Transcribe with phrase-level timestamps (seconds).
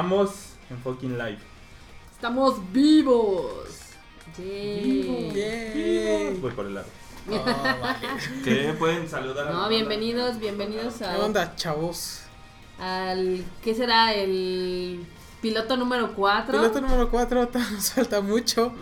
[0.00, 0.30] Estamos
[0.70, 1.38] en fucking live.
[2.10, 3.52] Estamos vivos.
[4.38, 5.30] Yay.
[5.34, 6.38] Yay.
[6.40, 6.86] Voy por el lado.
[7.30, 8.08] Oh, vale.
[8.42, 8.74] ¿Qué?
[8.78, 12.22] Pueden saludar a la No, bienvenidos, bienvenidos ¿Qué a, onda, chavos?
[12.78, 13.44] al.
[13.62, 14.14] ¿Qué será?
[14.14, 15.04] El
[15.42, 16.50] piloto número 4.
[16.50, 18.72] Piloto número 4, nos falta mucho.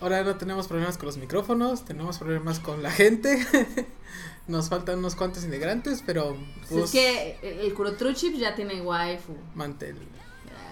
[0.00, 3.46] Ahora no tenemos problemas con los micrófonos, tenemos problemas con la gente.
[4.46, 6.34] Nos faltan unos cuantos integrantes, pero
[6.70, 9.34] pues, es que el, el Kurotruchip ya tiene waifu.
[9.54, 9.96] mantel.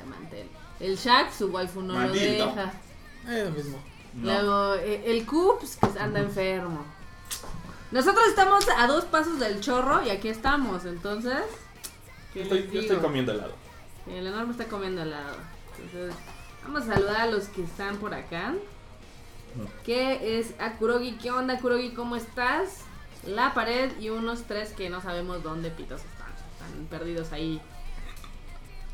[0.06, 0.48] Mantel.
[0.80, 2.46] El Shaq, su waifu no Maldito.
[2.46, 2.72] lo deja.
[3.28, 3.78] Es lo mismo.
[4.14, 4.32] No.
[4.32, 6.84] Luego, eh, el Cups, que anda enfermo.
[7.90, 11.42] Nosotros estamos a dos pasos del chorro y aquí estamos, entonces.
[12.32, 13.06] ¿qué Yo estoy, les yo estoy digo?
[13.08, 13.54] comiendo helado.
[14.08, 15.36] El enorme está comiendo helado.
[15.80, 16.14] Entonces,
[16.64, 18.54] vamos a saludar a los que están por acá.
[19.84, 21.12] Que es a Kurogi.
[21.16, 21.90] ¿Qué onda, Kurogi?
[21.94, 22.80] ¿Cómo estás?
[23.26, 26.28] La pared y unos tres que no sabemos dónde pitos están.
[26.52, 27.60] Están perdidos ahí.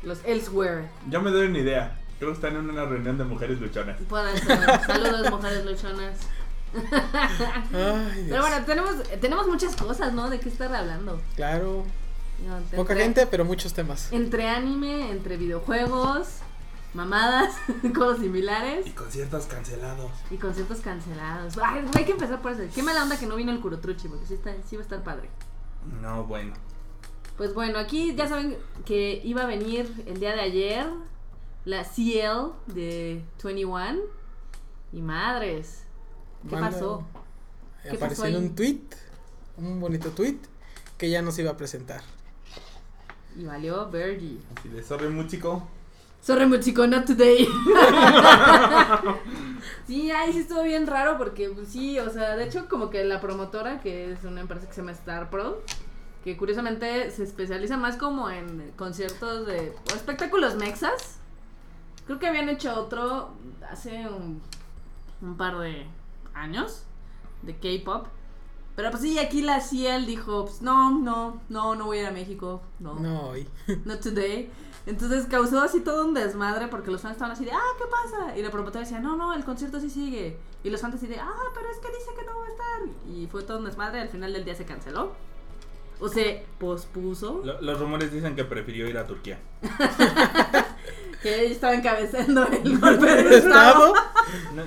[0.03, 0.89] Los elsewhere.
[1.09, 1.99] Yo me doy una idea.
[2.19, 3.97] Creo que están en una reunión de mujeres luchonas.
[4.09, 4.59] Pueden ser.
[4.85, 6.17] Saludos, mujeres luchonas.
[7.73, 8.25] Ay.
[8.29, 8.91] Pero bueno, tenemos,
[9.21, 10.29] tenemos muchas cosas, ¿no?
[10.29, 11.21] De qué estar hablando.
[11.35, 11.85] Claro,
[12.47, 14.11] No, entre- poca gente, pero muchos temas.
[14.11, 16.27] Entre anime, entre videojuegos,
[16.93, 17.53] mamadas,
[17.95, 18.87] cosas similares.
[18.87, 20.11] Y conciertos cancelados.
[20.31, 21.55] Y conciertos cancelados.
[21.63, 22.63] Ay, hay que empezar por eso.
[22.73, 25.03] Qué mala onda que no vino el Kurotruchi, porque sí, está, sí va a estar
[25.03, 25.29] padre.
[26.01, 26.53] No, bueno.
[27.37, 30.87] Pues bueno, aquí ya saben que iba a venir el día de ayer
[31.65, 34.01] la CL de 21.
[34.91, 35.83] Y madres,
[36.47, 37.03] ¿qué Manda- pasó?
[37.81, 38.81] ¿Qué Apareció pasó en un tweet,
[39.57, 40.37] un bonito tweet,
[40.97, 42.01] que ya nos iba a presentar.
[43.35, 44.37] Y valió Bergie.
[44.55, 45.67] Así de sorry, músico.
[46.21, 47.45] Sorry, Mochico, not today.
[49.87, 53.03] sí, ahí sí estuvo bien raro porque, pues, sí, o sea, de hecho, como que
[53.03, 55.61] la promotora, que es una empresa que se llama Star Pro,
[56.23, 61.17] que curiosamente se especializa más como en conciertos de espectáculos mexas.
[62.05, 63.31] Creo que habían hecho otro
[63.69, 64.41] hace un,
[65.21, 65.85] un par de
[66.33, 66.83] años
[67.41, 68.07] de K-pop.
[68.75, 72.07] Pero pues sí, aquí la Ciel dijo, pues no, no, no, no voy a ir
[72.07, 73.47] a México, no, No, hoy.
[73.85, 74.49] not today.
[74.85, 78.37] Entonces causó así todo un desmadre porque los fans estaban así de, ah, ¿qué pasa?
[78.37, 80.37] Y la promotora decía, no, no, el concierto sí sigue.
[80.63, 83.11] Y los fans así de, ah, pero es que dice que no va a estar.
[83.13, 85.11] Y fue todo un desmadre, al final del día se canceló.
[85.99, 87.41] O se pospuso.
[87.43, 89.39] Lo- los rumores dicen que prefirió ir a Turquía.
[91.21, 93.93] Que ella estaba encabezando el golpe de estado.
[94.53, 94.63] No,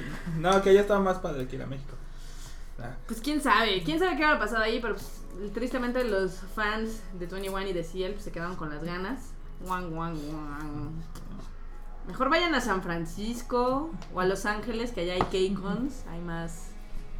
[0.53, 1.95] no, que ya estaba más padre que ir a México.
[2.81, 7.03] Ah, Pues quién sabe, quién sabe qué habrá pasado ahí, pero pues, tristemente los fans
[7.19, 9.21] de 21 y de Ciel pues, se quedaron con las ganas.
[9.61, 10.93] Guan, guan, guan.
[12.09, 15.21] Mejor vayan a San Francisco o a Los Ángeles, que allá hay
[15.55, 16.69] K-Cons, hay más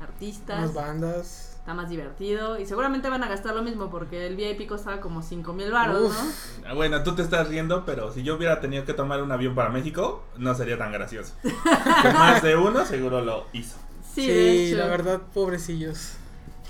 [0.01, 1.56] artistas, Unas bandas.
[1.67, 5.21] Está más divertido y seguramente van a gastar lo mismo porque el VIP costaba como
[5.21, 6.17] 5 mil baros, Uf.
[6.63, 6.69] ¿no?
[6.69, 9.57] Ah, Bueno, tú te estás riendo, pero si yo hubiera tenido que tomar un avión
[9.57, 11.35] para México, no sería tan gracioso.
[11.43, 13.79] Que más de uno seguro lo hizo.
[14.15, 14.27] Sí,
[14.69, 16.13] Sí, la verdad, pobrecillos.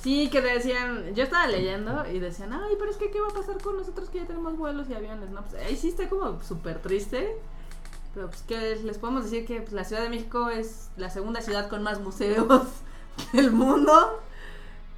[0.01, 3.35] Sí, que decían, yo estaba leyendo y decían, ay, pero es que qué va a
[3.35, 5.43] pasar con nosotros que ya tenemos vuelos y aviones, ¿no?
[5.43, 7.37] Pues ahí sí está como súper triste.
[8.15, 11.43] Pero pues que les podemos decir que pues, la Ciudad de México es la segunda
[11.43, 12.63] ciudad con más museos
[13.35, 14.23] del mundo.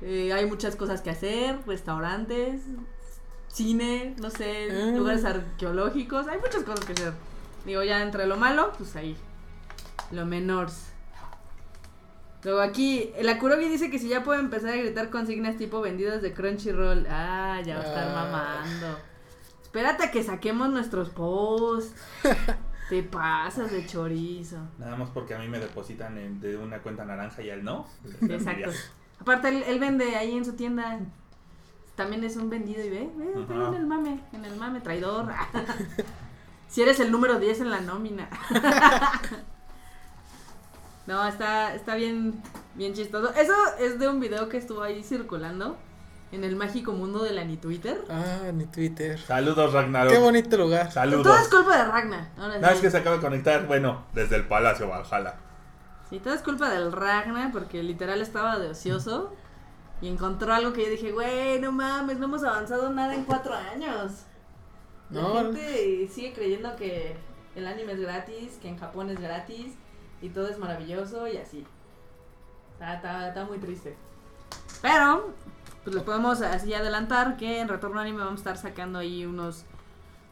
[0.01, 2.63] Eh, hay muchas cosas que hacer, restaurantes,
[3.49, 4.97] cine, no sé, Ah.
[4.97, 7.13] lugares arqueológicos, hay muchas cosas que hacer.
[7.65, 9.17] Digo, ya entre lo malo, pues ahí,
[10.13, 10.69] lo menor.
[12.45, 16.23] Luego aquí, la Kurogi dice que si ya puede empezar a gritar consignas tipo vendidas
[16.23, 17.07] de Crunchyroll.
[17.11, 18.15] Ah, ya va a estar Ah.
[18.15, 18.99] mamando.
[19.63, 21.93] Espérate a que saquemos nuestros posts.
[22.89, 24.57] Te pasas de chorizo.
[24.79, 27.65] Nada más porque a mí me depositan en- de una cuenta naranja y a él
[27.65, 27.87] no.
[28.23, 28.71] Exacto.
[29.21, 30.99] Aparte, él, él vende ahí en su tienda.
[31.97, 33.69] También es un vendido y ve, ve, está ahí Ajá.
[33.71, 35.27] en el mame, en el mame, traidor.
[36.69, 38.29] si eres el número 10 en la nómina.
[41.07, 42.41] no, está, está bien,
[42.75, 43.33] bien chistoso.
[43.35, 45.77] Eso es de un video que estuvo ahí circulando
[46.31, 48.05] en el mágico mundo de la ni Twitter.
[48.11, 49.19] Ah, ni Twitter.
[49.19, 50.13] Saludos, Ragnarok.
[50.13, 50.93] Qué bonito lugar.
[50.93, 51.23] Saludos.
[51.25, 52.31] Todo es culpa de Ragna.
[52.39, 52.75] ahora No, sí.
[52.75, 55.35] es que se acaba de conectar, bueno, desde el Palacio Valhalla.
[56.11, 59.33] Sí, todo es culpa del Ragna porque literal estaba de ocioso
[60.01, 63.55] y encontró algo que yo dije, güey, no mames, no hemos avanzado nada en cuatro
[63.55, 64.23] años.
[65.11, 65.35] La No.
[65.35, 67.17] gente sigue creyendo que
[67.57, 69.75] el anime es gratis, que en Japón es gratis
[70.23, 71.67] y todo es maravilloso y así.
[72.75, 73.97] Está, está, está muy triste.
[74.81, 75.35] Pero,
[75.83, 79.65] pues les podemos así adelantar que en Retorno Anime vamos a estar sacando ahí unos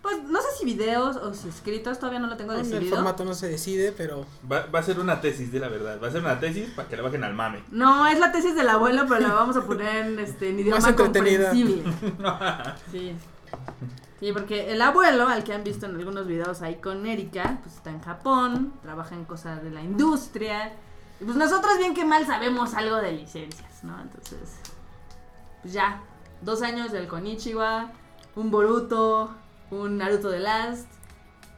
[0.06, 2.96] pues no sé si videos o si escritos, todavía no lo tengo el decidido.
[2.96, 5.98] formato no se decide, pero Va, va a ser una tesis, de la verdad.
[6.02, 7.62] Va a ser una tesis para que le bajen al mame.
[7.70, 10.80] No, es la tesis del abuelo, pero la vamos a poner en, este, en idioma
[10.80, 11.82] Más comprensible.
[12.90, 13.14] Sí.
[14.20, 17.76] Sí, porque el abuelo, al que han visto en algunos videos ahí con Erika, pues
[17.76, 20.72] está en Japón, trabaja en cosas de la industria.
[21.20, 24.00] Y pues nosotros bien que mal sabemos algo de licencias, ¿no?
[24.00, 24.56] Entonces,
[25.60, 26.00] pues ya,
[26.40, 27.90] dos años del Konichiwa,
[28.36, 29.34] un Boruto,
[29.70, 30.86] un Naruto The Last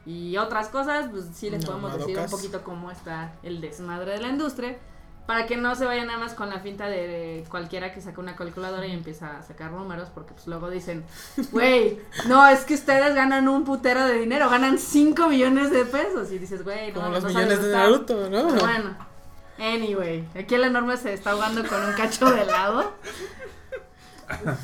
[0.06, 4.12] y otras cosas, pues sí les No, podemos decir un poquito cómo está el desmadre
[4.12, 4.76] de la industria.
[5.26, 8.34] Para que no se vayan nada más con la finta de, cualquiera que saca una
[8.34, 11.04] calculadora y empieza a sacar números, porque pues luego dicen,
[11.52, 16.32] güey, no, es que ustedes ganan un putero de dinero, ganan 5 millones de pesos.
[16.32, 17.90] Y dices, güey, no, como los no sabes millones de gastar".
[17.90, 18.48] Naruto, ¿no?
[18.54, 18.96] Pero bueno,
[19.58, 22.92] anyway, aquí el enorme se está ahogando con un cacho de helado.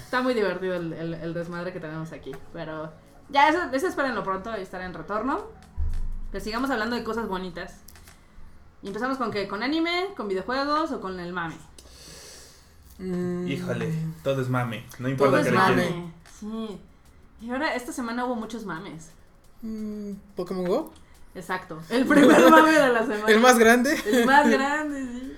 [0.04, 2.92] Está muy divertido el, el- el desmadre que tenemos aquí, pero
[3.34, 5.42] ya eso, eso espérenlo pronto y estará en retorno.
[6.32, 7.80] Que sigamos hablando de cosas bonitas.
[8.82, 11.56] Y empezamos con qué, con anime, con videojuegos o con el mame.
[12.98, 13.92] Mm, Híjole,
[14.22, 14.84] todo es mame.
[14.98, 15.74] No Todo importa es que mame.
[15.74, 15.94] quieras.
[16.42, 16.68] mame.
[16.68, 16.80] Sí.
[17.42, 19.10] Y ahora esta semana hubo muchos mames.
[19.62, 20.92] mm, Pokémon Go.
[21.34, 21.80] Exacto.
[21.90, 23.26] El primer mame de la semana.
[23.28, 23.98] El más grande.
[24.06, 25.36] El más grande, sí.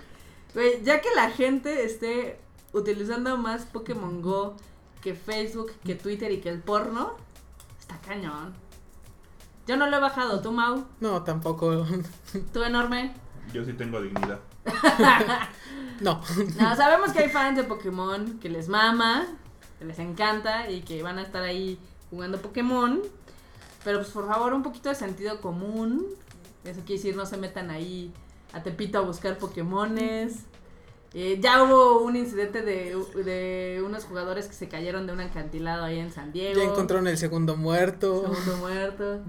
[0.55, 2.39] Güey, ya que la gente esté
[2.73, 4.55] utilizando más Pokémon Go
[5.03, 7.15] que Facebook, que Twitter y que el porno,
[7.87, 8.55] está cañón.
[9.67, 11.87] Yo no lo he bajado, tú Mau, No, tampoco.
[12.53, 13.13] tú enorme.
[13.53, 14.41] Yo sí tengo dignidad.
[15.99, 16.21] No.
[16.61, 19.27] No, sabemos que hay fans de Pokémon que les mama,
[19.79, 21.79] que les encanta y que van a estar ahí
[22.11, 23.01] jugando Pokémon.
[23.83, 26.05] Pero pues por favor, un poquito de sentido común.
[26.65, 28.13] Eso quiere decir, no se metan ahí
[28.53, 30.45] a Tepito a buscar Pokémones.
[31.19, 32.95] Eh, ya hubo un incidente de,
[33.25, 36.61] de unos jugadores que se cayeron de un acantilado ahí en San Diego.
[36.61, 38.21] Ya encontraron el segundo muerto.
[38.21, 39.21] Segundo muerto.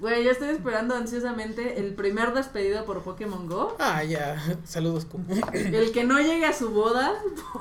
[0.00, 3.76] Güey, yo estoy esperando ansiosamente el primer despedido por Pokémon Go.
[3.78, 4.42] Ah, ya.
[4.64, 5.20] Saludos, Q.
[5.52, 7.12] El que no llegue a su boda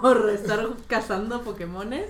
[0.01, 2.09] por estar cazando Pokémones.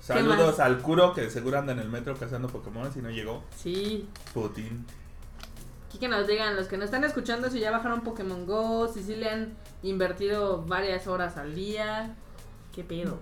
[0.00, 3.42] Saludos al Kuro que seguro anda en el metro cazando Pokémon si no llegó.
[3.54, 4.08] Sí.
[4.32, 4.86] Putin.
[5.96, 9.02] Aquí que nos digan los que nos están escuchando si ya bajaron Pokémon Go, si
[9.02, 12.14] sí le han invertido varias horas al día.
[12.74, 13.18] ¿Qué pedo?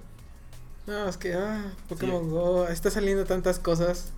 [0.88, 4.10] No, es que, ah, Pokémon Go, está saliendo tantas cosas.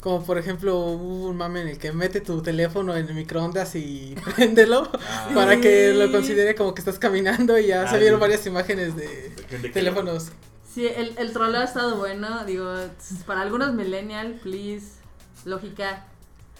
[0.00, 3.74] Como por ejemplo, hubo un mame en el que mete tu teléfono en el microondas
[3.76, 8.18] y préndelo Ah, para que lo considere como que estás caminando y ya Ah, salieron
[8.18, 8.20] sí.
[8.20, 10.32] varias imágenes de que- teléfonos.
[10.70, 12.44] Sí, el, el troleo ha estado bueno.
[12.44, 12.70] Digo,
[13.26, 14.96] para algunos millennial, please,
[15.46, 16.08] lógica,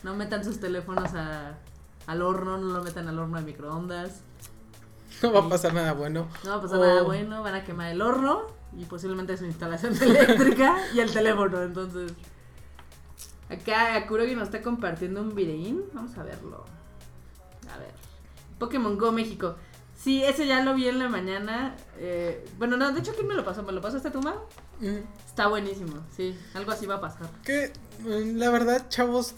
[0.04, 1.58] no metan sus teléfonos a,
[2.06, 4.20] al horno, no lo metan al horno de microondas.
[5.22, 6.28] No va a pasar nada bueno.
[6.44, 8.42] No va a pasar nada bueno, van a quemar el horno
[8.76, 12.12] y posiblemente su instalación eléctrica y el teléfono, entonces.
[13.48, 16.64] Acá Kurogi nos está compartiendo un videín, vamos a verlo.
[17.72, 17.92] A ver.
[18.58, 19.56] Pokémon Go México.
[19.96, 21.76] Sí, ese ya lo vi en la mañana.
[21.98, 23.62] eh, bueno, no, de hecho, ¿quién me lo pasó?
[23.62, 24.34] ¿Me lo pasó este Tuma?
[24.80, 27.28] Mm, Está buenísimo, sí, algo así va a pasar.
[27.44, 29.34] Que mm, la verdad, chavos,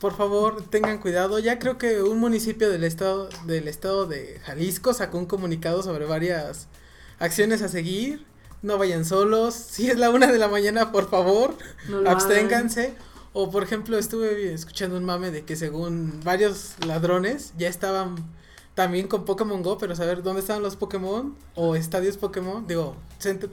[0.00, 1.38] por favor, tengan cuidado.
[1.38, 6.06] Ya creo que un municipio del estado del estado de Jalisco sacó un comunicado sobre
[6.06, 6.68] varias
[7.18, 8.24] acciones a seguir.
[8.62, 9.54] No vayan solos.
[9.70, 11.54] Si es la una de la mañana, por favor,
[11.88, 12.94] No absténganse.
[13.32, 18.16] O por ejemplo, estuve escuchando un mame de que según varios ladrones ya estaban
[18.74, 23.48] también con Pokémon Go, pero saber dónde estaban los Pokémon o estadios Pokémon, digo, cent-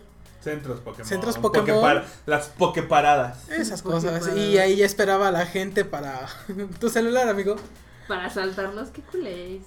[0.51, 1.07] Centros Pokémon.
[1.07, 2.01] Centros Pokémon.
[2.25, 3.49] Las Poképaradas.
[3.49, 4.27] esas cosas.
[4.35, 6.27] Y ahí ya esperaba a la gente para
[6.79, 7.55] tu celular, amigo.
[8.07, 9.61] Para saltarlos, qué culés.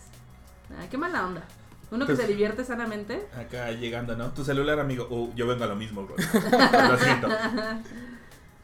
[0.70, 1.42] Ah, qué mala onda.
[1.90, 3.26] Uno que Pues- se divierte sanamente.
[3.36, 4.30] Acá llegando, ¿no?
[4.30, 5.08] Tu celular, amigo.
[5.10, 6.14] Uh, yo vengo a lo mismo, bro.
[6.88, 7.28] lo siento.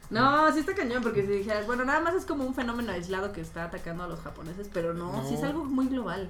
[0.09, 3.33] No, sí está cañón, porque si dijeras, bueno, nada más es como un fenómeno aislado
[3.33, 5.47] que está atacando a los japoneses, pero no, sí es No.
[5.47, 6.29] algo muy global.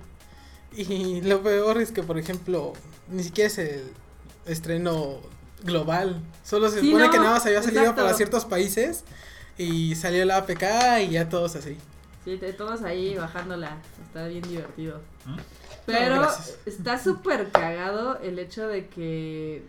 [0.75, 2.74] Y lo peor es que, por ejemplo,
[3.08, 3.84] ni siquiera es el
[4.48, 5.17] estreno
[5.64, 6.22] global.
[6.44, 8.02] Solo se Sí, supone no, que nada más había salido exacto.
[8.04, 9.04] para ciertos países
[9.58, 10.64] y salió la APK
[11.08, 11.78] y ya todos así.
[12.26, 13.78] Sí, te- todos ahí bajándola.
[14.06, 15.02] Está bien divertido.
[15.26, 15.38] ¿Mm?
[15.86, 16.28] Pero No,
[16.66, 19.64] está súper cagado el hecho de que,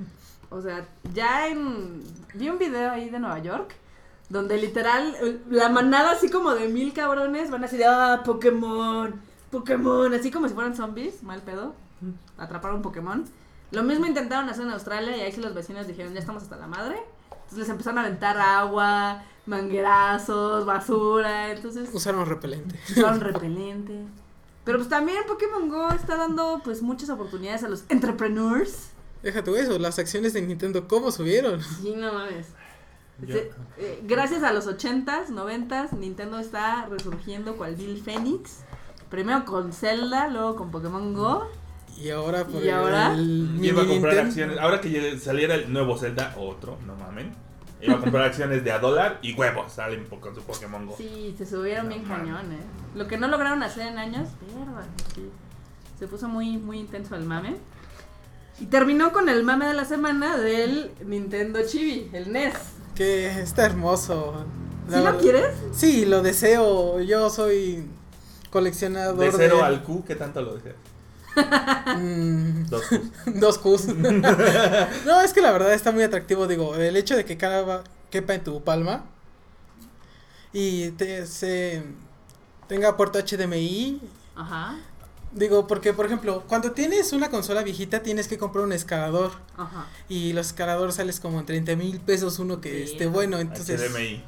[0.51, 2.03] o sea, ya en...
[2.35, 3.73] Vi un video ahí de Nueva York,
[4.29, 5.17] donde literal
[5.49, 9.15] la manada así como de mil cabrones van así de, ah, Pokémon,
[9.53, 11.75] Pokémon, así como si fueran zombies, mal pedo,
[12.37, 13.25] atrapar un Pokémon.
[13.71, 16.57] Lo mismo intentaron hacer en Australia y ahí sí los vecinos dijeron, ya estamos hasta
[16.57, 16.97] la madre.
[17.31, 22.79] Entonces les empezaron a aventar agua, manguerazos, basura, entonces Usaron repelente.
[22.91, 23.95] usaron repelente.
[24.65, 28.89] Pero pues también Pokémon Go está dando pues muchas oportunidades a los entrepreneurs.
[29.23, 31.63] Deja tú eso, las acciones de Nintendo, ¿cómo subieron?
[31.63, 32.49] Sí, no mames.
[33.21, 38.61] Yo- Se- eh, gracias a los 80s, 90s, Nintendo está resurgiendo cual Bill Phoenix.
[39.11, 41.49] Primero con Zelda, luego con Pokémon Go.
[42.01, 43.13] Y ahora por ¿Y ahora?
[43.15, 44.21] el iba a comprar Nintendo.
[44.29, 44.59] acciones.
[44.59, 47.33] Ahora que saliera el nuevo Zelda, otro, no mamen.
[47.81, 50.95] Iba a comprar acciones de a dólar y huevos salen con su Pokémon Go.
[50.97, 52.59] Sí, se subieron No bien cañón, eh.
[52.97, 55.29] Lo que no lograron hacer en años, mierda, sí.
[55.99, 57.57] Se puso muy, muy intenso el mame.
[58.61, 62.55] Y terminó con el mame de la semana del Nintendo Chibi, el NES.
[62.97, 64.45] Que está hermoso.
[64.87, 65.57] ¿Sí La lo verdad- quieres?
[65.73, 67.01] Sí, lo deseo.
[67.01, 67.87] Yo soy
[68.51, 69.33] coleccionador De de...
[69.33, 70.75] cero al Q, ¿qué tanto lo deseas?
[71.99, 73.01] Mm, Dos Qs.
[73.41, 73.87] dos Qs.
[75.07, 76.47] no, es que la verdad está muy atractivo.
[76.47, 79.05] Digo, el hecho de que cada quepa en tu palma
[80.53, 81.83] y te, se
[82.69, 84.01] tenga puerto HDMI.
[84.37, 84.77] Ajá,
[85.31, 89.33] Digo, porque por ejemplo, cuando tienes una consola viejita tienes que comprar un escalador.
[89.59, 89.87] ajá.
[90.09, 92.93] Y los escaladores sales como en 30 mil pesos uno que Sí.
[92.93, 93.39] esté bueno.
[93.39, 94.25] Entonces, HDMI.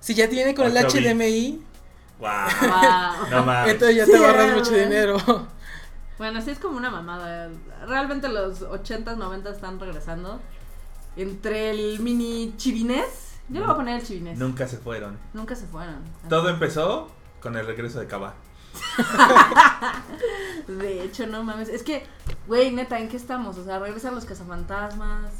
[0.00, 1.06] si ya tiene con el 8 bits.
[1.10, 1.62] HDMI,
[2.18, 2.28] Wow.
[2.60, 3.30] Wow.
[3.30, 3.72] No mames.
[3.74, 5.46] entonces ya te ahorras mucho dinero.
[6.18, 7.50] Bueno, sí es como una mamada.
[7.86, 10.40] Realmente los 80s, 90s están regresando.
[11.16, 13.38] Entre el mini chibinés.
[13.48, 14.38] Yo le voy a poner el chibinés.
[14.38, 15.18] Nunca se fueron.
[15.32, 15.98] Nunca se fueron.
[16.28, 17.08] Todo empezó
[17.40, 18.34] con el regreso de Kaba.
[20.66, 21.68] De hecho, no mames.
[21.68, 22.04] Es que,
[22.46, 23.56] güey, neta, ¿en qué estamos?
[23.58, 25.32] O sea, regresan los cazafantasmas.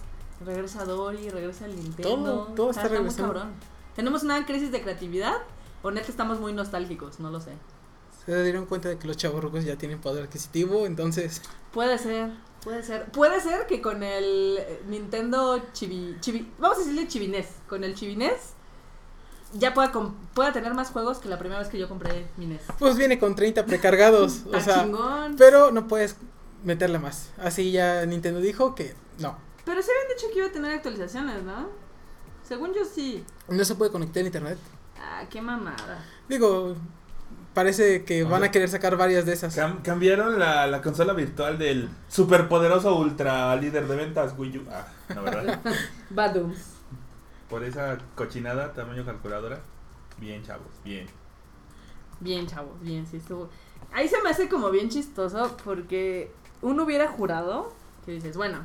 [0.44, 2.16] Regresa Dory, regresa el Nintendo.
[2.16, 3.32] Todo, todo está regresando.
[3.32, 3.52] cabrón.
[3.94, 5.38] ¿Tenemos una crisis de creatividad?
[5.82, 7.20] ¿O neta estamos muy nostálgicos?
[7.20, 7.52] No lo sé.
[8.26, 11.42] Se dieron cuenta de que los chavorrucos ya tienen poder adquisitivo, entonces
[11.72, 12.30] Puede ser,
[12.62, 13.04] puede ser.
[13.12, 18.54] Puede ser que con el Nintendo Chibi, Chibi vamos a decirle Chibinés, con el Chibinés
[19.52, 19.92] ya pueda,
[20.34, 22.62] pueda tener más juegos que la primera vez que yo compré mi NES.
[22.78, 25.36] pues viene con 30 precargados, o sea, chingón.
[25.36, 26.16] pero no puedes
[26.64, 27.30] meterle más.
[27.38, 29.38] Así ya Nintendo dijo que no.
[29.64, 31.68] Pero se habían dicho que iba a tener actualizaciones, ¿no?
[32.46, 33.24] Según yo sí.
[33.48, 34.58] No se puede conectar a internet.
[34.98, 36.04] Ah, qué mamada.
[36.28, 36.76] Digo,
[37.56, 39.56] parece que van a querer sacar varias de esas.
[39.56, 44.62] Cam- cambiaron la, la consola virtual del superpoderoso ultra líder de ventas Wii U.
[44.70, 45.58] Ah, no, ¿verdad?
[46.10, 46.74] Badums.
[47.48, 49.58] Por esa cochinada, tamaño calculadora.
[50.18, 51.06] Bien, chavos, bien.
[52.20, 53.48] Bien, chavos, bien, sí estuvo.
[53.92, 57.72] Ahí se me hace como bien chistoso porque uno hubiera jurado
[58.04, 58.58] que dices, bueno,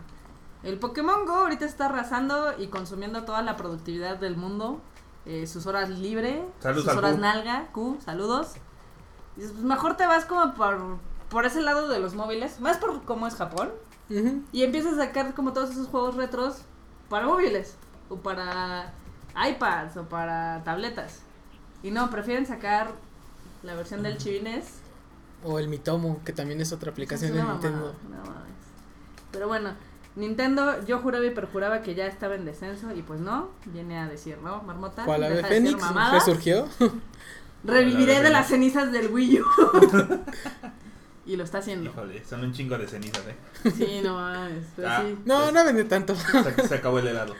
[0.63, 4.81] el Pokémon Go ahorita está arrasando y consumiendo toda la productividad del mundo,
[5.25, 7.21] eh, sus horas libre, sus horas Q.
[7.21, 8.53] nalga, Q, saludos.
[9.35, 10.97] Dices, pues mejor te vas como por,
[11.29, 13.71] por ese lado de los móviles, más por cómo es Japón,
[14.51, 16.63] y empiezas a sacar como todos esos juegos retros
[17.09, 17.75] para móviles,
[18.09, 18.93] o para
[19.35, 21.21] iPads, o para tabletas.
[21.81, 22.91] Y no, prefieren sacar
[23.63, 24.79] la versión del chibinés.
[25.43, 27.95] O el Mitomo, que también es otra aplicación Es de Nintendo.
[29.31, 29.71] Pero bueno,
[30.15, 34.07] Nintendo, yo juraba y perjuraba que ya estaba en descenso, y pues no, viene a
[34.07, 34.61] decir, ¿no?
[34.63, 35.05] Marmota.
[35.05, 35.81] ¿Cuál ave Fénix?
[36.11, 36.67] ¿Resurgió?
[37.63, 39.45] Reviviré de las cenizas del Wii U.
[41.25, 41.89] y lo está haciendo.
[41.91, 43.71] Híjole, son un chingo de cenizas, ¿eh?
[43.77, 44.65] Sí, no mames.
[44.75, 45.03] Pero Ah.
[45.05, 45.17] sí.
[45.25, 46.15] No, no vende tanto.
[46.15, 47.35] Se, se acabó el helado.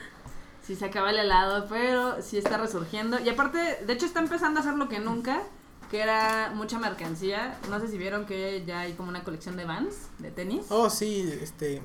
[0.62, 3.18] Sí, se acaba el helado, pero sí está resurgiendo.
[3.20, 5.42] Y aparte, de hecho, está empezando a hacer lo que nunca,
[5.90, 7.58] que era mucha mercancía.
[7.68, 10.66] No sé si vieron que ya hay como una colección de Vans, de tenis.
[10.68, 11.82] Oh, sí, este.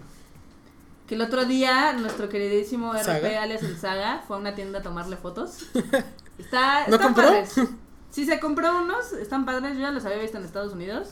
[1.08, 3.42] Que el otro día nuestro queridísimo RP ¿Saga?
[3.42, 5.66] alias el Saga fue a una tienda a tomarle fotos.
[6.38, 7.24] Está, ¿No están compró?
[7.30, 7.56] padres.
[8.12, 11.10] Sí, se compró unos, están padres, yo ya los había visto en Estados Unidos.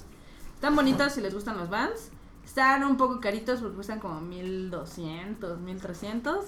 [0.56, 2.10] Están bonitos si les gustan los Vans.
[2.46, 6.46] Están un poco caritos porque cuestan como 1200, 1300.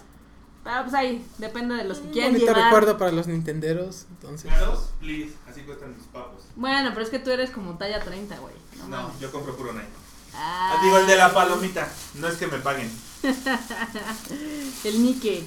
[0.63, 2.65] Pero pues ahí, depende de los que quieran Bonito llevar.
[2.65, 4.05] recuerdo para los nintenderos.
[4.09, 4.51] Entonces.
[4.51, 4.89] ¿Claros?
[4.99, 6.43] Please, así cuestan tus papos.
[6.55, 8.53] Bueno, pero es que tú eres como talla 30, güey.
[8.79, 9.19] No, No, mames.
[9.19, 9.85] yo compro puro Nike.
[10.33, 11.87] Ah, Ah, digo, el de la palomita.
[12.15, 12.89] No es que me paguen.
[14.83, 15.43] El Nike.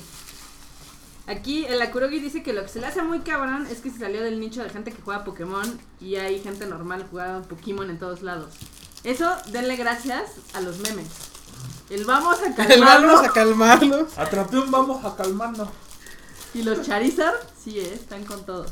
[1.27, 3.99] Aquí el Akurogi dice que lo que se le hace muy cabrón es que se
[3.99, 7.99] salió del nicho de gente que juega Pokémon y hay gente normal jugando Pokémon en
[7.99, 8.55] todos lados.
[9.05, 11.07] Eso, denle gracias a los memes.
[11.89, 14.19] El vamos a El calmarnos vamos a calmarlos.
[14.19, 15.69] Atrapé un vamos a calmarnos.
[16.55, 18.67] y los Charizard, sí, eh, están con todo.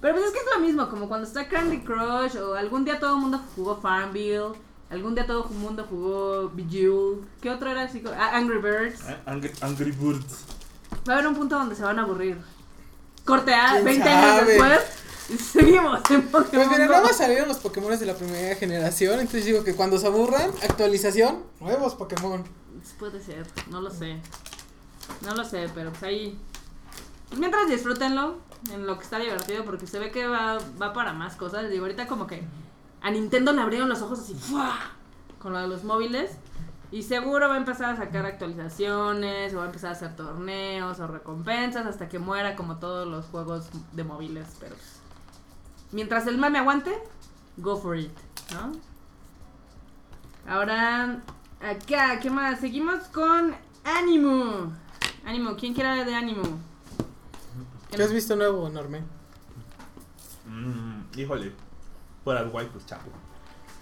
[0.00, 3.00] Pero pues es que es lo mismo, como cuando está Candy Crush o algún día
[3.00, 4.52] todo el mundo jugó Farmville,
[4.90, 7.24] algún día todo el mundo jugó Bejeweled.
[7.40, 8.02] ¿Qué otro era así?
[8.16, 9.00] Ah, Angry Birds.
[9.26, 10.44] Angry, Angry Birds.
[11.08, 12.38] Va a haber un punto donde se van a aburrir.
[13.24, 14.80] Corte A, ¿Quién 20 años después.
[15.30, 16.50] y Seguimos en Pokémon.
[16.50, 19.20] Pues mira, nada más salieron los Pokémon de la primera generación.
[19.20, 22.44] Entonces digo que cuando se aburran, actualización, nuevos Pokémon.
[22.98, 24.18] Puede ser, no lo sé.
[25.22, 26.38] No lo sé, pero pues ahí.
[27.28, 28.38] Pues mientras disfrútenlo,
[28.72, 31.68] en lo que está divertido, porque se ve que va, va para más cosas.
[31.70, 32.42] Digo, ahorita como que
[33.00, 34.78] a Nintendo le abrieron los ojos así, ¡fua!
[35.38, 36.32] con lo de los móviles.
[36.94, 41.00] Y seguro va a empezar a sacar actualizaciones, o va a empezar a hacer torneos
[41.00, 44.46] o recompensas hasta que muera como todos los juegos de móviles.
[44.60, 45.00] Pero pues,
[45.90, 46.96] mientras el mame aguante,
[47.56, 48.12] go for it,
[48.52, 48.70] ¿no?
[50.48, 51.20] Ahora,
[51.60, 52.60] acá, ¿qué más?
[52.60, 54.72] Seguimos con Animo.
[55.26, 56.44] Animo, ¿quién quiere hablar de Animo?
[57.90, 59.00] ¿Qué has visto nuevo, Norme?
[60.46, 61.50] Mm, híjole.
[62.22, 63.10] Puras waifus, chapo.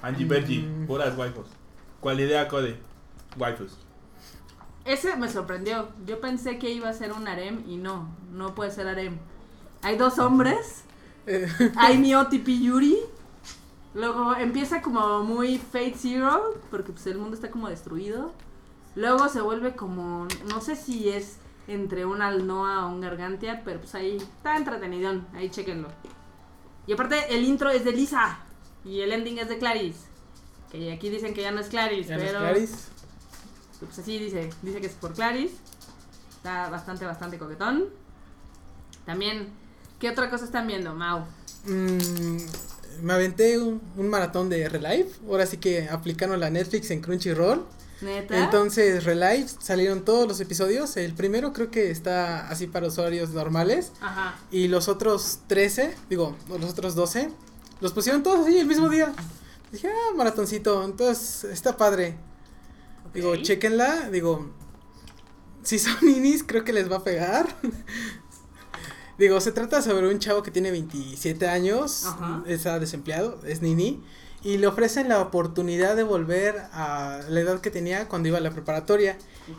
[0.01, 0.29] Angie Mm.
[0.29, 1.49] Bergie, puras waifus.
[2.01, 2.81] ¿Cuál idea, Code?
[3.37, 3.79] Waifus.
[4.85, 5.88] Ese me sorprendió.
[6.07, 9.18] Yo pensé que iba a ser un harem y no, no puede ser harem.
[9.83, 10.85] Hay dos hombres.
[11.77, 12.99] Hay Miotipi Yuri.
[13.95, 18.33] Luego empieza como muy Fate Zero, porque pues el mundo está como destruido.
[18.95, 21.37] Luego se vuelve como, no sé si es
[21.68, 25.88] entre un Alnoa o un Gargantia, pero pues ahí está entretenidón, ahí chequenlo.
[26.87, 28.38] Y aparte el intro es de Lisa
[28.85, 30.09] y el ending es de Clarice.
[30.71, 32.92] Que aquí dicen que ya no es Clarice, ¿Ya no es pero Clarice?
[33.87, 35.55] Pues así dice, dice que es por Clarice.
[36.37, 37.85] Está bastante, bastante coquetón.
[39.07, 39.49] También,
[39.99, 41.25] ¿qué otra cosa están viendo, Mau?
[41.64, 42.37] Mm,
[43.03, 45.09] me aventé un, un maratón de Relive.
[45.29, 47.64] Ahora sí que aplicaron la Netflix en Crunchyroll.
[48.01, 48.37] ¿Neta?
[48.37, 50.97] Entonces, Relive salieron todos los episodios.
[50.97, 53.92] El primero creo que está así para usuarios normales.
[54.01, 54.37] Ajá.
[54.51, 57.31] Y los otros 13, digo, los otros 12,
[57.81, 59.12] los pusieron todos así el mismo día.
[59.71, 60.85] Dije, ah, maratoncito.
[60.85, 62.16] Entonces, está padre.
[63.14, 64.11] Digo, chequenla.
[64.11, 64.51] Digo,
[65.62, 67.46] si son ninis, creo que les va a pegar.
[69.18, 72.42] Digo, se trata sobre un chavo que tiene 27 años, Ajá.
[72.46, 74.03] está desempleado, es nini,
[74.42, 78.40] y le ofrecen la oportunidad de volver a la edad que tenía cuando iba a
[78.40, 79.16] la preparatoria.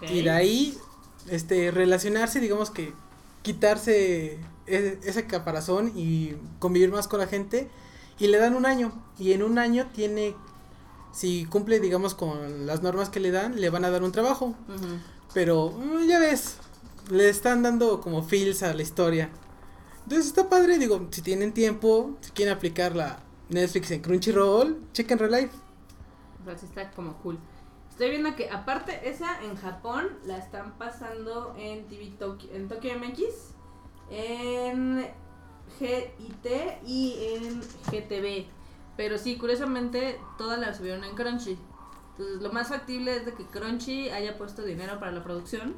[0.09, 0.77] Y de ahí,
[1.29, 2.93] este, relacionarse, digamos que
[3.43, 7.69] quitarse e- ese caparazón y convivir más con la gente.
[8.19, 8.91] Y le dan un año.
[9.17, 10.35] Y en un año tiene,
[11.13, 14.55] si cumple, digamos, con las normas que le dan, le van a dar un trabajo.
[14.67, 14.99] Ujú.
[15.33, 16.57] Pero, mm, ya ves,
[17.09, 19.29] le están dando como feels a la historia.
[20.03, 25.19] Entonces está padre, digo, si tienen tiempo, si quieren aplicar la Netflix en Crunchyroll, chequen
[25.19, 25.51] Relive.
[26.57, 27.39] Sí está como cool.
[27.89, 32.89] Estoy viendo que aparte esa en Japón la están pasando en TV Tokyo, en Tokyo
[32.97, 33.53] MX,
[34.09, 35.07] en
[35.79, 36.45] GIT
[36.85, 38.47] y en GTV.
[38.95, 41.57] Pero sí, curiosamente todas las subieron en Crunchy.
[42.11, 45.75] Entonces lo más factible es de que Crunchy haya puesto dinero para la producción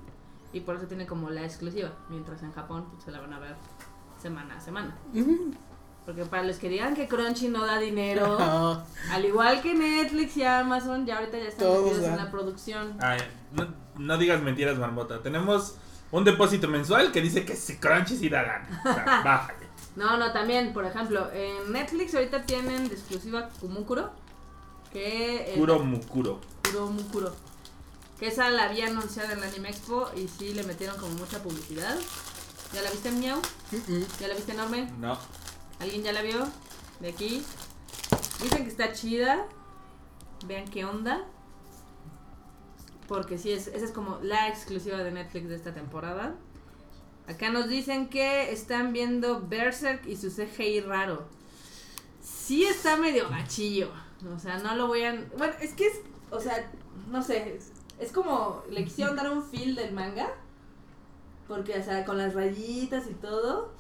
[0.52, 1.94] y por eso tiene como la exclusiva.
[2.10, 3.56] Mientras en Japón pues, se la van a ver
[4.22, 4.98] semana a semana.
[6.06, 8.38] Porque para los que digan que Crunchy no da dinero...
[8.40, 12.32] Ah, Al igual que Netflix y Amazon, ya ahorita ya están Todos metidos en la
[12.32, 12.98] producción.
[13.00, 13.20] Ay,
[13.54, 15.22] no, no digas mentiras, Marmota.
[15.22, 15.78] Tenemos
[16.12, 18.82] un depósito mensual que dice que si Crunchy sí da gana.
[18.86, 19.65] O sea, bájale.
[19.96, 24.10] No, no, también, por ejemplo, en Netflix ahorita tienen de exclusiva Kumukuro.
[24.92, 26.42] Que el- Kuro Mukuro.
[26.64, 27.36] Kuro Mukuro.
[28.20, 31.42] Que esa la había anunciado en la Anime Expo y sí le metieron como mucha
[31.44, 31.98] publicidad.
[32.74, 33.40] ¿Ya la viste, Miau?
[34.20, 34.92] ¿Ya la viste enorme?
[34.98, 35.18] No.
[35.80, 36.46] ¿Alguien ya la vio?
[37.00, 37.44] De aquí.
[38.42, 39.46] Dicen que está chida.
[40.46, 41.24] Vean qué onda.
[43.08, 46.36] Porque sí, es, esa es como la exclusiva de Netflix de esta temporada.
[47.28, 51.28] Acá nos dicen que están viendo Berserk y su CGI raro.
[52.22, 53.90] Sí está medio gachillo.
[54.36, 55.26] O sea, no lo voy a...
[55.38, 55.94] Bueno, es que es...
[56.32, 56.72] O sea,
[57.12, 57.56] no sé.
[57.58, 58.64] Es, es como...
[58.70, 60.30] Le quisieron dar un feel del manga.
[61.48, 63.74] Porque, o sea, con las rayitas y todo.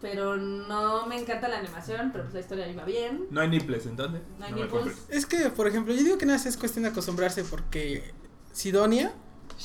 [0.00, 3.26] Pero no me encanta la animación, pero pues la historia iba bien.
[3.30, 4.20] No hay nipples, entonces.
[4.38, 4.96] No hay me nipples.
[5.08, 8.12] Es que, por ejemplo, yo digo que nada es cuestión de acostumbrarse porque
[8.52, 9.12] Sidonia.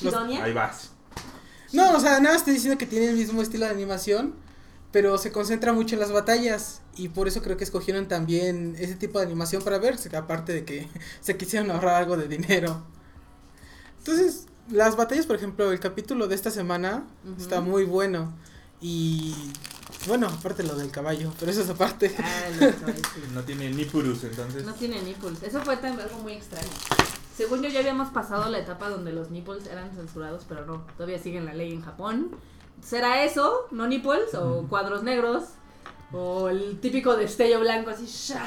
[0.00, 0.44] Shidonia.
[0.44, 0.92] Ahí vas.
[1.72, 4.34] No, o sea, nada más estoy diciendo que tiene el mismo estilo de animación,
[4.92, 8.94] pero se concentra mucho en las batallas y por eso creo que escogieron también ese
[8.94, 10.88] tipo de animación para verse, aparte de que
[11.20, 12.82] se quisieron ahorrar algo de dinero.
[13.98, 17.04] Entonces, las batallas, por ejemplo, el capítulo de esta semana
[17.38, 18.32] está muy bueno
[18.80, 19.34] y
[20.06, 22.14] bueno, aparte lo del caballo, pero eso es aparte.
[22.18, 23.20] Ah, sí.
[23.34, 24.64] No tiene nippurus, entonces.
[24.64, 25.42] No tiene nipples.
[25.42, 26.68] Eso fue también algo muy extraño.
[27.38, 31.20] Según yo ya habíamos pasado la etapa donde los nipples eran censurados, pero no, todavía
[31.20, 32.32] siguen la ley en Japón.
[32.82, 33.68] ¿Será eso?
[33.70, 34.34] ¿No nipples?
[34.34, 35.44] ¿O cuadros negros?
[36.10, 38.08] ¿O el típico destello blanco así?
[38.08, 38.44] ¡sha!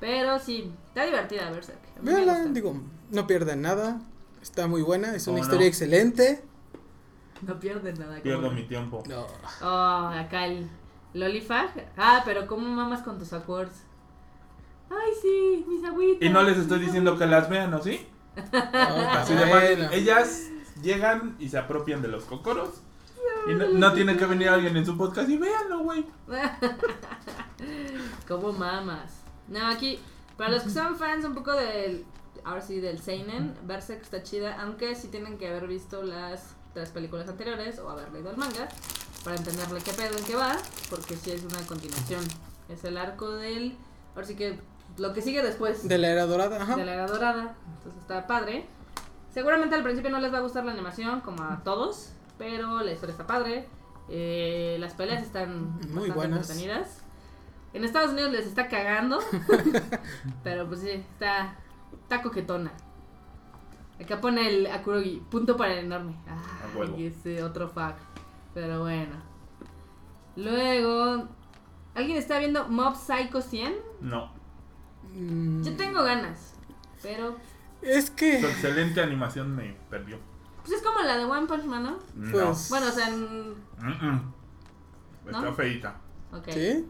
[0.00, 1.50] Pero sí, está divertida
[2.02, 2.78] me Véanla, digo,
[3.10, 4.02] no pierden nada,
[4.42, 5.68] está muy buena, es una ¿Cómo historia no?
[5.68, 6.44] excelente.
[7.40, 8.20] No pierden nada.
[8.20, 9.02] Pierdo mi tiempo.
[9.08, 9.26] No.
[9.62, 10.68] Oh, acá el
[11.14, 11.70] Lolifag.
[11.96, 13.85] Ah, pero ¿cómo mamas con tus acords?
[14.90, 16.22] Ay, sí, mis agüitas.
[16.22, 17.82] Y no les estoy diciendo que las vean, ¿no?
[17.82, 18.06] ¿Sí?
[18.52, 19.84] Ah, Así de bueno.
[19.84, 19.88] fácil.
[19.92, 20.48] Ellas
[20.82, 22.80] llegan y se apropian de los cocoros.
[23.48, 26.04] Y no, no tiene que venir alguien en su podcast y véanlo, güey.
[28.28, 29.20] ¿Cómo mamas?
[29.48, 29.98] No, aquí,
[30.36, 32.04] para los que son fans un poco del
[32.44, 33.54] ahora sí, del Seinen.
[33.64, 38.12] Berserk está chida, aunque sí tienen que haber visto las tres películas anteriores o haber
[38.12, 38.68] leído el manga
[39.24, 40.56] para entenderle qué pedo en qué va,
[40.88, 42.22] porque sí es una continuación.
[42.68, 43.76] Es el arco del.
[44.14, 44.58] Ahora sí que
[44.98, 46.76] lo que sigue después De la era dorada, ajá.
[46.76, 47.54] de la era dorada.
[47.76, 48.66] Entonces está padre.
[49.30, 52.92] Seguramente al principio no les va a gustar la animación, como a todos, pero la
[52.92, 53.68] historia está padre.
[54.08, 56.40] Eh, las peleas están Muy buenas.
[56.48, 57.02] entretenidas.
[57.74, 59.18] En Estados Unidos les está cagando,
[60.42, 61.56] pero pues sí, está,
[61.92, 62.72] está coquetona.
[64.00, 66.14] Acá pone el Akurogi, punto para el enorme.
[66.28, 66.94] A huevo.
[66.96, 67.94] Ay, ese otro fuck.
[68.54, 69.16] Pero bueno.
[70.36, 71.28] Luego,
[71.94, 73.74] ¿alguien está viendo Mob Psycho 100?
[74.00, 74.30] No.
[75.16, 76.54] Mm, Yo tengo ganas,
[77.02, 77.36] pero
[77.82, 80.18] Es que, Su excelente animación me perdió.
[80.64, 81.98] pues es como la de One Punch Man, ¿no?
[82.14, 82.32] No.
[82.32, 83.54] Pues- Bueno, o sea, en-.
[85.26, 85.52] Está ¿No?
[85.54, 85.96] feita.
[86.32, 86.48] ok.
[86.50, 86.84] ¿sí?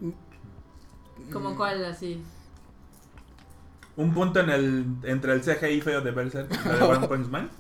[1.33, 2.23] ¿Como Mm, cuál así?
[3.97, 7.29] Un punto en el entre el CGI feo de Berserk y la de One Punch
[7.29, 7.51] Man.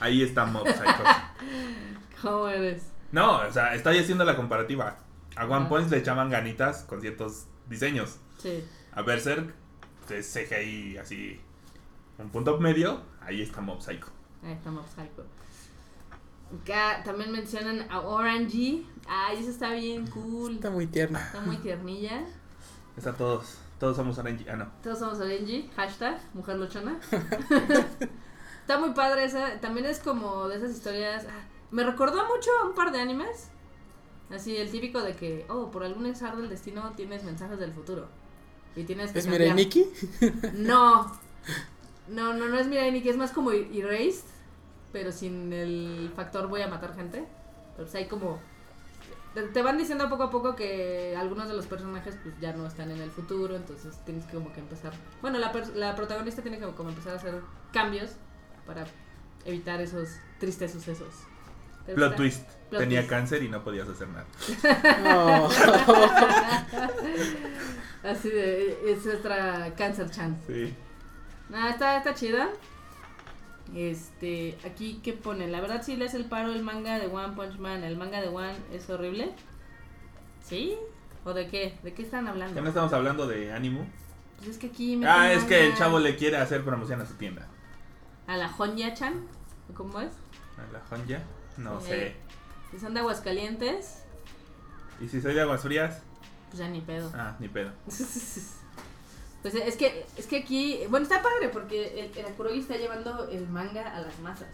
[0.00, 1.02] Ahí está Mob Psycho.
[2.22, 2.84] ¿Cómo eres?
[3.10, 4.96] No, o sea, estoy haciendo la comparativa.
[5.36, 5.68] A One Ajá.
[5.68, 8.18] Punch le echaban ganitas con ciertos diseños.
[8.38, 8.64] Sí.
[8.92, 9.52] A Berserk
[10.12, 11.40] es CGI así.
[12.18, 14.08] Un punto medio, ahí está Mob Psycho.
[14.42, 15.24] Ahí está Mob Psycho.
[16.62, 18.86] Acá también mencionan a Orangey.
[19.08, 20.56] Ay, esa está bien cool.
[20.56, 21.18] Está muy tierna.
[21.18, 22.24] Está muy tiernilla.
[22.96, 23.58] Está todos.
[23.80, 24.48] Todos somos orange.
[24.48, 24.68] Ah, no.
[24.82, 25.70] Todos somos Orangey.
[25.74, 27.00] Hashtag, mujer luchona.
[28.60, 29.60] está muy padre esa.
[29.60, 31.26] También es como de esas historias.
[31.28, 33.48] ah, me recordó mucho a un par de animes.
[34.30, 38.08] Así, el típico de que, oh, por algún azar del destino tienes mensajes del futuro.
[38.76, 39.26] Y tienes que ¿Es.
[39.26, 39.86] Mirai Nikki?
[40.54, 41.20] No.
[42.08, 44.24] No, no, no es Mirai Nikki, es más como Erased,
[44.92, 47.24] pero sin el factor voy a matar gente.
[47.76, 48.40] Pero pues hay como...
[49.54, 52.90] Te, van diciendo poco a poco que algunos de los personajes pues ya no están
[52.90, 54.92] en el futuro, entonces tienes que como que empezar...
[55.22, 57.40] Bueno, la, la protagonista tiene que como empezar a hacer
[57.72, 58.10] cambios
[58.66, 58.84] para
[59.46, 60.08] evitar esos
[60.38, 61.14] tristes sucesos.
[61.86, 62.46] ¿Te Plot twist.
[62.70, 63.10] Plot Tenía twist.
[63.10, 64.24] cáncer y no podías hacer nada.
[65.02, 65.48] No.
[68.04, 68.92] Así de...
[68.92, 70.36] Es nuestra Cancer Chan.
[70.46, 70.74] Sí.
[71.48, 72.48] Nada, está, está chida.
[73.74, 77.34] Este, aquí que pone, la verdad sí le hace el paro el manga de One
[77.34, 79.32] Punch Man, el manga de One es horrible.
[80.44, 80.76] ¿Sí?
[81.24, 81.78] ¿O de qué?
[81.82, 82.54] ¿De qué están hablando?
[82.56, 83.84] Ya no estamos hablando de Animu.
[84.38, 87.06] Pues es que aquí me Ah, es que el chavo le quiere hacer promoción a
[87.06, 87.46] su tienda.
[88.26, 89.14] a la Honya-chan,
[89.70, 90.10] ¿o ¿cómo es?
[90.58, 91.20] ¿A la Honja?
[91.56, 92.16] No sé.
[92.70, 94.02] Si son de Aguascalientes,
[95.00, 96.00] ¿Y si soy de aguas frías?
[96.48, 97.10] pues ya ni pedo.
[97.14, 97.70] Ah, ni pedo.
[99.42, 103.28] Pues es que, es que aquí, bueno, está padre porque el, el Akurogi está llevando
[103.28, 104.46] el manga a las masas.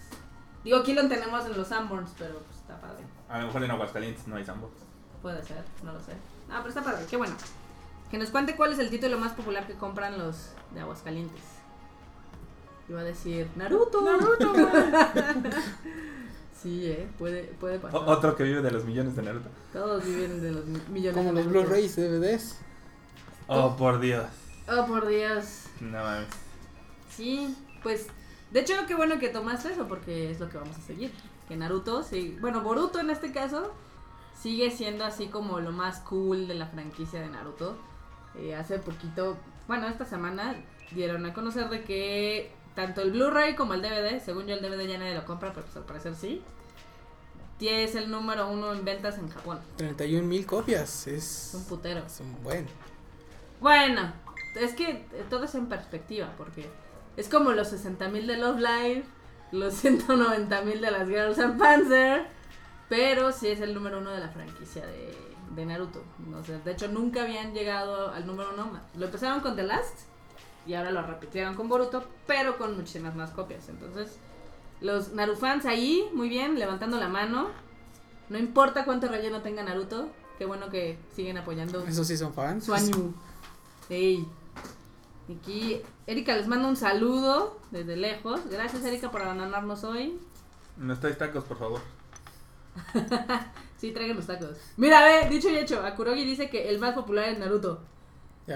[0.64, 3.04] Digo, aquí lo tenemos en los Sanborns, pero pues está padre.
[3.28, 4.70] A lo mejor en Aguascalientes no hay Sambo.
[5.20, 6.12] Puede ser, no lo sé.
[6.50, 7.34] Ah, pero está padre, qué bueno.
[8.10, 11.42] Que nos cuente cuál es el título más popular que compran los de Aguascalientes.
[12.88, 14.00] Iba a decir Naruto.
[14.00, 14.54] Naruto,
[16.62, 18.00] Sí, eh, puede, puede pasar.
[18.00, 19.48] O- otro que vive de los millones de Naruto.
[19.72, 21.66] Todos viven de los mi- millones Como de los Naruto.
[21.66, 22.58] Blu-rays, DVDs.
[23.46, 24.26] Oh, por Dios.
[24.68, 25.64] Oh, por Dios.
[25.80, 26.28] No mames.
[27.10, 28.06] Sí, pues
[28.50, 31.12] de hecho qué bueno que tomaste eso porque es lo que vamos a seguir.
[31.48, 33.72] Que Naruto, sí, bueno, Boruto en este caso
[34.38, 37.76] sigue siendo así como lo más cool de la franquicia de Naruto.
[38.36, 40.56] Eh, hace poquito, bueno, esta semana
[40.90, 44.86] dieron a conocer de que tanto el Blu-ray como el DVD, según yo el DVD
[44.86, 46.40] ya nadie lo compra, pero pues al parecer sí,
[47.60, 49.58] es el número uno en ventas en Japón.
[49.78, 51.08] 31 mil copias.
[51.08, 52.06] Es un Es, putero.
[52.06, 52.68] es un buen.
[53.60, 54.12] Bueno,
[54.54, 56.70] es que eh, todo es en perspectiva, porque
[57.16, 59.04] es como los 60 mil de Love Live,
[59.50, 62.28] los 190 mil de las Girls and Panzer,
[62.88, 65.18] pero sí es el número uno de la franquicia de,
[65.56, 66.04] de Naruto.
[66.40, 68.82] O sea, de hecho, nunca habían llegado al número uno más.
[68.96, 69.98] Lo empezaron con The Last
[70.66, 73.68] y ahora lo repitieron con Boruto, pero con muchísimas más copias.
[73.68, 74.18] Entonces,
[74.80, 77.48] los Narufans ahí, muy bien, levantando la mano.
[78.28, 82.64] No importa cuánto relleno tenga Naruto, qué bueno que siguen apoyando Esos sí son fans.
[82.66, 83.14] su ánimo.
[83.88, 84.26] Ey.
[85.40, 88.40] Aquí Erika les manda un saludo desde lejos.
[88.50, 90.18] Gracias Erika por abandonarnos hoy.
[90.76, 91.80] No traes tacos, por favor.
[93.78, 94.56] Sí, traigan los tacos.
[94.76, 97.80] Mira, ve, dicho y hecho, Akurogi dice que el más popular es Naruto.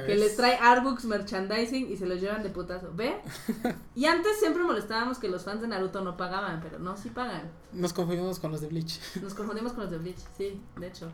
[0.00, 2.92] Que les trae artbooks, merchandising y se los llevan de putazo.
[2.94, 3.20] ¿Ve?
[3.94, 7.50] Y antes siempre molestábamos que los fans de Naruto no pagaban, pero no, sí pagan.
[7.72, 8.98] Nos confundimos con los de Bleach.
[9.20, 11.12] Nos confundimos con los de Bleach, sí, de hecho.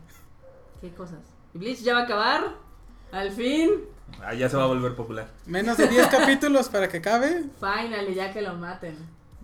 [0.79, 1.19] Qué cosas.
[1.53, 2.55] Y Bleach ya va a acabar.
[3.11, 3.71] Al fin.
[4.21, 5.29] Ah, ya se va a volver popular.
[5.45, 7.49] Menos de 10 capítulos para que acabe.
[7.59, 8.95] Finally, ya que lo maten.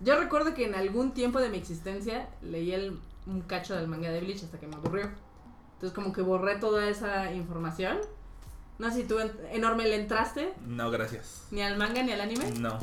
[0.02, 4.10] Yo recuerdo que en algún tiempo de mi existencia leí el, un cacho del manga
[4.10, 5.10] de Bleach hasta que me aburrió.
[5.74, 7.98] Entonces como que borré toda esa información.
[8.78, 11.42] No sé si tú en- enorme le entraste, No, gracias.
[11.50, 12.50] ni al manga ni al anime.
[12.58, 12.78] No.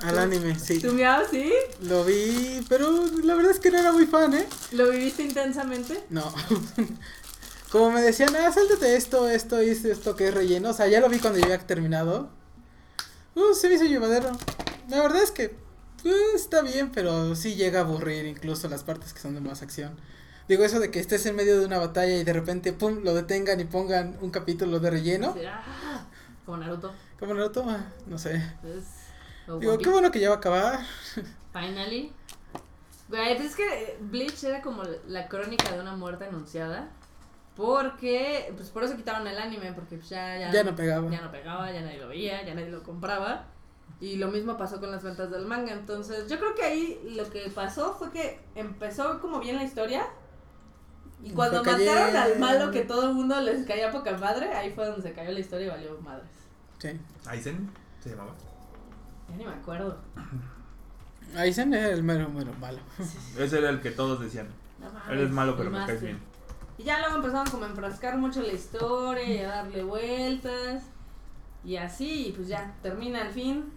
[0.00, 0.80] Al anime, sí.
[0.80, 1.52] ¿Tú miau, sí?
[1.82, 2.90] Lo vi, pero
[3.22, 4.46] la verdad es que no era muy fan, ¿eh?
[4.72, 6.02] ¿Lo viviste intensamente?
[6.08, 6.32] No.
[7.70, 10.70] Como me decían, ah, sáltate esto, esto y esto que es relleno.
[10.70, 12.30] O sea, ya lo vi cuando ya había terminado.
[13.36, 14.32] Uh, se me hizo llevadero.
[14.88, 15.54] La verdad es que
[16.04, 19.62] uh, está bien, pero sí llega a aburrir incluso las partes que son de más
[19.62, 19.96] acción.
[20.50, 23.14] Digo, eso de que estés en medio de una batalla y de repente, pum, lo
[23.14, 25.32] detengan y pongan un capítulo de relleno.
[25.46, 26.04] Ah,
[26.44, 26.92] como Naruto.
[27.20, 28.34] Como Naruto, ah, no sé.
[28.64, 28.84] Es,
[29.46, 30.80] o Digo, qué bueno que ya va a acabar.
[31.52, 32.12] Finally.
[33.08, 36.88] Güey, pues es que Bleach era como la crónica de una muerte anunciada.
[37.54, 41.08] Porque, pues por eso quitaron el anime, porque pues ya, ya, Ya no pegaba.
[41.08, 43.46] Ya no pegaba, ya nadie lo veía, ya nadie lo compraba.
[44.00, 45.74] Y lo mismo pasó con las ventas del manga.
[45.74, 50.08] Entonces, yo creo que ahí lo que pasó fue que empezó como bien la historia.
[51.22, 54.86] Y cuando mataron al malo que todo el mundo les caía poca madre, ahí fue
[54.86, 56.30] donde se cayó la historia y valió madres.
[56.78, 56.88] Sí.
[57.26, 57.70] Aizen
[58.02, 58.32] se llamaba.
[59.28, 59.98] Ya ni me acuerdo.
[61.36, 62.78] Aizen era el mero, mero malo.
[63.38, 64.48] Ese era el que todos decían.
[64.78, 66.18] No mames, Eres malo, pero me caes bien.
[66.78, 70.84] Y ya luego empezaron como a enfrascar mucho la historia y a darle vueltas.
[71.62, 73.70] Y así, y pues ya, termina al fin.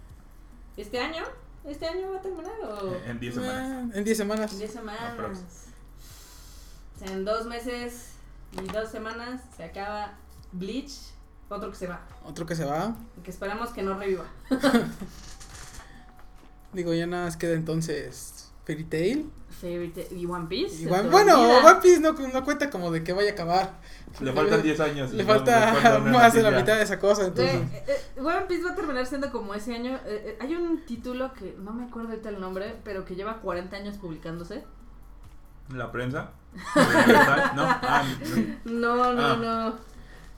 [0.78, 1.22] ¿Este año?
[1.64, 3.54] ¿Este año va a terminar o En 10 semanas.
[3.62, 4.52] Ah, en 10 semanas.
[4.52, 5.68] en 10 semanas?
[6.96, 7.02] Aprox.
[7.02, 8.10] O sea, en dos meses
[8.52, 10.14] y dos semanas se acaba
[10.52, 10.92] Bleach,
[11.48, 12.00] otro que se va.
[12.24, 12.94] Otro que se va.
[13.18, 14.24] Y que esperamos que no reviva.
[16.72, 19.30] Digo, ya nada más queda entonces Fairy Tail.
[19.60, 20.82] Favorite- y One Piece.
[20.82, 21.58] Y One- te bueno, olvida.
[21.70, 23.74] One Piece no, no cuenta como de que vaya a acabar.
[24.20, 25.12] Le faltan 10 años.
[25.12, 27.54] Le no falta más de la mitad de esa cosa, entonces.
[27.72, 27.84] eh,
[28.16, 29.94] eh, One Piece va a terminar siendo como ese año.
[30.06, 33.40] eh, eh, hay un título que no me acuerdo ahorita el nombre, pero que lleva
[33.40, 34.64] 40 años publicándose.
[35.70, 36.30] ¿La prensa?
[36.54, 37.62] No.
[37.64, 38.04] Ah,
[38.64, 39.36] No, no, Ah.
[39.36, 39.74] no.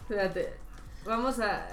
[0.03, 0.55] Espérate.
[1.05, 1.69] Vamos a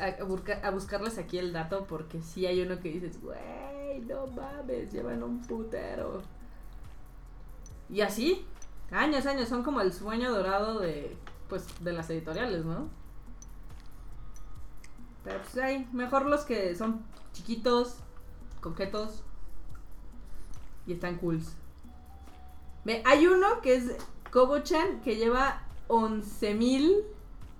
[0.72, 5.42] buscarles aquí el dato porque sí hay uno que dices, güey, no mames, llevan un
[5.42, 6.22] putero.
[7.89, 8.46] Y así,
[8.92, 11.18] años, años, son como el sueño dorado de,
[11.50, 12.89] pues, de las editoriales, ¿no?
[15.24, 17.98] Pero pues hay, mejor los que son chiquitos,
[18.62, 19.24] coquetos
[20.86, 21.56] y están cools.
[23.06, 23.91] Hay uno que es
[24.32, 27.04] Kobo-chan que lleva 11.000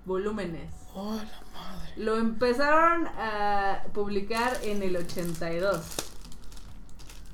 [0.04, 0.72] volúmenes.
[0.94, 1.92] Oh, la madre.
[1.96, 5.82] Lo empezaron a publicar en el 82.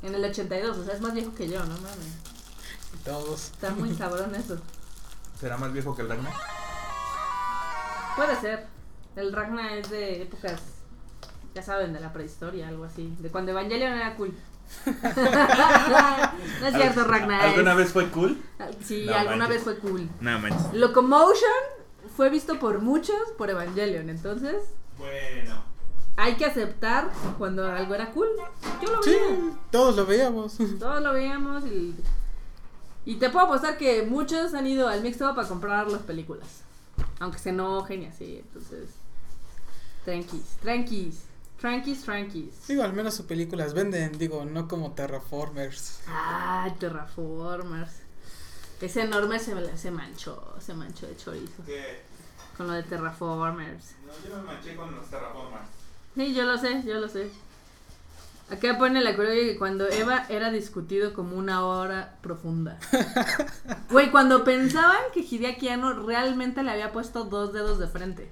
[0.02, 2.16] En el 82, o sea, es más viejo que yo, no mames.
[3.04, 3.50] Todos.
[3.50, 4.58] Está muy cabrón eso.
[5.38, 6.32] ¿Será más viejo que el Ragnar?
[8.16, 8.66] Puede ser.
[9.16, 10.60] El Ragna es de épocas,
[11.54, 13.14] ya saben, de la prehistoria, algo así.
[13.18, 14.36] De cuando Evangelion era cool.
[16.60, 17.40] No es cierto, Ragna.
[17.42, 18.40] ¿Alguna vez fue cool?
[18.84, 19.56] Sí, No alguna manches.
[19.56, 20.08] vez fue cool.
[20.20, 20.72] No manches.
[20.74, 21.50] Locomotion
[22.16, 24.56] fue visto por muchos por Evangelion, entonces
[24.98, 25.62] Bueno.
[26.16, 28.28] hay que aceptar cuando algo era cool.
[28.82, 29.52] Yo lo Sí, veía.
[29.70, 30.56] todos lo veíamos.
[30.78, 31.94] Todos lo veíamos y.
[33.06, 36.46] Y te puedo apostar que muchos han ido al Mixto para comprar las películas.
[37.18, 38.90] Aunque se enojen y así, entonces.
[40.04, 41.22] Tranquis, tranquis,
[41.60, 42.66] tranquis, tranquis.
[42.66, 46.00] Digo, al menos sus películas venden, digo, no como Terraformers.
[46.08, 47.92] Ah, Terraformers.
[48.80, 51.62] Ese enorme se, se manchó, se manchó de chorizo.
[51.66, 52.02] ¿Qué?
[52.56, 53.94] Con lo de Terraformers.
[54.06, 55.62] No, yo me manché con los terraformas.
[56.14, 57.30] Sí, yo lo sé, yo lo sé.
[58.50, 62.78] Acá pone la curiosidad que cuando Eva era discutido como una hora profunda.
[63.90, 68.30] Güey, cuando pensaban que Hideaki Anno realmente le había puesto dos dedos de frente.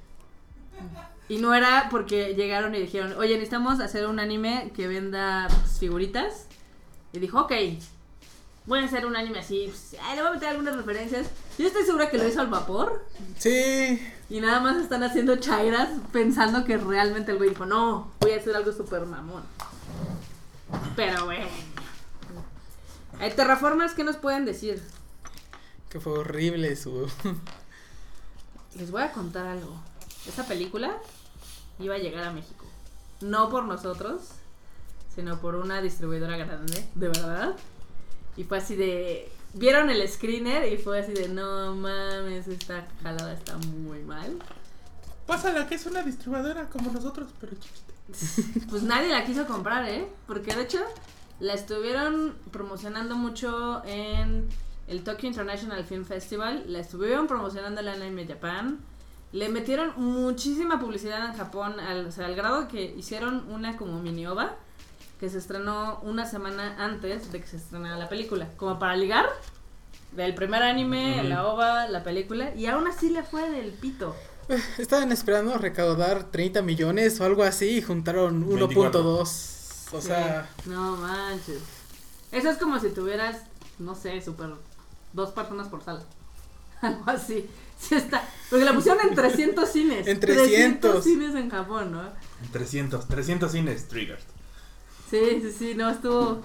[1.29, 5.79] Y no era porque llegaron y dijeron, oye, necesitamos hacer un anime que venda pues,
[5.79, 6.47] figuritas.
[7.12, 7.53] Y dijo, ok,
[8.67, 11.29] voy a hacer un anime así, pues, ay, le voy a meter algunas referencias.
[11.59, 13.05] Yo estoy segura que lo hizo al vapor.
[13.38, 18.33] Sí, Y nada más están haciendo chairas pensando que realmente el güey dijo, no, voy
[18.33, 19.43] a hacer algo súper mamón.
[20.97, 21.47] Pero bueno.
[23.21, 24.83] Eh, Terraformers, ¿qué nos pueden decir?
[25.88, 27.11] que fue horrible su.
[28.79, 29.81] Les voy a contar algo.
[30.27, 30.99] Esa película
[31.79, 32.64] iba a llegar a México.
[33.21, 34.23] No por nosotros,
[35.14, 37.57] sino por una distribuidora grande, de verdad.
[38.37, 39.31] Y fue así de...
[39.55, 44.38] Vieron el screener y fue así de, no mames, esta jalada está muy mal.
[45.27, 47.88] Pásala, que es una distribuidora como nosotros, pero chiquita.
[48.71, 50.09] Pues nadie la quiso comprar, ¿eh?
[50.27, 50.81] Porque de hecho
[51.41, 54.49] la estuvieron promocionando mucho en
[54.87, 58.79] el Tokyo International Film Festival, la estuvieron promocionando en la Anime Japan,
[59.33, 64.01] le metieron muchísima publicidad en Japón, al, o sea, al grado que hicieron una como
[64.01, 64.57] mini ova
[65.21, 69.27] que se estrenó una semana antes de que se estrenara la película, como para ligar
[70.12, 74.14] del primer anime, la ova, la película, y aún así le fue del pito.
[74.79, 79.03] Estaban esperando recaudar 30 millones o algo así y juntaron 24.
[79.03, 79.21] 1.2.
[79.21, 80.07] O Sí.
[80.07, 81.61] sea, No manches.
[82.31, 83.43] Eso es como si tuvieras,
[83.79, 84.51] no sé, super.
[85.12, 86.03] Dos personas por sala.
[86.81, 87.47] Algo así.
[87.88, 88.23] Sí está.
[88.51, 90.07] Porque la pusieron en 300 cines.
[90.07, 91.05] En 300.
[91.05, 92.03] cines en Japón, ¿no?
[92.53, 94.25] 300, 300 cines triggers.
[95.11, 96.43] Sí, sí, sí, no, estuvo.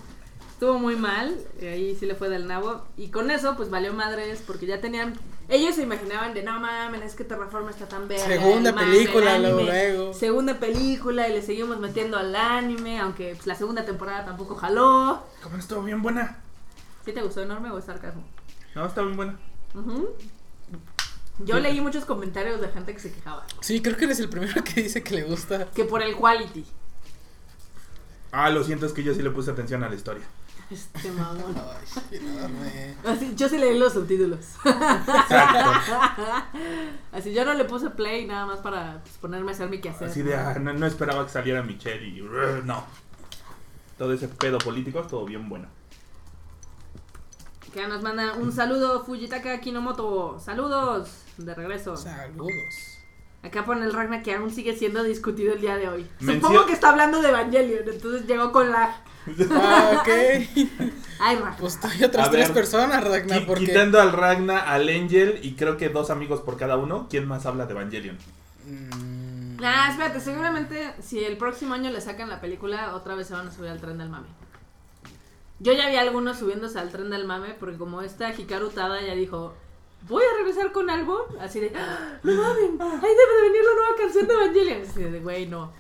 [0.52, 1.36] Estuvo muy mal.
[1.62, 2.86] y Ahí sí le fue del nabo.
[2.98, 4.44] Y con eso, pues valió madres.
[4.46, 5.14] Porque ya tenían.
[5.50, 8.26] Ellos se imaginaban de no mames, es que Terraforma está tan verga.
[8.26, 9.72] segunda el película, el luego, anime".
[9.72, 10.14] luego.
[10.14, 15.22] Segunda película y le seguimos metiendo al anime, aunque pues, la segunda temporada tampoco jaló.
[15.42, 16.38] ¿Cómo no estuvo bien buena?
[17.04, 18.24] ¿Sí te gustó enorme o es sarcasmo?
[18.74, 19.38] No, está bien buena.
[19.76, 20.16] Ujú.
[21.40, 23.46] Yo leí muchos comentarios de gente que se quejaba.
[23.62, 25.66] Sí, creo que eres el primero que dice que le gusta.
[25.72, 26.66] Que por el quality.
[28.32, 30.24] Ah, lo siento, es que yo sí le puse atención a la historia.
[30.70, 31.56] Este mamón.
[31.56, 32.96] Ay.
[33.06, 34.40] Así, yo sí leí los subtítulos.
[34.66, 35.72] Exacto.
[37.12, 40.08] Así yo no le puse play nada más para pues, ponerme a hacer mi quehacer.
[40.08, 42.22] Así de, ah, no, no esperaba que saliera Michelle y...
[42.64, 42.86] no.
[43.98, 45.68] Todo ese pedo político estuvo bien bueno.
[47.74, 50.40] Que nos manda un saludo Fujitaka Kinomoto.
[50.40, 51.98] Saludos de regreso.
[51.98, 53.00] Saludos.
[53.42, 56.08] Acá pone el Ragnar que aún sigue siendo discutido el día de hoy.
[56.22, 58.96] Mencio- Supongo que está hablando de Evangelion, entonces llegó con la...
[59.52, 60.08] Ah, ok.
[61.20, 61.58] Ay, Ragnar.
[61.58, 63.66] Pues tú y otras A tres ver, personas, Ragnar, Qui- porque...
[63.66, 67.46] Quitando al Ragna, al Angel y creo que dos amigos por cada uno, ¿quién más
[67.46, 68.18] habla de Evangelion?
[68.66, 73.34] Mm, Ah, espérate, seguramente si el próximo año le sacan la película, otra vez se
[73.34, 74.28] van a subir al tren del mame.
[75.64, 79.16] Yo ya vi algunos subiéndose al tren del mame, porque como esta Hikaru Tada ya
[79.16, 79.54] dijo,
[80.10, 83.74] voy a regresar con algo, así de, ¡Ah, no mamen, ahí debe de venir la
[83.74, 84.82] nueva canción de Evangelion.
[84.82, 85.72] Así de, güey, no.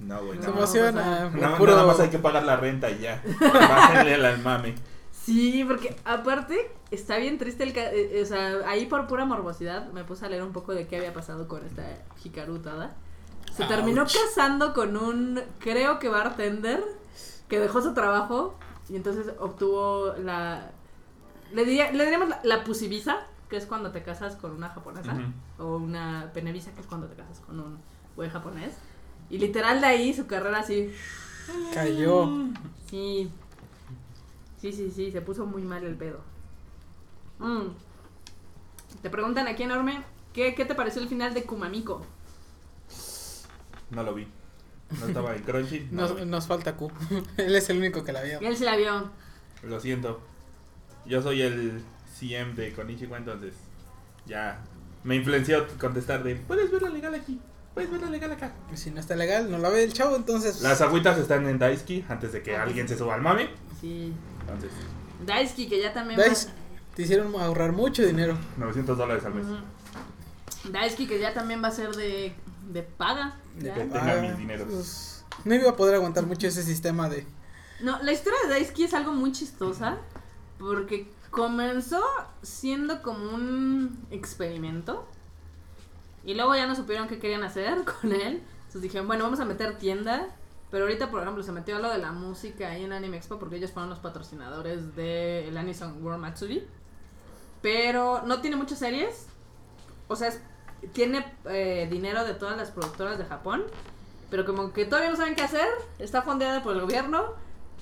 [0.00, 0.40] No, güey.
[0.42, 0.54] Se no.
[0.56, 1.28] emociona.
[1.30, 3.22] por Nada, puro- nada más hay que pagar la renta y ya.
[3.40, 4.74] Bájenle al mame.
[5.12, 7.72] Sí, porque aparte está bien triste el...
[7.72, 10.88] ca- eh, o sea, ahí por pura morbosidad me puse a leer un poco de
[10.88, 11.84] qué había pasado con esta
[12.24, 12.96] Hikaru Tada.
[13.56, 16.82] Se terminó casando con un, creo que bartender,
[17.48, 18.58] que dejó su trabajo
[18.92, 20.70] y entonces obtuvo la...
[21.52, 25.16] Le, diría, le diríamos la, la pusivisa, que es cuando te casas con una japonesa,
[25.58, 27.78] o una penevisa, que es cuando te casas con un
[28.16, 28.74] güey japonés.
[29.30, 30.92] Y literal de ahí su carrera así...
[31.72, 32.28] Cayó.
[32.86, 33.30] Sí.
[34.60, 36.20] Sí, sí, sí, se puso muy mal el pedo.
[37.38, 37.68] Mm.
[39.00, 42.04] Te preguntan aquí enorme, ¿qué, ¿qué te pareció el final de Kumamiko?
[43.90, 44.28] No lo vi.
[45.00, 45.88] No estaba en Crunchy.
[45.90, 46.90] no Nos, nos falta Q.
[47.36, 48.40] Él es el único que la vio.
[48.40, 49.10] Él se la vio.
[49.62, 50.20] Lo siento.
[51.06, 51.82] Yo soy el
[52.18, 53.54] CM de Konichiwa, entonces
[54.26, 54.60] ya
[55.04, 57.40] me influenció contestar de puedes verla legal aquí,
[57.74, 58.52] puedes verla legal acá.
[58.74, 60.62] Si no está legal, no la ve el chavo, entonces.
[60.62, 62.94] Las agüitas están en Daisuki antes de que Ah, alguien sí.
[62.94, 63.48] se suba al mame.
[63.80, 64.12] Sí.
[64.42, 64.70] Entonces,
[65.26, 66.52] Daisuke, que ya también Dice, va...
[66.94, 68.36] te hicieron ahorrar mucho dinero.
[68.58, 69.46] 900 dólares al mes.
[69.46, 69.56] Ujú.
[70.70, 72.32] Daisuke, que ya también va a ser de,
[72.72, 73.36] de paga.
[73.56, 74.66] De que Tenga paga, mis dineros.
[74.68, 77.26] pues, no iba a poder aguantar mucho ese sistema de.
[77.80, 79.98] No, la historia de Daisuke es algo muy chistosa
[80.58, 82.00] porque comenzó
[82.42, 85.06] siendo como un experimento
[86.24, 88.42] y luego ya no supieron qué querían hacer con él.
[88.58, 90.28] Entonces dijeron, bueno, vamos a meter tienda.
[90.70, 93.38] Pero ahorita, por ejemplo, se metió a lo de la música ahí en Anime Expo
[93.38, 96.66] porque ellos fueron los patrocinadores del Anison World Matsuri.
[97.60, 99.26] Pero no tiene muchas series.
[100.08, 100.40] O sea, es-
[100.88, 103.64] tiene eh, dinero de todas las productoras de Japón.
[104.30, 105.68] Pero como que todavía no saben qué hacer.
[105.98, 107.34] Está fondeada por el gobierno.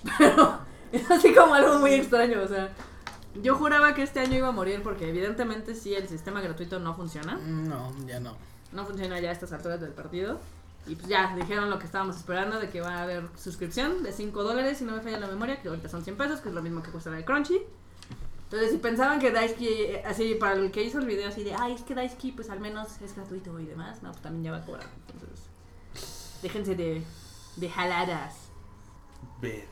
[0.19, 0.59] Pero
[0.93, 2.43] es así como algo muy extraño.
[2.43, 2.71] O sea,
[3.43, 6.95] yo juraba que este año iba a morir porque evidentemente sí el sistema gratuito no
[6.95, 7.37] funciona.
[7.37, 8.37] No, ya no.
[8.73, 10.39] No funciona ya a estas alturas del partido.
[10.87, 14.13] Y pues ya, dijeron lo que estábamos esperando de que va a haber suscripción de
[14.13, 16.55] 5 dólares, si no me falla la memoria, que ahorita son 100 pesos, que es
[16.55, 17.61] lo mismo que cuesta la de Crunchy.
[18.51, 21.55] Entonces, si pensaban que Daisuke, eh, así, para el que hizo el video así de,
[21.55, 24.51] ay, es que Daisuke, pues al menos es gratuito y demás, no, pues también ya
[24.51, 24.87] va a cobrar.
[25.13, 25.47] Entonces,
[26.43, 27.05] déjense de,
[27.55, 28.49] de jaladas.
[29.41, 29.69] Ver.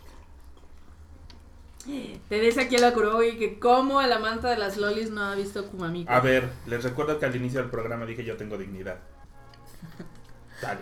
[2.28, 5.66] Te dice aquí la Kurogi que como el amante de las lolis no ha visto
[5.66, 6.12] Kumamiko.
[6.12, 8.98] A ver, les recuerdo que al inicio del programa dije yo tengo dignidad.
[10.62, 10.80] Dale.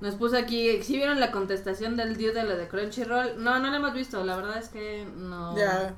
[0.00, 3.42] Nos puso aquí, ¿sí vieron la contestación del dios de lo de Crunchyroll?
[3.42, 5.56] No, no lo hemos visto, la verdad es que no.
[5.56, 5.94] Ya.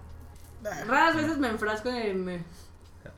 [0.62, 2.28] Raras veces me enfrasco en...
[2.28, 2.44] eh,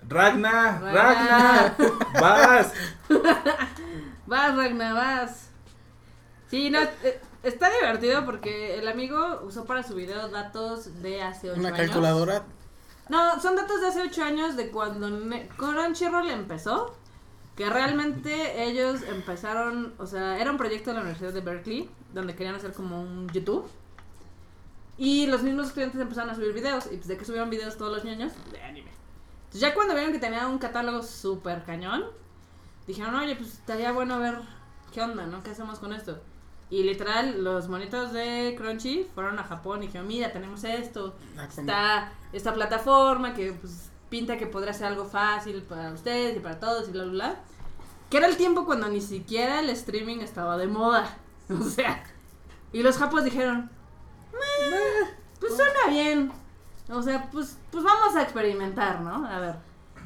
[0.08, 0.92] Ragna, Ragna.
[0.92, 1.76] Ragna,
[2.20, 2.72] vas.
[4.26, 5.48] Vas, Ragna, vas.
[6.48, 11.50] Sí, no, eh, está divertido porque el amigo usó para su video datos de hace
[11.50, 11.80] 8 Una años.
[11.80, 12.42] calculadora.
[13.08, 15.08] No, son datos de hace 8 años de cuando
[15.56, 16.94] Crunchyroll empezó.
[17.56, 22.34] Que realmente ellos empezaron, o sea, era un proyecto de la Universidad de Berkeley, donde
[22.34, 23.68] querían hacer como un YouTube.
[25.00, 26.84] Y los mismos estudiantes empezaron a subir videos.
[26.92, 28.90] Y pues de que subieron videos todos los niños, de anime.
[29.44, 32.04] Entonces ya cuando vieron que tenía un catálogo súper cañón,
[32.86, 34.38] dijeron, oye, pues estaría bueno ver
[34.92, 35.42] qué onda, ¿no?
[35.42, 36.20] ¿Qué hacemos con esto?
[36.68, 41.48] Y literal, los monitos de Crunchy fueron a Japón y dijeron, mira, tenemos esto, Ah,
[41.48, 46.60] está esta plataforma que pues, pinta que podrá ser algo fácil para ustedes y para
[46.60, 47.40] todos y bla, bla, bla.
[48.10, 51.16] Que era el tiempo cuando ni siquiera el streaming estaba de moda.
[51.58, 52.04] O sea,
[52.72, 53.70] y los japos dijeron,
[54.32, 56.32] "Meh, pues suena bien.
[56.90, 59.26] O sea, pues, pues vamos a experimentar, ¿no?
[59.26, 59.56] A ver.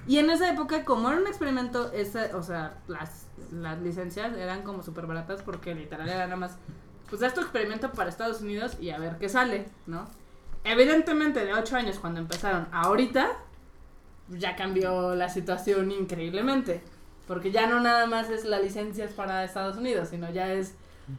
[0.07, 4.63] Y en esa época, como era un experimento, esa, o sea, las, las licencias eran
[4.63, 6.59] como súper baratas porque literal era nada más,
[7.09, 10.07] pues haz tu experimento para Estados Unidos y a ver qué sale, ¿no?
[10.63, 13.33] Evidentemente de 8 años cuando empezaron, ahorita
[14.29, 16.83] ya cambió la situación increíblemente.
[17.27, 20.75] Porque ya no nada más es la licencia para Estados Unidos, sino ya es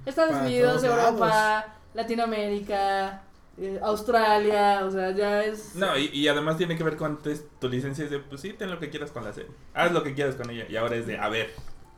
[0.06, 1.66] Estados Para Unidos, Europa, lados.
[1.96, 3.24] Latinoamérica,
[3.58, 5.76] eh, Australia, o sea, ya es...
[5.76, 7.20] No, y, y además tiene que ver con
[7.60, 9.50] tu licencia es de, pues sí, ten lo que quieras con la serie.
[9.74, 10.66] Haz lo que quieras con ella.
[10.70, 11.52] Y ahora es de, a ver,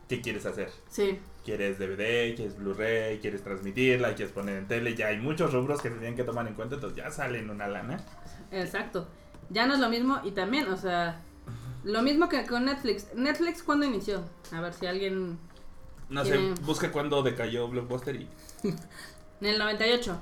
[0.08, 0.72] ¿qué quieres hacer?
[0.90, 2.36] Sí, ¿Quieres DVD?
[2.36, 3.20] ¿Quieres Blu-ray?
[3.20, 4.16] ¿Quieres transmitirla?
[4.16, 4.96] ¿Quieres poner en tele?
[4.96, 7.70] Ya hay muchos rubros que se tienen que tomar en cuenta, entonces ya salen una
[7.70, 8.04] lana.
[8.52, 9.08] exacto.
[9.50, 11.22] Ya no es lo mismo y también, o sea,
[11.86, 13.14] lo mismo que con Netflix.
[13.16, 14.26] Netflix, ¿cuándo inició?
[14.52, 15.40] A ver si alguien...
[16.10, 18.28] No sé, busca cuándo decayó Blockbuster y...
[19.42, 20.18] En el 98.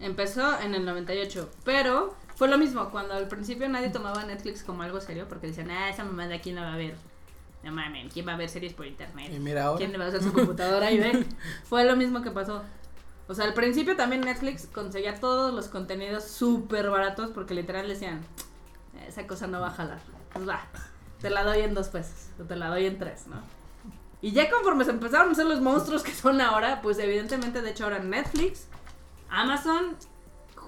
[0.00, 1.50] Empezó en el 98.
[1.64, 2.90] Pero fue lo mismo.
[2.90, 5.26] Cuando al principio nadie tomaba Netflix como algo serio.
[5.28, 6.94] Porque decían, ah, esa mamá de aquí no va a ver.
[7.62, 9.30] No mames, ¿quién va a ver series por internet?
[9.34, 9.78] Y mira ahora.
[9.78, 11.26] ¿Quién le va a usar su computadora y ve?
[11.64, 12.62] Fue lo mismo que pasó.
[13.28, 18.22] O sea, al principio también Netflix conseguía todos los contenidos súper baratos porque literal decían,
[19.06, 20.00] esa cosa no va a jalar.
[20.32, 20.62] Pues va,
[21.20, 23.36] te la doy en dos pesos o te la doy en tres, ¿no?
[24.22, 27.70] Y ya conforme se empezaron a hacer los monstruos que son ahora, pues evidentemente, de
[27.70, 28.66] hecho ahora Netflix,
[29.30, 29.96] Amazon,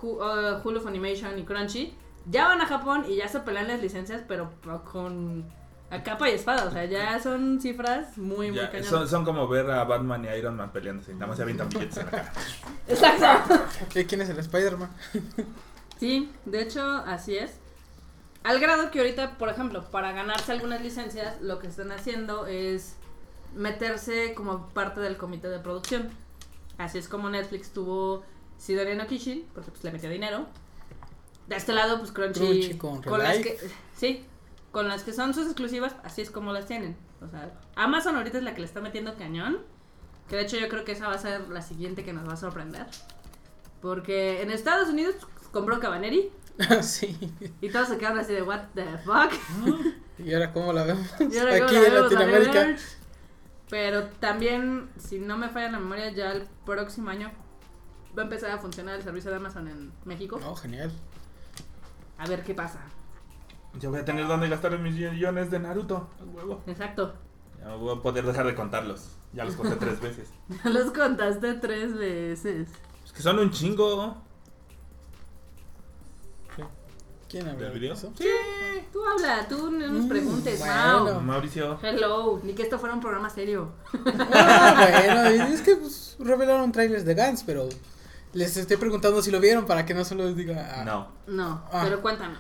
[0.03, 1.95] uh, Hulu Funimation y Crunchy
[2.31, 4.51] ya van a Japón y ya se pelean las licencias, pero
[4.91, 5.45] con
[5.91, 6.65] a capa y espada.
[6.67, 8.87] O sea, ya son cifras muy, muy cañonas.
[8.87, 11.13] son, son como ver a Batman y Iron Man peleándose.
[11.15, 12.33] Nada más se avientan billetes en la cara.
[12.89, 13.61] Exacto.
[13.93, 14.91] ¿Qué- ¿Quién es el Spider-Man?
[15.99, 17.53] Sí, de hecho, así es.
[18.43, 22.97] Al grado que ahorita, por ejemplo, para ganarse algunas licencias, lo que están haciendo es
[23.55, 26.11] meterse como parte del comité de producción.
[26.79, 28.25] Así es como Netflix tuvo
[28.59, 30.47] Sidori no Kishin, porque pues le metió dinero.
[31.47, 33.57] De este lado, pues Crunchy, Crunchy con las Relife.
[33.57, 34.25] que sí,
[34.71, 36.97] con las que son sus exclusivas, así es como las tienen.
[37.21, 39.59] O sea, Amazon ahorita es la que le está metiendo cañón.
[40.29, 42.35] Que de hecho yo creo que esa va a ser la siguiente que nos va
[42.35, 42.87] a sorprender.
[43.81, 46.31] Porque en Estados Unidos pues, compró Cabaneri
[46.83, 47.19] sí.
[47.61, 49.33] y todos se quedaron así de what the fuck.
[50.19, 51.07] ¿Y ahora cómo la vemos?
[51.19, 52.77] Y ahora Aquí la en vemos, Latinoamérica.
[53.73, 57.33] Pero también, si no me falla la memoria, ya el próximo año
[58.15, 60.39] va a empezar a funcionar el servicio de Amazon en México.
[60.47, 60.93] Oh, genial.
[62.19, 62.81] A ver qué pasa.
[63.81, 66.11] Yo voy a tener donde gastar mis millones de Naruto.
[66.35, 66.63] Huevo.
[66.67, 67.15] Exacto.
[67.61, 69.17] Ya voy a poder dejar de contarlos.
[69.33, 70.29] Ya los conté tres veces.
[70.65, 72.69] Ya los contaste tres veces.
[73.03, 74.23] Es que son un chingo.
[77.33, 77.95] ¿Quién habla ¿Del de video?
[77.95, 78.13] eso?
[78.19, 78.29] Sí.
[78.93, 81.05] Tú habla, tú no nos Mm, preguntes, bueno.
[81.05, 81.21] Mau.
[81.23, 81.79] Mauricio.
[81.83, 83.71] Hello, ni que esto fuera un programa serio.
[84.35, 84.75] Ah,
[85.27, 87.69] bueno, es que pues, revelaron trailers de Gans, pero
[88.35, 90.75] les estoy preguntando si lo vieron para que no solo les diga.
[90.77, 91.09] ah, No.
[91.27, 91.81] No, Ah.
[91.85, 92.39] pero cuéntanos.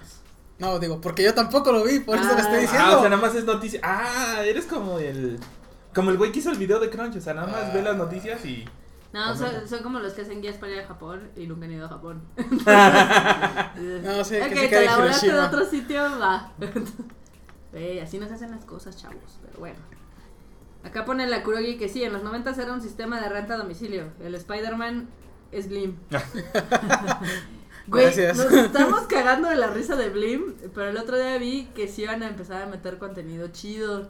[0.59, 2.35] No, digo, porque yo tampoco lo vi, por eso Ah.
[2.35, 2.87] lo estoy diciendo.
[2.87, 3.81] Ah, o sea, nada más es noticia.
[3.83, 5.41] Ah, eres como el.
[5.95, 7.17] Como el güey que hizo el video de Crunch.
[7.17, 7.71] O sea, nada más Ah.
[7.75, 8.65] ve las noticias y.
[9.13, 11.73] No, son, son como los que hacen guías para ir a Japón y nunca han
[11.73, 12.23] ido a Japón.
[14.03, 16.53] No, sí, que ok, se te la volaste de otro sitio, va.
[18.03, 19.39] Así no se hacen las cosas, chavos.
[19.45, 19.79] Pero bueno.
[20.85, 23.59] Acá pone la Kurogi que sí, en los 90 era un sistema de renta a
[23.59, 24.13] domicilio.
[24.23, 25.09] El Spider-Man
[25.51, 25.97] es Blim.
[27.89, 28.37] Güey, Gracias.
[28.37, 32.03] nos estamos cagando de la risa de Blim, pero el otro día vi que sí
[32.03, 34.09] iban a empezar a meter contenido chido.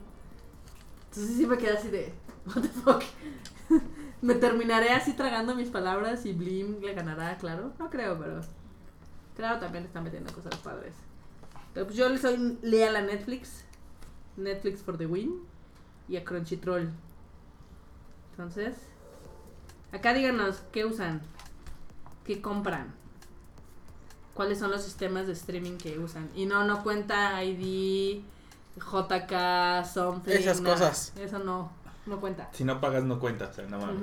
[1.08, 2.12] Entonces sí me quedé así de,
[2.46, 3.02] what the fuck.
[4.22, 7.72] Me terminaré así tragando mis palabras y Blim le ganará, claro.
[7.78, 8.40] No creo, pero
[9.36, 10.94] claro también le están metiendo cosas padres.
[11.74, 13.64] Pero pues yo le soy leal a Netflix.
[14.36, 15.42] Netflix for the win.
[16.08, 16.90] Y a Crunchyroll.
[18.30, 18.76] Entonces,
[19.92, 21.20] acá díganos qué usan,
[22.24, 22.94] qué compran,
[24.34, 26.30] cuáles son los sistemas de streaming que usan.
[26.34, 28.22] Y no, no cuenta ID,
[28.76, 30.32] JK, something.
[30.32, 30.76] Esas nada.
[30.76, 31.12] cosas.
[31.16, 31.70] Eso no,
[32.06, 32.48] no cuenta.
[32.52, 33.48] Si no pagas, no cuenta.
[33.48, 34.02] O sea, no mames.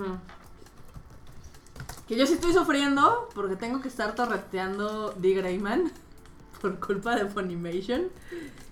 [2.08, 5.34] Que yo sí estoy sufriendo porque tengo que estar torreteando D.
[5.34, 5.92] Greyman
[6.62, 8.08] por culpa de Funimation.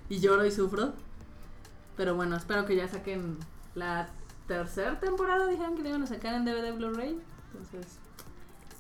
[0.10, 0.94] Y lloro y sufro.
[1.98, 3.38] Pero bueno, espero que ya saquen
[3.76, 4.10] la
[4.48, 5.48] tercera temporada.
[5.48, 7.20] Dijeron que la iban a sacar en DVD Blu-ray.
[7.52, 7.98] Entonces,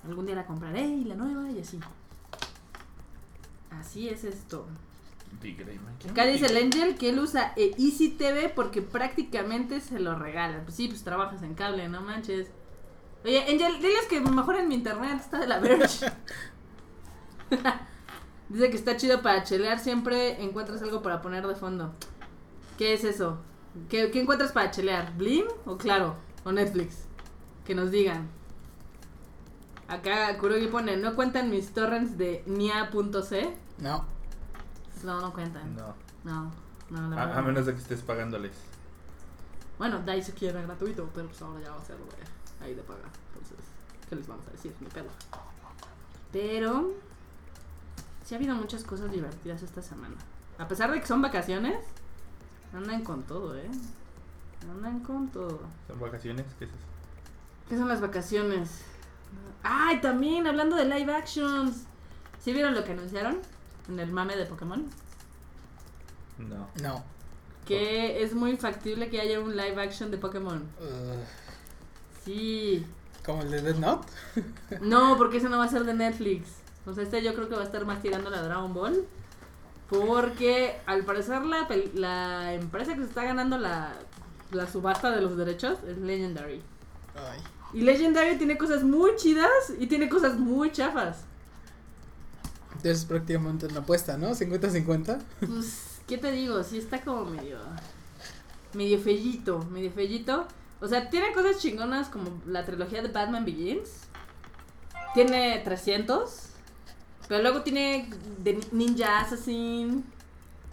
[0.05, 1.79] algún día la compraré y la nueva y así.
[3.71, 4.65] Así es esto.
[6.09, 10.63] Acá dice el Angel que él usa eh, Easy TV porque prácticamente se lo regalan.
[10.63, 12.49] Pues sí, pues trabajas en cable, no manches.
[13.23, 16.11] Oye, Angel, diles que mejoren mi internet, está de la verge.
[18.49, 21.93] Dice que está chido para chelear, siempre encuentras algo para poner de fondo.
[22.77, 23.39] ¿Qué es eso?
[23.89, 25.15] ¿Qué, qué encuentras para chelear?
[25.17, 26.15] ¿Blim o Claro?
[26.45, 27.05] ¿O Netflix?
[27.65, 28.29] Que nos digan.
[29.87, 33.53] Acá Kurogi pone, ¿no cuentan mis torrents de nia.c?
[33.79, 34.16] No.
[35.03, 35.75] No, no cuentan.
[35.75, 35.95] No.
[36.23, 36.51] No,
[36.89, 37.47] no, la A, a no.
[37.47, 38.53] menos de que estés pagándoles.
[39.77, 42.09] Bueno, Dice quiere gratuito, pero pues ahora ya va a ser güey,
[42.61, 43.03] ahí de pagar.
[43.33, 43.57] Entonces,
[44.09, 44.73] ¿qué les vamos a decir?
[44.79, 45.09] Ni pedo.
[46.31, 46.93] Pero,
[48.25, 50.15] sí ha habido muchas cosas divertidas esta semana.
[50.57, 51.77] A pesar de que son vacaciones,
[52.73, 53.69] andan con todo, ¿eh?
[54.69, 55.59] Andan con todo.
[55.87, 56.45] ¿Son vacaciones?
[56.57, 56.79] ¿Qué es eso?
[57.69, 58.81] ¿Qué son las vacaciones?
[59.61, 61.83] Ay, también, hablando de live actions.
[62.41, 63.37] ¿Sí vieron lo que anunciaron?
[63.89, 64.85] En el mame de Pokémon.
[66.37, 66.67] No.
[66.81, 67.03] No.
[67.65, 70.63] Que es muy factible que haya un live action de Pokémon.
[70.79, 71.23] Uh,
[72.25, 72.85] Sí.
[73.25, 74.07] como el de Death Note.
[74.81, 76.49] No, porque ese no va a ser de Netflix.
[76.85, 79.05] O sea, este yo creo que va a estar más tirando la Dragon Ball.
[79.89, 83.93] Porque al parecer la, la empresa que se está ganando la,
[84.51, 86.61] la subasta de los derechos es Legendary.
[87.15, 87.39] Ay.
[87.73, 91.23] Y Legendary tiene cosas muy chidas y tiene cosas muy chafas.
[92.77, 94.29] Entonces prácticamente una apuesta, ¿no?
[94.29, 95.19] 50-50.
[95.39, 96.63] Pues, ¿qué te digo?
[96.63, 97.57] Sí está como medio...
[98.73, 100.45] Medio fellito, medio fellito.
[100.79, 103.89] O sea, tiene cosas chingonas como la trilogía de Batman Begins.
[105.13, 106.49] Tiene 300.
[107.27, 108.09] Pero luego tiene
[108.43, 110.05] The Ninja Assassin.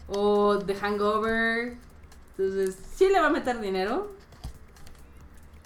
[0.08, 1.76] O The Hangover.
[2.36, 4.13] Entonces, sí le va a meter dinero.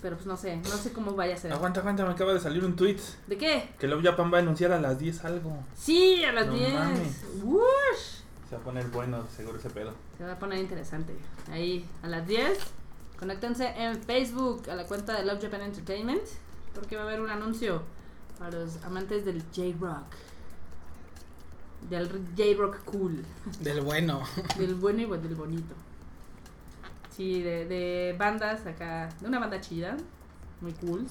[0.01, 1.53] Pero pues no sé, no sé cómo vaya a ser.
[1.53, 2.99] Aguanta, aguanta, me acaba de salir un tweet.
[3.27, 3.71] ¿De qué?
[3.79, 5.59] Que Love Japan va a anunciar a las 10 algo.
[5.77, 6.75] Sí, a las No 10.
[6.75, 7.25] mames.
[7.43, 8.21] Wush.
[8.49, 9.93] Se va a poner bueno, seguro ese pedo.
[10.17, 11.15] Se va a poner interesante.
[11.51, 12.59] Ahí, a las 10.
[13.19, 16.23] Conéctense en Facebook a la cuenta de Love Japan Entertainment.
[16.75, 17.83] Porque va a haber un anuncio
[18.39, 20.05] para los amantes del J-Rock.
[21.91, 23.25] Del J-Rock cool.
[23.61, 24.23] Del bueno.
[24.57, 25.75] Del bueno y del bonito.
[27.19, 29.09] Sí, de, de bandas acá.
[29.21, 29.97] De una banda chida.
[30.61, 31.05] Muy cool.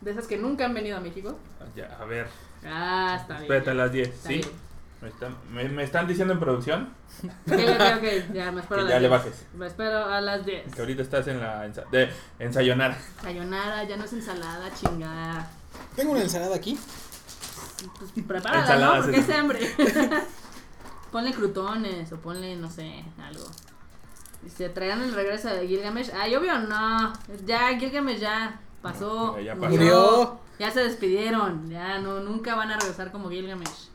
[0.00, 1.38] De esas que nunca han venido a México.
[1.76, 2.26] Ya, a ver.
[2.64, 3.42] Ah, está bien.
[3.42, 4.34] Espérate a las 10, Está ¿sí?
[4.36, 4.48] bien.
[5.02, 8.34] Me están, me, me están diciendo en producción Ok, ok, ok.
[8.34, 9.10] Ya me espero que a ya le 10.
[9.10, 9.46] bajes.
[9.54, 10.74] Me espero a las 10.
[10.74, 12.98] Que ahorita estás en la ensa de ensayonara.
[13.22, 15.50] Sayonara, ya no es ensalada, chingada.
[15.96, 16.78] Tengo una ensalada aquí.
[17.98, 19.02] Pues prepárala, Ensalada, ¿no?
[19.04, 19.60] Porque es hambre.
[21.12, 23.44] ponle crutones o ponle, no sé, algo.
[24.42, 26.10] Dice, traerán el regreso de Gilgamesh.
[26.14, 27.12] Ay, obvio no.
[27.44, 29.38] Ya, Gilgamesh ya pasó.
[29.38, 29.70] Ya, pasó.
[29.70, 30.40] Murió.
[30.58, 31.68] Ya se despidieron.
[31.68, 33.88] Ya no, nunca van a regresar como Gilgamesh.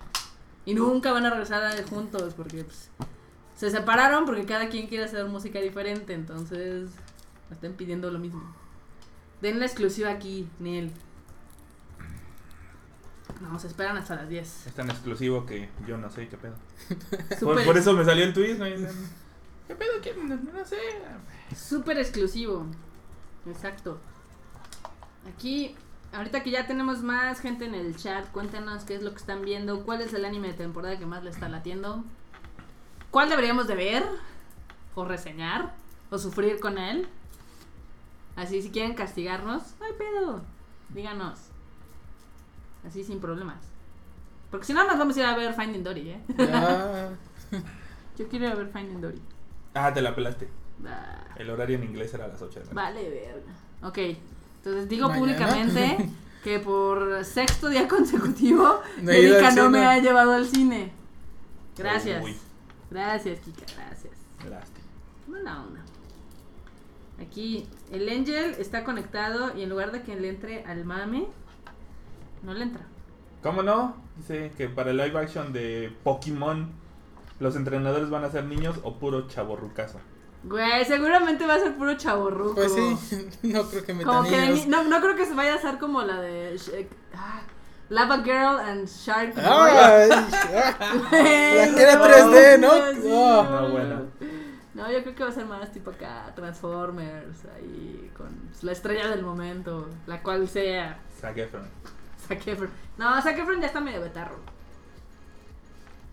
[0.65, 2.89] Y nunca van a regresar juntos porque pues,
[3.55, 6.13] se separaron porque cada quien quiere hacer música diferente.
[6.13, 6.89] Entonces,
[7.49, 8.43] me están pidiendo lo mismo.
[9.41, 10.91] Den la exclusiva aquí, Neil.
[13.41, 14.67] No, se esperan hasta las 10.
[14.67, 16.55] Es tan exclusivo que yo no sé qué pedo.
[17.41, 18.55] Por, por eso me salió el tweet.
[18.55, 18.65] ¿no?
[19.67, 20.01] ¿Qué pedo?
[20.01, 20.13] ¿Qué?
[20.15, 20.77] No, no sé.
[21.55, 22.65] Súper exclusivo.
[23.47, 23.99] Exacto.
[25.27, 25.75] Aquí,
[26.13, 29.41] ahorita que ya tenemos más gente en el chat, cuéntanos qué es lo que están
[29.41, 32.03] viendo, cuál es el anime de temporada que más le está latiendo,
[33.09, 34.03] cuál deberíamos de ver,
[34.93, 35.73] o reseñar,
[36.11, 37.07] o sufrir con él.
[38.35, 40.41] Así, si quieren castigarnos, no hay pedo,
[40.89, 41.39] díganos.
[42.85, 43.63] Así sin problemas.
[44.51, 46.23] Porque si no, nos vamos a ir a ver Finding Dory, ¿eh?
[46.37, 47.09] Ya.
[48.17, 49.21] Yo quiero ir a ver Finding Dory.
[49.75, 50.49] Ah, te la pelaste.
[51.37, 52.75] El horario en inglés era a las 8 de la noche.
[52.75, 53.53] Vale, verga.
[53.87, 53.97] Ok,
[54.57, 55.19] entonces digo Mañana.
[55.19, 56.09] públicamente
[56.43, 60.91] que por sexto día consecutivo, No Erika no me ha llevado al cine.
[61.77, 62.23] Gracias.
[62.23, 62.35] Uy,
[62.89, 64.13] Gracias, Kika, gracias.
[64.49, 64.85] lástima.
[65.27, 65.81] Buena onda.
[67.21, 71.27] Aquí el Angel está conectado y en lugar de que le entre al mame,
[72.43, 72.85] no le entra.
[73.41, 73.95] ¿Cómo no?
[74.17, 76.69] Dice que para el live action de Pokémon,
[77.39, 79.99] los entrenadores van a ser niños o puro chaborrucazo.
[80.43, 82.55] Güey, seguramente va a ser puro chaborruco.
[82.55, 85.53] Pues sí, no creo que Como metan que ni- no, no creo que se vaya
[85.53, 87.41] a hacer como la de Sh- ah,
[87.89, 89.33] Lava Girl and Shark.
[89.37, 89.43] Ay,
[90.13, 90.73] ah,
[91.09, 92.71] Güey, La que era 3D, ¿no?
[93.01, 93.43] sí, No.
[93.61, 94.01] No, bueno.
[94.75, 98.27] No, yo creo que va a ser más tipo acá, Transformers, ahí, con
[98.61, 101.65] la estrella del momento, la cual sea Zac Efron.
[102.27, 102.69] Zac Efron.
[102.97, 104.35] No, Zac Efron ya está medio betarro.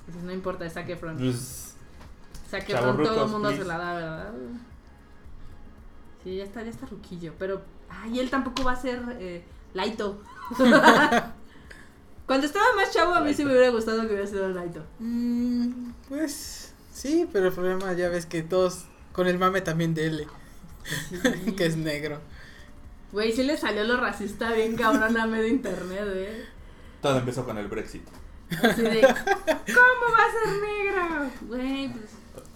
[0.06, 1.16] Entonces no importa, es Zac Efron.
[1.16, 1.74] Pues,
[2.50, 4.32] Zac Efron todo el mundo se la da, ¿verdad?
[6.24, 7.62] Sí, ya está, ya está ruquillo, pero...
[7.88, 9.44] Ay, él tampoco va a ser eh,
[9.74, 10.22] Laito.
[12.26, 14.82] Cuando estaba más chavo a mí sí me hubiera gustado que hubiera sido Laito.
[14.98, 20.06] Mm, pues sí, pero el problema ya ves que todos con el mame también de
[20.06, 20.26] L,
[21.56, 22.20] que es negro.
[23.12, 26.46] Güey, sí le salió lo racista bien cabrón a medio internet, eh.
[27.02, 28.06] Todo empezó con el Brexit.
[28.62, 31.30] Así de, ¿cómo va a ser negro?
[31.42, 32.04] Güey, pues.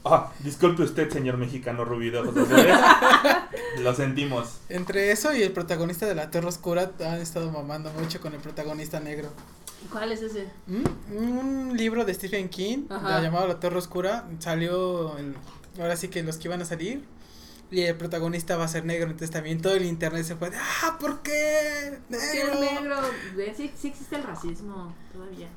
[0.05, 2.79] Ah, disculpe usted, señor mexicano rubio de ojos azules.
[3.81, 4.59] Lo sentimos.
[4.69, 8.41] Entre eso y el protagonista de La Torre Oscura han estado mamando mucho con el
[8.41, 9.31] protagonista negro.
[9.91, 10.49] ¿Cuál es ese?
[10.69, 13.21] Mm, Un libro de Stephen King Ajá.
[13.21, 15.37] llamado La Torre Oscura salió el-
[15.81, 17.05] ahora sí que los que iban a salir
[17.71, 20.57] y el protagonista va a ser negro entonces también todo el internet se fue de,
[20.57, 22.97] ah ¿por qué Sí, negro el negro.
[23.35, 25.49] Güey, Sí, sí existe el racismo todavía.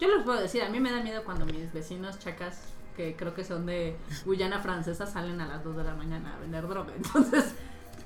[0.00, 2.62] Yo les puedo decir, a mí me da miedo cuando mis vecinos chacas,
[2.96, 6.40] que creo que son de Guyana francesa, salen a las 2 de la mañana a
[6.40, 6.92] vender droga.
[6.96, 7.54] Entonces,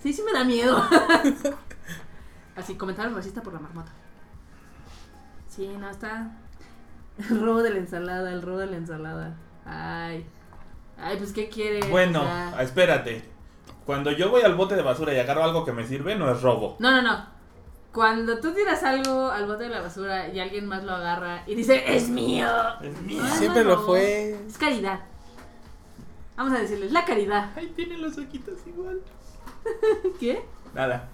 [0.03, 0.83] sí, sí me da miedo.
[2.57, 3.93] Así, comentaron racista por la marmota.
[5.49, 6.33] Sí, no, está.
[7.31, 9.37] El robo de la ensalada, el robo de la ensalada.
[9.65, 10.27] Ay.
[10.99, 11.89] Ay, pues, ¿qué quiere?
[11.89, 13.25] Bueno, O sea, espérate.
[13.87, 16.43] Cuando yo voy al bote de basura y agarro algo que me sirve, no es
[16.43, 16.77] robo.
[16.81, 17.34] No, no, no.
[17.95, 21.55] Cuando tú tiras algo al bote de la basura y alguien más lo agarra y
[21.55, 22.49] dice, es mío.
[22.83, 23.23] Es mío.
[23.25, 25.01] Ah, siempre no, lo fue Es caridad.
[26.37, 27.51] Vamos a decirles, la caridad.
[27.55, 29.01] Ay, tiene los ojitos igual.
[30.21, 30.45] ¿Qué?
[30.75, 31.09] Nada.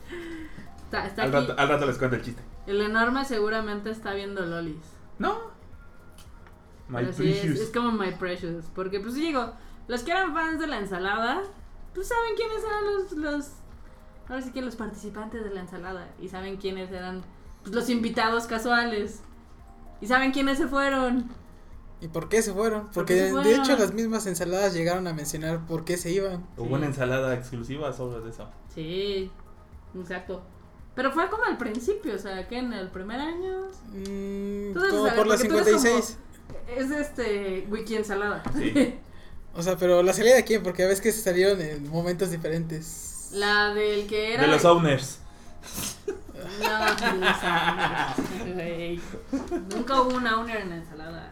[0.84, 1.46] Está, está Al aquí.
[1.48, 2.42] rato, al rato les cuento el chiste.
[2.66, 4.76] El enorme seguramente está viendo lolis.
[5.18, 5.38] No.
[6.88, 7.60] My Pero sí, es, precious.
[7.60, 8.64] es como My Precious.
[8.74, 9.52] Porque, pues digo,
[9.86, 11.42] los que eran fans de la ensalada,
[11.94, 13.52] pues saben quiénes eran los, los.
[14.30, 16.08] Ahora sí que los participantes de la ensalada.
[16.22, 17.22] Y saben quiénes eran
[17.62, 19.20] pues, los invitados casuales.
[20.00, 21.28] Y saben quiénes se fueron.
[22.00, 25.12] y por qué se fueron porque se de- de hecho las mismas ensaladas llegaron a
[25.12, 28.48] mencionar por qué se iban Hubo una ensalada exclusiva sobre eso.
[28.74, 29.30] Sí,
[29.98, 30.42] exacto.
[30.94, 33.66] Pero fue como al principio, o sea, que en el primer año.
[33.92, 36.16] Mm, como por la porque tú eres 56
[36.76, 38.42] Es este wiki ensalada.
[38.56, 38.94] Sí.
[39.54, 42.30] o sea pero la salida de quién porque a veces que se salieron en momentos
[42.30, 42.86] diferentes
[43.32, 44.42] La del que era.
[44.42, 45.20] De los owners.
[46.60, 49.00] No, güey.
[49.74, 51.30] Nunca hubo una owner en la ensalada.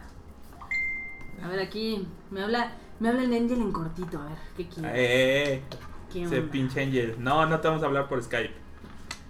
[1.43, 4.67] A ver, aquí me habla, me habla el Angel en cortito, a ver, ¿qué Eh,
[4.73, 4.89] quiere?
[4.89, 5.63] eh, eh.
[6.11, 7.15] ¿Qué Ese pinche Angel.
[7.19, 8.53] No, no te vamos a hablar por Skype.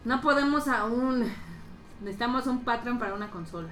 [0.06, 1.32] No podemos aún.
[2.02, 3.70] Necesitamos un Patreon para una consola.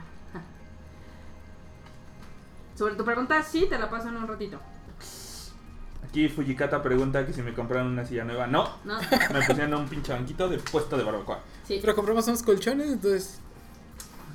[2.75, 4.59] Sobre tu pregunta, sí, te la paso en un ratito.
[6.05, 8.47] Aquí Fujikata pregunta que si me compraron una silla nueva.
[8.47, 8.97] No, No,
[9.33, 11.39] me pusieron un pinche banquito de puesto de barbacoa.
[11.67, 11.79] sí.
[11.81, 13.39] pero compramos unos colchones entonces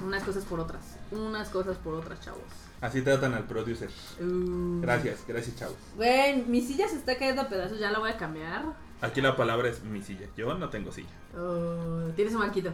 [0.04, 0.82] Unas cosas por otras.
[1.10, 2.42] Unas cosas por otras, chavos.
[2.80, 3.88] Así tratan al producer.
[4.20, 4.80] Uh.
[4.80, 5.76] Gracias, gracias, chavos.
[5.96, 8.64] Güey, mi silla se está cayendo a pedazos, ya la voy a cambiar.
[9.00, 10.26] Aquí la palabra es mi silla.
[10.36, 11.08] Yo no tengo silla.
[11.36, 12.72] Oh, tienes un banquito.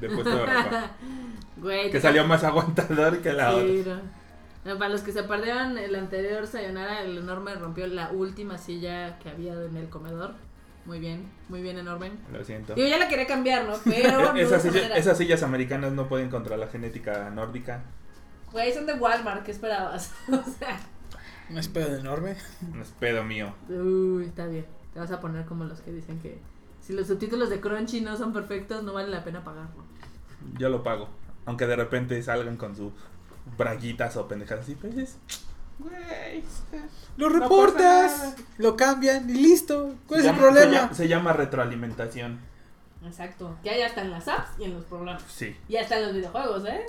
[0.00, 0.90] De puesto de barbacoa.
[1.56, 3.64] Güey, que te- salió más aguantador que la otra.
[3.66, 4.23] Sí, no.
[4.64, 9.28] Para los que se perdieron el anterior Sayonara, el enorme rompió la última silla que
[9.28, 10.32] había en el comedor.
[10.86, 12.12] Muy bien, muy bien, enorme.
[12.32, 12.74] Lo siento.
[12.74, 13.74] Yo ya la quería cambiar, ¿no?
[13.84, 14.34] Pero.
[14.36, 14.96] esas, esa silla- manera.
[14.96, 17.82] esas sillas americanas no pueden contra la genética nórdica.
[18.52, 20.12] Güey, son de Walmart, ¿qué esperabas?
[20.28, 20.78] o sea.
[21.50, 22.36] un espedo enorme
[22.72, 23.54] No es pedo mío.
[23.68, 24.66] Uy, está bien.
[24.92, 26.38] Te vas a poner como los que dicen que
[26.80, 29.84] si los subtítulos de Crunchy no son perfectos, no vale la pena pagarlo.
[30.58, 31.08] Yo lo pago.
[31.46, 32.92] Aunque de repente salgan con sus
[33.56, 35.16] braguitas o pendejas así, pues es.
[35.78, 36.44] Güey.
[37.16, 40.72] lo reportas lo cambian y listo ¿cuál Se es el Se problema?
[40.72, 42.38] llama, se llama retroalimentación.
[43.04, 43.56] Exacto.
[43.62, 45.22] Que hay hasta en las apps y en los programas.
[45.28, 45.56] Sí.
[45.68, 46.86] Y hasta en los videojuegos, ¿eh?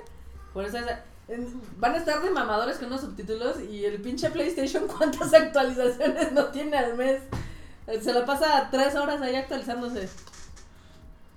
[0.54, 0.86] Por eso es-
[1.28, 6.30] en- van a estar de mamadores con unos subtítulos y el pinche PlayStation cuántas actualizaciones
[6.32, 7.22] no tiene al mes.
[7.88, 10.08] Eh, Se la pasa tres horas ahí actualizándose.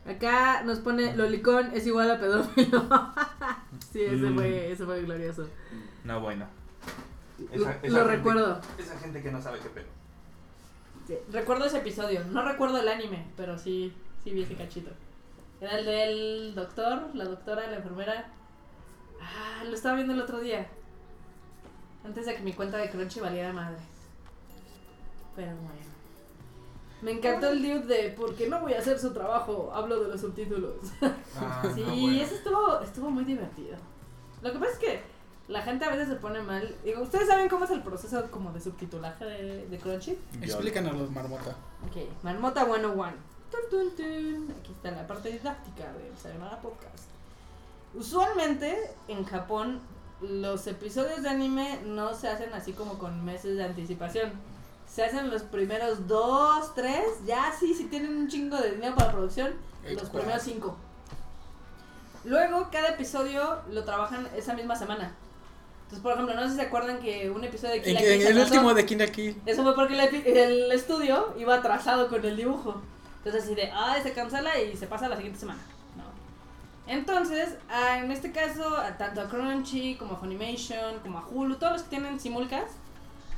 [0.08, 2.88] Acá nos pone Lolicón es igual a pedófilo.
[3.92, 4.36] sí, ese Mm.
[4.36, 5.48] fue, ese fue glorioso.
[6.04, 6.48] No, bueno.
[7.40, 8.62] Lo- Esa- esa lo gente- recuerdo.
[8.78, 9.88] Esa gente que no sabe qué pedo.
[11.08, 12.24] Sí, recuerdo ese episodio.
[12.26, 14.92] No recuerdo el anime, pero sí, sí vi ese cachito.
[15.62, 18.30] Era el del doctor, la doctora, la enfermera.
[19.22, 20.68] Ah, lo estaba viendo el otro día.
[22.06, 23.78] Antes de que mi cuenta de Crunchy valiera madre.
[25.36, 25.89] Pero bueno.
[27.02, 29.72] Me encantó el dude de ¿por qué no voy a hacer su trabajo?
[29.74, 30.76] Hablo de los subtítulos.
[31.38, 32.22] Ah, sí, no, bueno.
[32.22, 33.78] eso estuvo, estuvo muy divertido.
[34.41, 35.02] Lo que pasa es que
[35.47, 36.76] la gente a veces se pone mal.
[36.84, 40.18] Digo, ¿ustedes saben cómo es el proceso como de subtitulaje de, de Crunchy?
[40.41, 41.56] Explícanos los marmota
[41.88, 43.14] Ok, Marmota 101.
[43.50, 44.56] Tun, tun, tun.
[44.60, 47.10] Aquí está la parte didáctica del Sayonara Podcast.
[47.95, 48.78] Usualmente
[49.08, 49.82] en Japón
[50.22, 54.32] los episodios de anime no se hacen así como con meses de anticipación.
[54.94, 59.12] Se hacen los primeros dos, tres, ya sí, si tienen un chingo de dinero para
[59.12, 59.54] producción,
[59.86, 60.24] El los cual.
[60.24, 60.78] primeros cinco.
[62.26, 65.14] Luego cada episodio lo trabajan esa misma semana.
[65.84, 68.28] Entonces, por ejemplo, no sé si se acuerdan que un episodio de Kill la Kill
[68.28, 72.24] el último de Kill la Kill Eso fue porque el, el estudio iba atrasado con
[72.26, 72.82] el dibujo.
[73.18, 75.60] Entonces así de, ay, se cancela y se pasa a la siguiente semana.
[75.98, 76.04] No.
[76.92, 81.74] Entonces, ah, en este caso, tanto a Crunchy como a Funimation, como a Hulu, todos
[81.74, 82.74] los que tienen simulcast,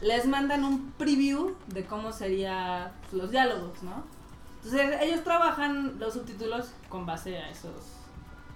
[0.01, 4.03] les mandan un preview de cómo serían los diálogos, ¿no?
[4.63, 7.71] Entonces ellos trabajan los subtítulos con base a esos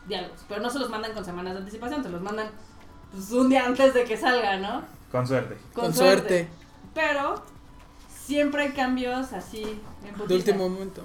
[0.08, 2.50] diálogos, pero no se los mandan con semanas de anticipación, se los mandan
[3.12, 4.84] pues, un día antes de que salga, ¿no?
[5.12, 5.58] Con suerte.
[5.74, 6.48] Con, suerte.
[6.93, 7.41] Pero
[8.10, 9.64] siempre hay cambios así
[10.04, 11.02] en De último momento.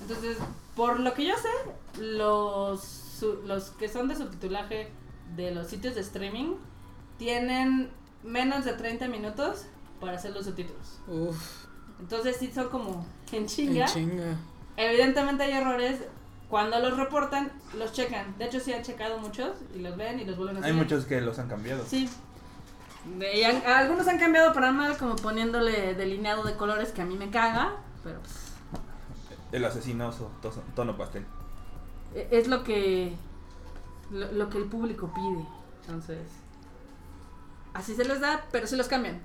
[0.00, 0.38] Entonces,
[0.74, 4.90] por lo que yo sé, los, su- los que son de subtitulaje
[5.36, 6.54] de los sitios de streaming
[7.18, 7.90] tienen
[8.22, 9.66] menos de 30 minutos
[10.00, 10.98] para hacer los subtítulos.
[11.06, 11.64] Uf,
[12.00, 13.86] Entonces, sí son como en chinga.
[13.86, 14.36] en chinga.
[14.76, 16.00] Evidentemente hay errores.
[16.48, 18.36] Cuando los reportan, los checan.
[18.38, 20.72] De hecho, sí han checado muchos y los ven y los vuelven a hacer.
[20.72, 21.82] Hay muchos que los han cambiado.
[21.86, 22.08] Sí.
[23.18, 27.06] De- y han- algunos han cambiado para mal, como poniéndole delineado de colores que a
[27.06, 28.52] mí me caga, pero pues,
[29.50, 31.24] El asesinoso, toso- tono pastel.
[32.14, 33.16] e- es lo que
[34.10, 35.46] lo, lo que el público pide.
[35.82, 36.18] Entonces,
[37.74, 39.20] así se les da, pero se los cambian.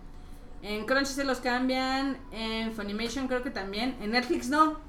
[0.62, 4.80] En Crunchy se los cambian, en Funimation creo que también, en Netflix no,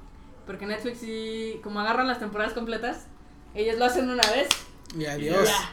[0.47, 3.05] porque Netflix sí, como agarran las temporadas completas,
[3.53, 4.47] ellos lo hacen una vez
[4.95, 5.47] Y y adiós.
[5.47, 5.69] ya.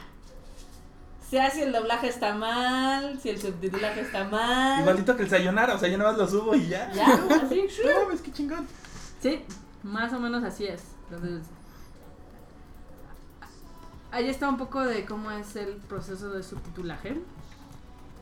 [1.29, 4.79] Sea si el doblaje está mal, si el subtitulaje está mal.
[4.81, 6.89] Igualito que el sayonara, o sea, yo nada más lo subo y ya.
[6.93, 7.05] Ya,
[7.43, 7.67] así.
[7.85, 8.65] No mames, qué chingón.
[9.21, 9.43] Sí,
[9.83, 10.83] más o menos así es.
[11.09, 11.41] Entonces,
[14.11, 17.17] ahí está un poco de cómo es el proceso de subtitulaje.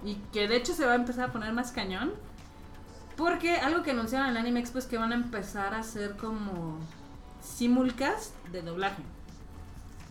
[0.06, 2.14] Y que de hecho se va a empezar a poner más cañón.
[3.18, 6.78] Porque algo que anunciaron en Anime Expo es que van a empezar a hacer como
[7.42, 9.02] simulcast de doblaje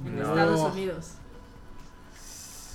[0.04, 0.28] en No.
[0.28, 1.12] Estados Unidos.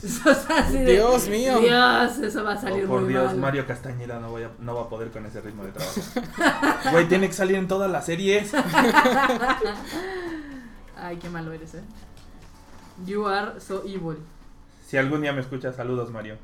[0.56, 1.60] Así de, Dios mío.
[1.60, 3.38] Dios, eso va a salir Oh, por muy Dios, mal.
[3.38, 6.00] Mario Castañeda no, voy a- no va a poder con ese ritmo de trabajo.
[6.92, 8.52] Güey, tiene que salir en todas las series.
[10.96, 11.82] Ay, qué malo eres, eh.
[13.06, 14.18] You are so evil.
[14.86, 16.38] Si algún día me escuchas, saludos, Mario.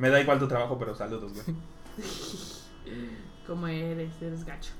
[0.00, 1.56] Me da igual tu trabajo, pero saludos, güey.
[3.46, 4.72] Como eres, eres gacho.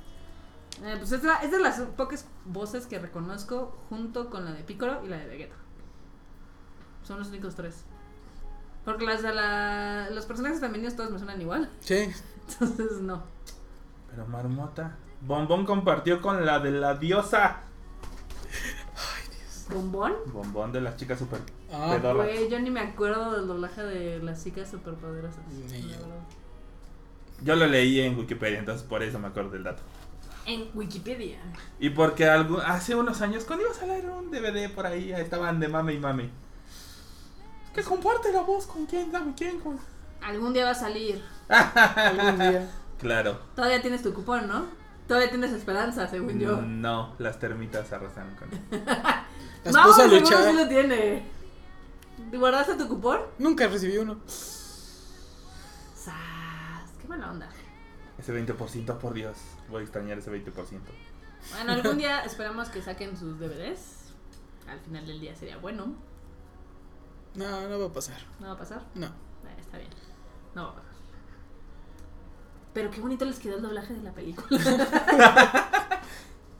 [0.82, 4.62] Eh, pues es, la- es de las pocas voces que reconozco junto con la de
[4.64, 5.54] Piccolo y la de Vegeta.
[7.02, 7.84] Son los únicos tres.
[8.84, 11.68] Porque las de la, los personajes femeninos todos me suenan igual.
[11.80, 12.08] Sí.
[12.48, 13.22] Entonces no.
[14.10, 14.96] Pero Marmota.
[15.20, 17.60] Bombón compartió con la de la diosa.
[19.72, 20.14] ¿Bombón?
[20.32, 21.40] Bombón de las chicas super
[21.72, 22.26] Ah, pedorras.
[22.26, 25.40] Güey, yo ni me acuerdo del doblaje de las chicas superpoderosas.
[25.48, 26.04] Ni la yo.
[27.42, 29.82] Yo lo leí en Wikipedia, entonces por eso me acuerdo del dato.
[30.46, 31.38] En Wikipedia.
[31.78, 35.60] Y porque algún, hace unos años, cuando iba a salir un DVD por ahí, estaban
[35.60, 36.30] de mame y mame.
[37.74, 39.60] Que comparte la voz con quién, dame quién.
[39.60, 39.78] Con...
[40.22, 41.22] Algún día va a salir.
[41.48, 42.70] algún día.
[43.00, 43.38] Claro.
[43.56, 44.66] Todavía tienes tu cupón, ¿no?
[45.08, 46.60] Todavía tienes esperanza, según yo.
[46.60, 48.50] No, las termitas arrasaron con
[49.64, 50.50] Las no, puso a seguro luchar.
[50.50, 51.22] sí lo tiene.
[52.32, 53.20] ¿Guardaste tu cupón?
[53.38, 54.18] Nunca recibí uno.
[55.94, 56.14] ¡Sas!
[57.00, 57.48] ¡Qué mala onda!
[58.18, 59.36] Ese 20%, por Dios.
[59.68, 60.52] Voy a extrañar ese 20%.
[61.54, 64.12] Bueno, algún día esperamos que saquen sus DVDs.
[64.68, 65.94] Al final del día sería bueno.
[67.34, 68.18] No, no va a pasar.
[68.38, 68.82] ¿No va a pasar?
[68.94, 69.06] No.
[69.06, 69.90] Eh, está bien.
[70.54, 70.90] No va a pasar.
[72.72, 74.60] Pero qué bonito les quedó el doblaje de la película.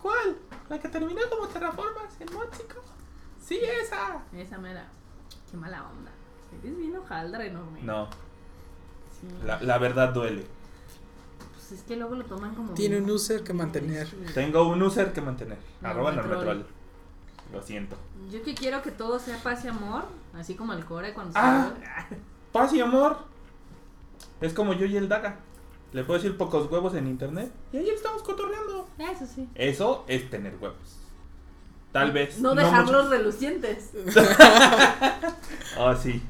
[0.02, 0.36] ¿Cuál?
[0.70, 2.80] ¿La que terminó como terraformas en Móxico?
[3.44, 4.22] Sí, esa.
[4.34, 4.86] Esa mera.
[5.50, 6.10] Qué mala onda.
[6.62, 7.82] Eres bien hojaldra enorme.
[7.82, 8.08] No,
[9.20, 9.26] Sí.
[9.44, 10.46] la, la verdad duele.
[11.52, 12.72] Pues es que luego lo toman como.
[12.74, 14.08] Tiene un user que mantener.
[14.32, 15.58] Tengo un user que mantener.
[15.82, 16.66] No, Arroba no, Normetrol.
[17.52, 17.96] Lo siento.
[18.30, 20.04] Yo que quiero que todo sea paz y amor.
[20.38, 21.72] Así como el core cuando Ah.
[22.08, 22.16] se.
[22.52, 23.18] Paz y amor.
[24.40, 25.36] Es como yo y el Daga.
[25.92, 27.52] Le puedo decir pocos huevos en internet.
[27.72, 28.88] Y ahí estamos cotorreando.
[28.98, 29.48] Eso sí.
[29.54, 30.98] Eso es tener huevos.
[31.92, 32.38] Tal vez.
[32.38, 33.90] No dejarlos relucientes.
[35.78, 36.22] Ah, sí.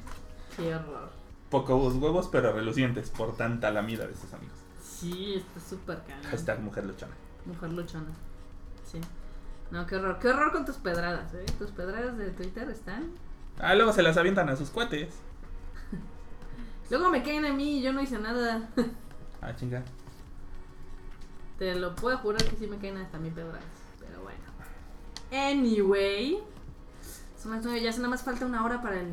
[0.57, 1.11] Qué horror.
[1.51, 4.57] Pocos huevos, pero relucientes por tanta lamida de sus amigos.
[4.83, 6.23] Sí, está súper cañón.
[6.31, 7.15] Hashtag mujer luchona.
[7.47, 8.11] Mujer luchona.
[8.91, 9.01] Sí.
[9.71, 10.19] No, qué horror.
[10.21, 11.47] Qué horror con tus pedradas, ¿eh?
[11.59, 13.11] Tus pedradas de Twitter están.
[13.59, 15.15] Ah, luego se las avientan a sus cuates.
[16.91, 18.69] Luego me caen a mí y yo no hice nada.
[19.41, 19.83] Ah, chinga.
[21.59, 23.63] Te lo puedo jurar que sí me caen hasta mi pedradas.
[23.99, 24.41] Pero bueno.
[25.33, 26.39] Anyway.
[27.41, 29.13] Son las nueve, ya nada más falta una hora para el,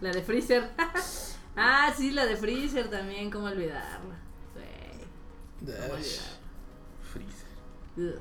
[0.00, 0.70] la de Freezer.
[1.56, 4.16] ah, sí, la de Freezer también, cómo olvidarla.
[5.60, 6.02] Sí, cómo.
[7.12, 8.20] Freezer.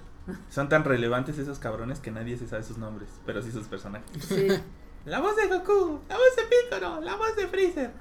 [0.49, 4.07] Son tan relevantes esos cabrones que nadie se sabe sus nombres, pero sí sus personajes.
[4.23, 4.47] Sí.
[5.05, 7.91] La voz de Goku, la voz de Piccolo, la voz de Freezer.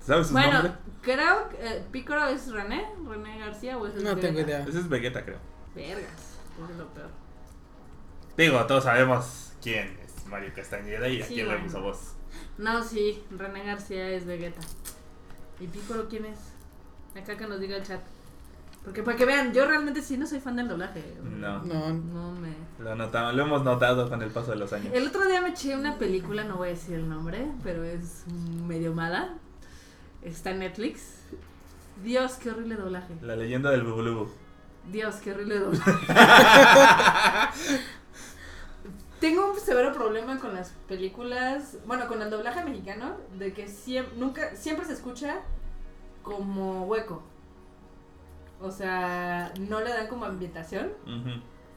[0.00, 0.62] ¿Sabes sus Bueno,
[1.02, 4.58] creo que eh, Piccolo es René, René García o es el No tengo Vegeta?
[4.58, 4.68] idea.
[4.68, 5.38] Ese es Vegeta, creo.
[5.74, 7.08] Vergas, es de lo peor.
[8.36, 11.66] Digo, todos sabemos quién es Mario Castañeda y a Sí, quién le bueno.
[11.68, 12.14] puso voz.
[12.58, 14.60] No, sí, René García es Vegeta.
[15.60, 16.38] ¿Y Piccolo quién es?
[17.20, 18.00] Acá que nos diga el chat.
[18.84, 21.04] Porque para que vean, yo realmente sí no soy fan del doblaje.
[21.22, 21.62] No.
[21.64, 22.54] No, No me...
[22.78, 24.94] Lo, notamos, lo hemos notado con el paso de los años.
[24.94, 28.24] El otro día me eché una película, no voy a decir el nombre, pero es
[28.66, 29.34] medio mala.
[30.22, 31.20] Está en Netflix.
[32.02, 33.14] Dios, qué horrible doblaje.
[33.22, 34.28] La leyenda del Bubulubu.
[34.90, 35.90] Dios, qué horrible doblaje.
[39.20, 44.16] Tengo un severo problema con las películas, bueno, con el doblaje mexicano, de que siempre,
[44.16, 45.40] nunca, siempre se escucha
[46.22, 47.22] como hueco.
[48.62, 50.92] O sea, no le dan como ambientación.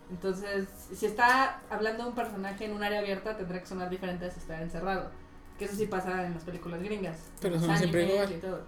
[0.10, 4.32] Entonces, si está hablando un personaje en un área abierta, tendrá que sonar diferente a
[4.32, 5.10] si está encerrado.
[5.58, 7.20] Que eso sí pasa en las películas gringas.
[7.42, 8.32] Pero son siempre igual.
[8.32, 8.62] y todo.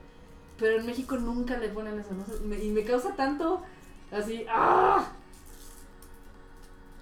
[0.57, 2.13] Pero en México nunca le ponen eso.
[2.13, 3.61] no sé, me- y me causa tanto
[4.11, 4.45] así.
[4.49, 5.07] ¡Ah!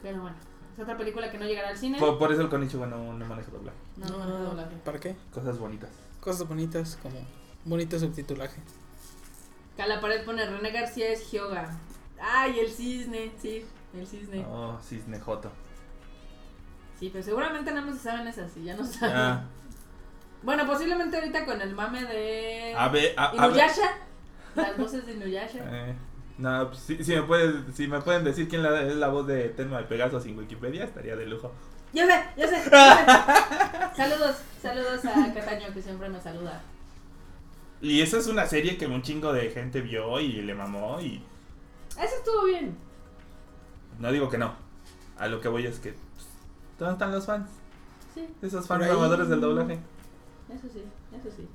[0.01, 0.35] Pero bueno,
[0.75, 1.97] es otra película que no llegará al cine.
[1.99, 3.77] Por, por eso el Konichiwa no, no maneja doblaje.
[3.97, 4.75] No, no, no, doblaje.
[4.83, 5.15] ¿Para qué?
[5.33, 5.89] Cosas bonitas.
[6.19, 7.19] Cosas bonitas como
[7.65, 8.61] bonito subtitulaje.
[9.75, 11.77] Acá la pared pone René García es Hyoga.
[12.21, 13.31] ¡Ay, el cisne!
[13.41, 14.45] Sí, el cisne.
[14.47, 15.51] Oh, Cisne Joto.
[16.99, 19.15] Sí, pero seguramente nada más se saben esas y ya no saben.
[19.17, 19.45] Ah,
[20.43, 23.57] Bueno, posiblemente ahorita con el mame de a ver, a, a ver.
[23.57, 23.91] Inuyasha.
[24.55, 25.59] Las voces de Inuyasha.
[25.71, 25.95] Eh,
[26.37, 29.25] no, pues, si, si me pueden, si me pueden decir quién la- es la voz
[29.27, 31.51] de Tenma de Pegaso sin Wikipedia, estaría de lujo.
[31.93, 32.55] Yo sé, yo sé.
[32.65, 33.95] yo sé.
[33.95, 36.61] saludos, saludos a Cataño que siempre me saluda.
[37.81, 41.21] Y esa es una serie que un chingo de gente vio y le mamó y
[41.91, 42.75] Eso estuvo bien.
[43.99, 44.53] no digo que no.
[45.17, 46.27] A lo que voy es que pues,
[46.79, 47.49] ¿dónde están los fans?
[48.15, 48.89] Sí, Esos fans ahí.
[48.91, 49.79] amadores del doblaje.
[50.53, 50.83] Eso sí,
[51.17, 51.47] eso sí.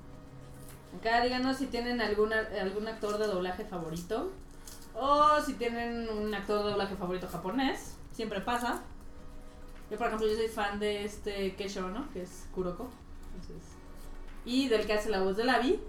[0.98, 4.32] Acá díganos si tienen algún, algún actor de doblaje favorito.
[4.94, 7.96] O si tienen un actor de doblaje favorito japonés.
[8.12, 8.82] Siempre pasa.
[9.90, 12.10] Yo, por ejemplo, yo soy fan de este Kesho, ¿no?
[12.12, 12.90] Que es Kuroko.
[13.34, 13.78] Entonces,
[14.44, 15.80] y del que hace la voz de Lavi.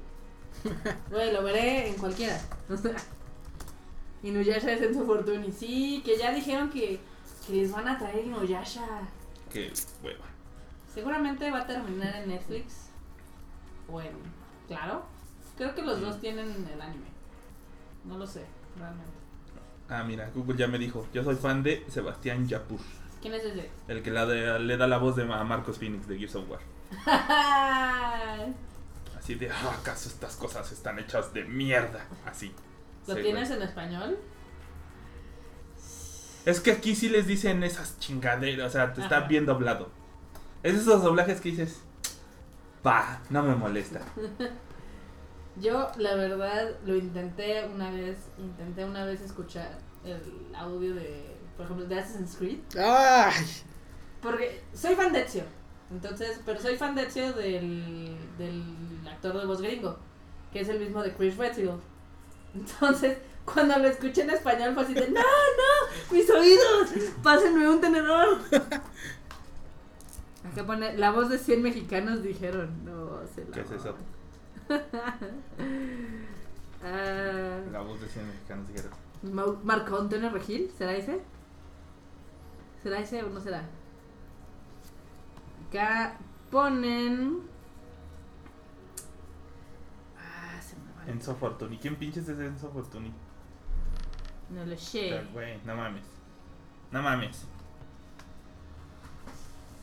[1.09, 2.39] Güey, lo veré en cualquiera.
[4.21, 5.45] Inuyasha es en su fortuna.
[5.45, 6.99] Y sí, que ya dijeron que,
[7.47, 8.85] que les van a traer Inuyasha.
[9.51, 9.71] Que
[10.03, 10.25] hueva.
[10.93, 12.88] Seguramente va a terminar en Netflix.
[13.91, 14.11] O en.
[14.67, 15.03] Claro.
[15.57, 17.07] Creo que los dos tienen el anime.
[18.05, 18.45] No lo sé,
[18.77, 19.11] realmente.
[19.89, 21.07] Ah, mira, Google ya me dijo.
[21.13, 22.79] Yo soy fan de Sebastián Yapur.
[23.21, 23.69] ¿Quién es ese?
[23.87, 26.49] El que la de- le da la voz de a Marcos Phoenix de Gears of
[26.49, 26.59] War.
[29.17, 32.05] Así de, "Ah, ¿acaso estas cosas están hechas de mierda?
[32.25, 32.53] Así.
[33.07, 33.61] ¿Lo Sí, tienes güey.
[33.61, 34.17] en español?
[36.45, 39.27] Es que aquí sí les dicen esas chingaderas, o sea, te está Ajá.
[39.27, 39.89] bien doblado.
[40.63, 41.81] Es esos doblajes que dices,
[42.81, 44.01] pa, no me molesta.
[45.61, 48.17] Yo, la verdad, lo intenté una vez.
[48.37, 52.59] Intenté una vez escuchar el audio de, por ejemplo, de Assassin's Creed.
[52.77, 53.45] ¡Ay!
[54.21, 55.43] Porque soy fan de Ezio.
[55.91, 58.63] Entonces, pero soy fan de Ezio del, del
[59.09, 59.97] actor de voz gringo,
[60.53, 61.81] que es el mismo de Chris Redfield.
[62.53, 66.89] Entonces, cuando lo escuché en español fue así de, no, no, mis oídos,
[67.23, 68.39] pásenme un tenedor.
[70.51, 73.95] Acá pone, la voz de 100 mexicanos dijeron, no, se la ¿Qué es eso?
[76.81, 78.91] Ah, La voz de 100 mexicanos dijeron.
[79.65, 81.19] Marco Antonio Regil, ¿será ese?
[82.81, 83.63] ¿Será ese o no será?
[85.67, 86.17] Acá
[86.49, 87.41] ponen.
[90.17, 91.11] Ah, se me.
[91.11, 91.77] Enzo Fortuny.
[91.79, 93.11] ¿Quién pinches es Enzo Fortuny?
[94.51, 95.09] No lo sé.
[95.11, 96.05] Pero, Güey, no mames.
[96.91, 97.45] No mames.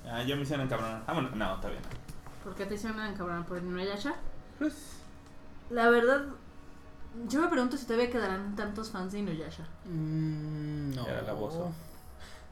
[0.09, 1.05] Ah, yo me hicieron encabronar.
[1.07, 1.35] Vámonos.
[1.35, 1.83] No, está bien.
[2.45, 4.15] ¿Por qué te hicieron cabrón por Inuyasha?
[4.59, 5.01] Pues,
[5.71, 6.27] La verdad,
[7.27, 9.65] yo me pregunto si todavía quedarán tantos fans de Inuyasha.
[9.85, 11.07] Mm, no.
[11.07, 11.73] Era la voz, ¿no?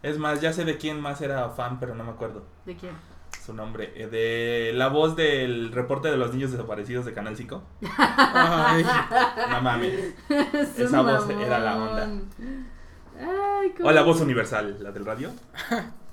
[0.02, 2.92] es más, ya sé de quién más era fan, pero no me acuerdo ¿De quién?
[3.42, 3.92] su nombre.
[3.96, 7.62] Eh, de la voz del reporte de los niños desaparecidos de Canal 5.
[7.96, 8.84] Ay,
[9.50, 10.14] No mames.
[10.28, 12.09] Es Esa voz era la onda.
[13.18, 13.88] Ay, cómo.
[13.88, 15.30] O la voz universal, la del radio.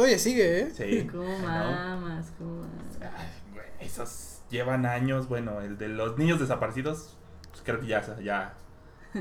[0.00, 0.70] todavía sigue, ¿eh?
[0.70, 1.06] Sí.
[1.10, 2.32] ¿Cómo mamas?
[2.38, 2.98] ¿Cómo mamas?
[3.16, 5.28] Ay, güey, esos llevan años.
[5.28, 7.16] Bueno, el de los niños desaparecidos,
[7.50, 8.54] pues creo que ya, ya,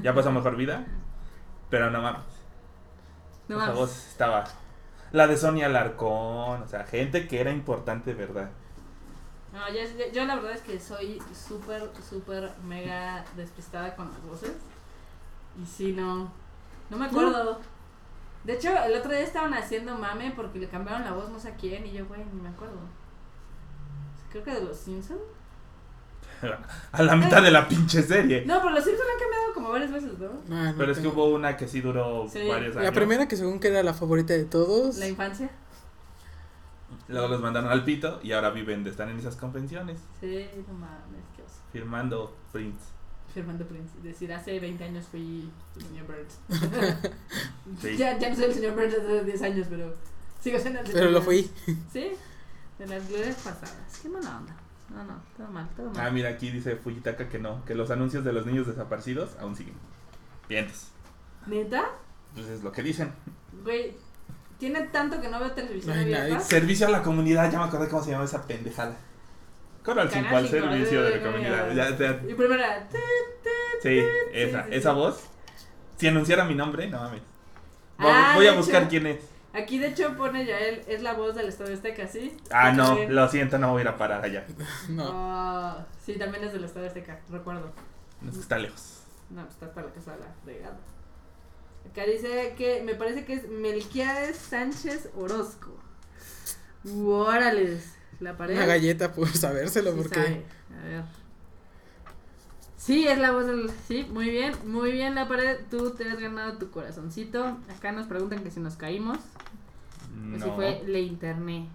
[0.02, 0.86] ya pasó mejor vida.
[1.70, 2.22] Pero no mames.
[3.48, 3.76] No mames.
[3.76, 4.46] voz estaba.
[5.12, 8.50] La de Sonia Alarcón, o sea, gente que era importante, ¿verdad?
[9.52, 14.22] No, yo, yo- yo la verdad es que soy súper, súper mega despistada con las
[14.24, 14.54] voces.
[15.62, 16.32] Y sí, no.
[16.90, 17.60] No me acuerdo.
[18.44, 21.50] De hecho, el otro día estaban haciendo mame porque le cambiaron la voz no sé
[21.50, 21.86] a quién.
[21.86, 22.78] Y yo, güey, ni me acuerdo.
[24.32, 25.20] Creo que de los Simpsons.
[26.92, 28.46] a la mitad de la pinche serie.
[28.46, 30.30] No, pero los Simpsons han cambiado como varias veces, ¿no?
[30.56, 32.48] Ah, no Pero es que hubo una que sí duró Sí.
[32.48, 32.86] varios años.
[32.86, 34.98] La primera que según que era la favorita de todos.
[34.98, 35.50] La infancia.
[37.08, 41.24] Luego los mandaron al pito y ahora viven, están en esas convenciones, Sí, no mames,
[41.36, 41.56] qué oso.
[41.72, 42.84] firmando prints.
[43.34, 43.92] Fernando Prince.
[44.02, 46.40] Decir, hace 20 años fui el señor Burns.
[47.80, 47.98] Sí.
[47.98, 49.94] ya, ya no soy el señor Burns hace 10 años, pero
[50.42, 51.50] sigo siendo el señor Pero lo fui.
[51.94, 52.12] Sí,
[52.80, 54.00] de las glorias pasadas.
[54.02, 54.56] Qué mala onda.
[54.90, 56.08] No, no, todo mal, todo mal.
[56.08, 59.56] Ah, mira, aquí dice Fujitaka que no, que los anuncios de los niños desaparecidos aún
[59.56, 59.76] siguen.
[60.48, 60.88] Vientos.
[61.46, 61.90] ¿Neta?
[62.34, 63.12] Pues es lo que dicen.
[63.64, 63.94] Güey,
[64.58, 66.40] tiene tanto que no veo televisión abierta.
[66.40, 68.98] Servicio a la comunidad, ya me acordé cómo se llama esa pendejada.
[69.94, 71.72] 5 Canal al cinco, servicio de la comunidad.
[71.74, 72.88] Ya, ya- Y primero era...
[72.90, 72.98] "Ti".
[73.84, 74.02] sí,
[74.34, 75.24] esa, esa voz.
[75.98, 77.22] Si anunciara mi nombre, no mames.
[77.98, 78.90] Voy, Ah, voy a buscar hecho.
[78.92, 79.20] quién es.
[79.54, 82.38] Aquí de hecho pone Yael, es la voz del Estado Azteca, ¿sí?
[82.52, 83.16] Ah, no, bien.
[83.16, 84.46] lo siento, no voy a ir a parar allá.
[84.90, 85.10] No.
[85.12, 87.72] Ah, sí, también es del Estado Azteca, recuerdo.
[88.22, 89.02] No, es que está lejos.
[89.30, 90.78] No, está para la casa de la fregada.
[91.92, 95.76] Acá dice que me parece que es Melquiades Sánchez Orozco.
[97.04, 97.80] Órale,
[98.20, 98.55] la pared.
[98.55, 100.15] Una galleta por sabérselo Sí porque.
[100.15, 100.45] sabe.
[100.80, 101.03] A ver.
[102.78, 103.70] Sí, es la voz del.
[103.88, 105.57] Sí, muy bien, muy bien la pared.
[105.70, 107.57] Tú te has ganado tu corazoncito.
[107.76, 109.17] Acá nos preguntan que si nos caímos.
[109.17, 110.55] O si No.
[110.55, 111.65] fue le internet.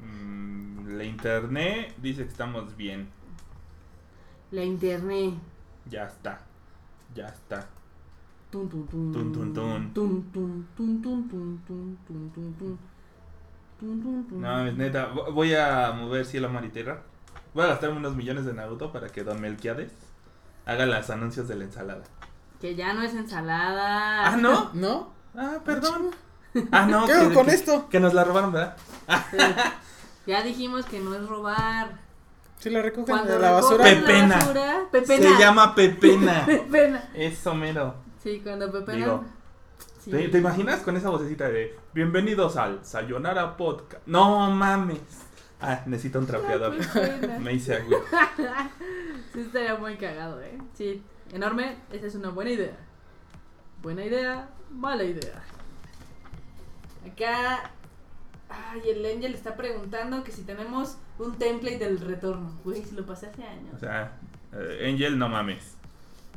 [0.00, 3.08] Mm, la internet dice que estamos bien.
[4.50, 5.34] La internet.
[5.88, 6.40] Ya está.
[7.14, 7.68] Ya está.
[8.50, 9.12] Tun, tun, tun.
[9.12, 9.92] Tun, tun, tun.
[9.94, 11.98] Tun, tun, tun, tun, tun, tun, tun, tun, tun.
[12.06, 12.78] Tun, tun, tun.
[13.82, 15.12] No, es neta.
[15.12, 17.02] vo- Voy a mover cielo, mar y tierra.
[17.54, 19.92] Voy a gastarme unos millones de Naruto para que Don Melquiades
[20.66, 22.04] haga los anuncios de la ensalada.
[22.60, 24.28] Que ya no es ensalada.
[24.32, 24.70] Ah, ¿no?
[24.74, 25.12] ¿No?
[25.36, 26.10] Ah, perdón.
[26.70, 27.06] Ah, no.
[27.06, 27.88] ¿Qué hago que- con que- esto?
[27.88, 28.76] Que nos la robaron, ¿verdad?
[30.26, 31.98] Ya dijimos que no es robar.
[32.60, 33.82] Si la recogen Cuando de la basura.
[33.84, 34.28] recogen Pepena.
[34.28, 35.28] la basura, pepena.
[35.34, 36.42] Se llama Pepena.
[36.46, 37.10] Pepena.
[37.14, 37.96] Eso mero.
[38.22, 38.98] Sí, cuando pepena.
[38.98, 39.24] Digo,
[40.02, 40.10] sí.
[40.10, 44.06] ¿Te, te imaginas con esa vocecita de Bienvenidos al Sayonara Podcast?
[44.06, 44.98] No mames.
[45.60, 46.74] Ah, necesito un trapeador.
[47.40, 47.98] Me hice agua.
[49.32, 50.58] Sí, estaría muy cagado, ¿eh?
[50.74, 51.78] Sí, enorme.
[51.90, 52.76] Esa es una buena idea.
[53.80, 55.42] Buena idea, mala idea.
[57.10, 57.70] Acá.
[58.50, 62.50] Ay, el Angel está preguntando que si tenemos un template del retorno.
[62.62, 63.72] Güey, si lo pasé hace años.
[63.74, 64.18] O sea,
[64.52, 65.76] eh, Angel, no mames.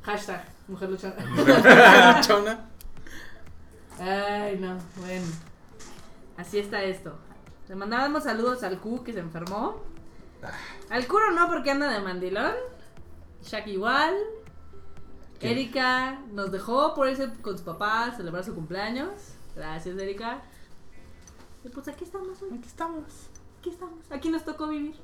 [0.04, 2.22] Hashtag, mujer luchona.
[2.22, 2.70] Chona.
[4.00, 5.26] Ay, no, bueno.
[6.38, 7.18] Así está esto.
[7.68, 9.82] Le mandábamos saludos al Q que se enfermó.
[10.90, 12.54] Al Kuro no porque anda de mandilón.
[13.44, 14.16] Shaq igual.
[15.40, 15.52] ¿Qué?
[15.52, 19.34] Erika nos dejó por irse con su papá a celebrar su cumpleaños.
[19.56, 20.42] Gracias, Erika.
[21.64, 22.50] Y pues aquí estamos hoy.
[22.58, 23.30] Aquí estamos.
[23.60, 24.00] Aquí estamos.
[24.12, 24.96] Aquí nos tocó vivir.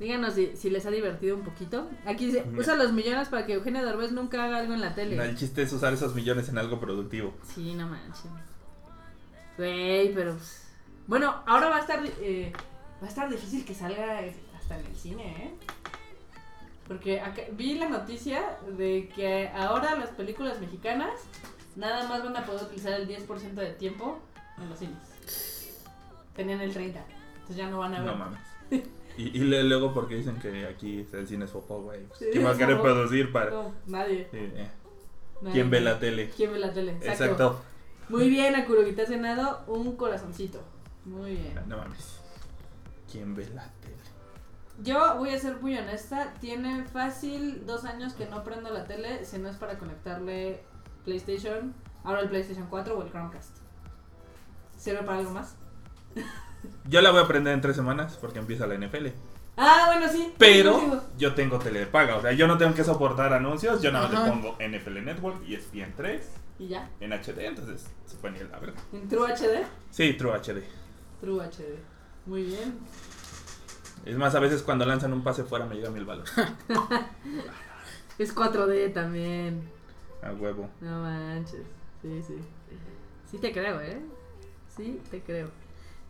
[0.00, 1.88] Díganos si, si les ha divertido un poquito.
[2.04, 5.16] Aquí dice, usa los millones para que Eugenio Derbez nunca haga algo en la tele.
[5.24, 7.34] El chiste es usar esos millones en algo productivo.
[7.44, 8.26] Sí, no manches.
[9.56, 10.32] Güey, pero.
[10.34, 10.66] pues,
[11.06, 12.00] Bueno, ahora va a estar.
[12.20, 12.52] eh,
[13.02, 15.54] va a estar difícil que salga eh, hasta en el cine, ¿eh?
[16.88, 18.42] Porque acá- vi la noticia
[18.76, 21.12] de que ahora las películas mexicanas
[21.76, 24.18] nada más van a poder utilizar el 10% de tiempo
[24.58, 25.70] en los cines.
[26.36, 26.94] Tenían el 30%.
[27.34, 28.06] Entonces ya no van a ver.
[28.12, 28.40] No mames.
[29.16, 32.00] Y, luego porque dicen que aquí el cine es popó, güey.
[32.18, 33.50] Sí, ¿Quién va a querer producir para...?
[33.50, 34.70] No, nadie, Sí, eh.
[35.40, 35.52] nadie.
[35.52, 36.30] ¿Quién ve la tele?
[36.36, 36.92] ¿Quién ve la tele?
[36.92, 37.12] Exacto.
[37.24, 37.62] Exacto.
[38.08, 40.60] Muy bien, Akurugi, te has ganado un corazoncito.
[41.04, 41.54] Muy bien.
[41.66, 42.18] No mames.
[43.10, 43.94] ¿Quién ve la tele?
[44.82, 49.24] Yo voy a ser muy honesta, tiene fácil dos años que no prendo la tele
[49.24, 50.64] si no es para conectarle
[51.04, 53.58] PlayStation, ahora el PlayStation 4 o el Chromecast.
[54.76, 55.54] ¿Sirve para algo más?
[56.86, 59.08] Yo la voy a aprender en tres semanas porque empieza la NFL.
[59.56, 60.32] Ah, bueno, sí.
[60.38, 62.16] Pero sí, yo tengo tele de paga.
[62.16, 63.80] O sea, yo no tengo que soportar anuncios.
[63.82, 64.26] Yo nada más Ajá.
[64.26, 66.88] le pongo NFL Network y ESPN 3 Y ya.
[67.00, 67.38] en HD.
[67.46, 68.80] Entonces se pone la verga.
[68.92, 69.64] En True HD.
[69.90, 70.62] Sí, True HD.
[71.20, 71.78] True HD.
[72.26, 72.78] Muy bien.
[74.04, 76.24] Es más, a veces cuando lanzan un pase fuera me llega mil valor.
[78.18, 79.62] Es 4D también.
[80.22, 80.70] A huevo.
[80.80, 81.62] No manches.
[82.02, 82.38] Sí, sí.
[83.30, 84.00] Sí te creo, ¿eh?
[84.76, 85.50] Sí te creo.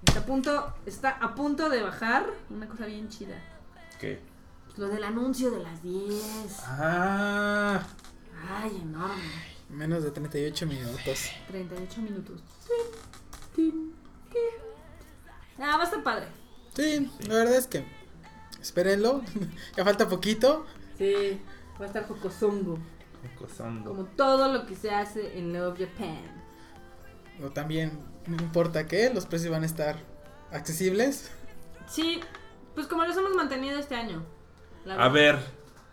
[0.07, 3.37] Está a punto, está a punto de bajar una cosa bien chida.
[4.01, 4.21] ¿Qué?
[4.77, 6.63] Lo del anuncio de las 10.
[6.65, 7.83] Ah.
[8.49, 9.23] Ay, enorme.
[9.71, 11.31] Menos de 38 minutos.
[11.49, 12.43] 38 minutos.
[13.55, 13.95] Tin.
[15.59, 16.27] Ah, va a estar padre.
[16.75, 17.85] Sí, la verdad es que.
[18.61, 19.23] Espérenlo.
[19.77, 20.67] ya falta poquito.
[20.99, 21.41] Sí,
[21.81, 22.79] va a estar Jocosongo.
[23.39, 23.91] Cosongo.
[23.91, 26.45] Como todo lo que se hace en Love Japan.
[27.43, 29.97] O también, no importa qué, los precios van a estar
[30.53, 31.31] accesibles.
[31.87, 32.21] Sí,
[32.75, 34.25] Pues como los hemos mantenido este año.
[34.99, 35.39] A ver,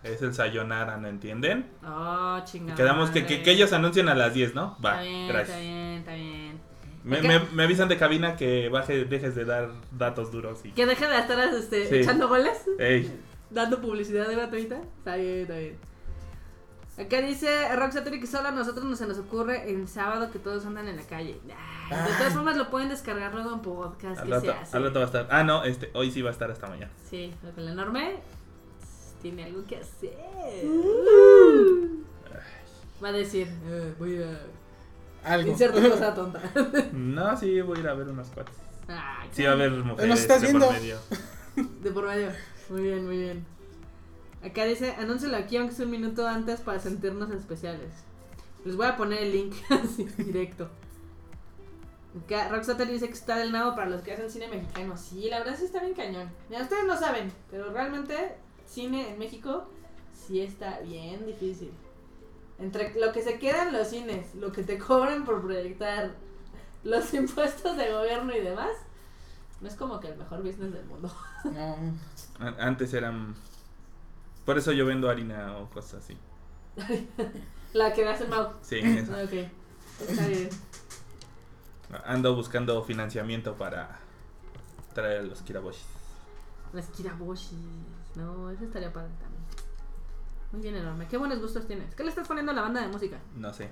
[0.04, 1.70] es el Sayonara, ¿no entienden?
[1.86, 2.76] Oh, chingada.
[2.76, 4.78] Quedamos que, que, que ellos anuncien a las 10, ¿no?
[4.84, 5.50] Va, Está bien, gracias.
[5.58, 6.62] está bien, está bien.
[7.04, 7.24] Me, Ok.
[7.24, 10.72] me, me avisan de cabina que baje, dejes de dar datos duros y...
[10.72, 11.96] Que deje de estar este, Sí.
[11.96, 13.12] echando goles, Ey,
[13.50, 14.82] dando publicidad gratuita.
[15.00, 15.78] Está bien, está bien.
[17.02, 20.66] Acá dice Rock que solo a nosotros nos se nos ocurre el sábado que todos
[20.66, 21.40] andan en la calle.
[21.90, 22.34] Ay, de todas Ay.
[22.34, 24.20] formas lo pueden descargar luego en podcast.
[24.20, 24.78] al que rato, se hace?
[24.78, 25.28] al rato va a estar...
[25.32, 26.92] Ah, no, este, hoy sí va a estar hasta mañana.
[27.10, 28.18] Sí, lo que el enorme
[29.22, 30.16] tiene algo que hacer.
[33.04, 34.40] Va a decir, eh, voy a...
[35.24, 35.52] Algo.
[35.52, 36.42] Inserta cosa tonta.
[36.94, 38.56] No, sí, voy a ir a ver unos cuates.
[38.88, 40.98] Ay, Sí va a haber mujeres Nos estás de por medio.
[41.82, 42.30] De por medio.
[42.70, 43.51] Muy bien, muy bien.
[44.44, 47.94] Acá dice, anúncialo aquí aunque sea un minuto antes para sentirnos especiales.
[48.66, 50.70] Les voy a poner el link así, directo.
[52.26, 54.98] Acá Roxater dice que está del nabo para los que hacen cine mexicano.
[54.98, 56.30] Sí, la verdad sí está bien cañón.
[56.50, 58.36] Mira, ustedes no saben, pero realmente
[58.66, 59.68] cine en México
[60.14, 61.72] sí está bien difícil.
[62.60, 66.12] Entre lo que se quedan los cines, lo que te cobran por proyectar,
[66.84, 68.72] los impuestos de gobierno y demás,
[69.62, 71.12] no es como que el mejor business del mundo.
[71.46, 71.76] No.
[72.40, 73.36] An- Antes eran...
[74.46, 76.18] Por eso yo vendo harina o cosas así.
[77.74, 78.50] La que hace el Mau.
[78.62, 79.12] Sí, eso.
[79.14, 79.34] Ok,
[80.10, 80.50] está bien.
[82.06, 84.00] Ando buscando financiamiento para
[84.94, 85.86] traer a los kiraboshis.
[86.74, 87.58] Las kiraboshis.
[88.16, 89.42] No, eso estaría padre también.
[90.52, 91.08] Muy bien, enorme.
[91.08, 91.94] Qué buenos gustos tienes.
[91.96, 93.20] ¿Qué le estás poniendo a la banda de música?
[93.36, 93.70] No sé.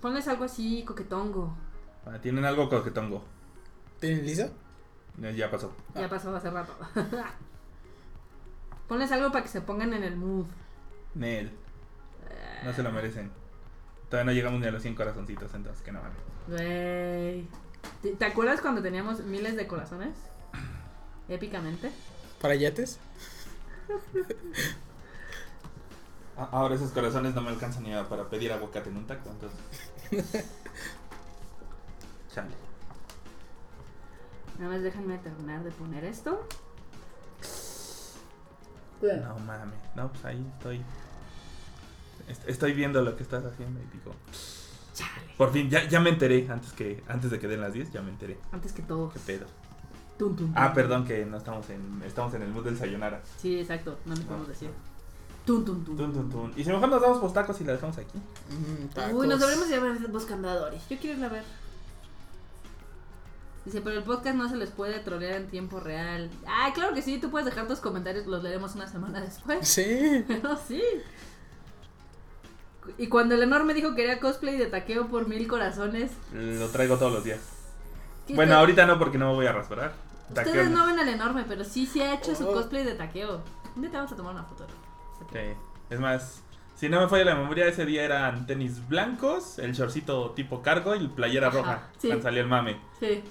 [0.00, 1.56] Ponles algo así, coquetongo.
[2.04, 3.24] Ah, ¿Tienen algo coquetongo?
[4.00, 4.50] ¿Tienen lisa?
[5.18, 5.72] Ya- Ya pasó.
[5.94, 6.72] Ya pasó hace rato.
[8.88, 10.46] Ponles algo para que se pongan en el mood.
[11.14, 11.52] Nel.
[12.64, 13.30] No se lo merecen.
[14.10, 16.18] Todavía no llegamos ni a los 100 corazoncitos, entonces que no mames.
[16.48, 17.46] Güey.
[18.02, 20.14] ¿Te- ¿Te acuerdas cuando teníamos miles de corazones?
[21.28, 21.90] Épicamente.
[22.40, 22.98] ¿Para yates?
[26.36, 29.30] Ah, Ahora esos corazones no me alcanzan ni a- para pedir aguacate en un taco,
[29.30, 29.58] entonces.
[32.34, 32.54] Chale.
[34.58, 36.46] Nada más déjenme terminar de poner esto.
[39.02, 39.78] No mames.
[39.94, 40.82] No, pues ahí estoy.
[42.28, 44.14] Est- Estoy viendo lo que estás haciendo y digo.
[44.94, 45.34] Chale.
[45.36, 46.46] Por fin, ya, ya me enteré.
[46.50, 48.38] Antes que antes de que den las 10, ya me enteré.
[48.52, 49.10] Antes que todo.
[49.10, 49.46] ¿Qué pedo?
[50.18, 50.52] Tum, tum, tum.
[50.56, 52.02] Ah, perdón, que no estamos en.
[52.04, 53.20] Estamos en el mood del sayonara.
[53.38, 53.98] Sí, exacto.
[54.06, 54.70] No le podemos decir.
[55.44, 55.96] Tum, tum, tum.
[55.96, 56.52] Tun, tun, tun.
[56.56, 58.18] Y si mejor nos damos por tacos y la dejamos aquí.
[58.18, 60.78] Mm, Uy, nos deberíamos llevar buscando a Dory.
[60.90, 61.44] Yo quiero irla a ver.
[63.66, 66.30] Dice, pero el podcast no se les puede trolear en tiempo real.
[66.46, 69.66] Ah, claro que sí, tú puedes dejar tus comentarios, los leeremos una semana después.
[69.68, 70.24] Sí.
[70.28, 70.80] Pero sí.
[72.98, 76.12] Y cuando el enorme dijo que quería cosplay de taqueo por mil corazones.
[76.32, 77.40] Lo traigo todos los días.
[78.26, 78.60] ¿qué Bueno, tal?
[78.60, 79.92] ahorita no porque no me voy a rastrear.
[80.28, 82.52] Ustedes no ven al enorme, pero sí, sí ha hecho su Oh.
[82.52, 83.42] cosplay de taqueo.
[83.76, 84.66] Día te vamos a tomar una foto.
[85.32, 85.38] Sí.
[85.90, 86.42] Es más,
[86.76, 90.94] si no me falla la memoria, ese día eran tenis blancos, el shortcito tipo cargo
[90.94, 91.82] y playera Ajá, roja.
[91.98, 92.06] sí.
[92.08, 92.80] Cuando salió el mame.
[93.00, 93.24] Sí.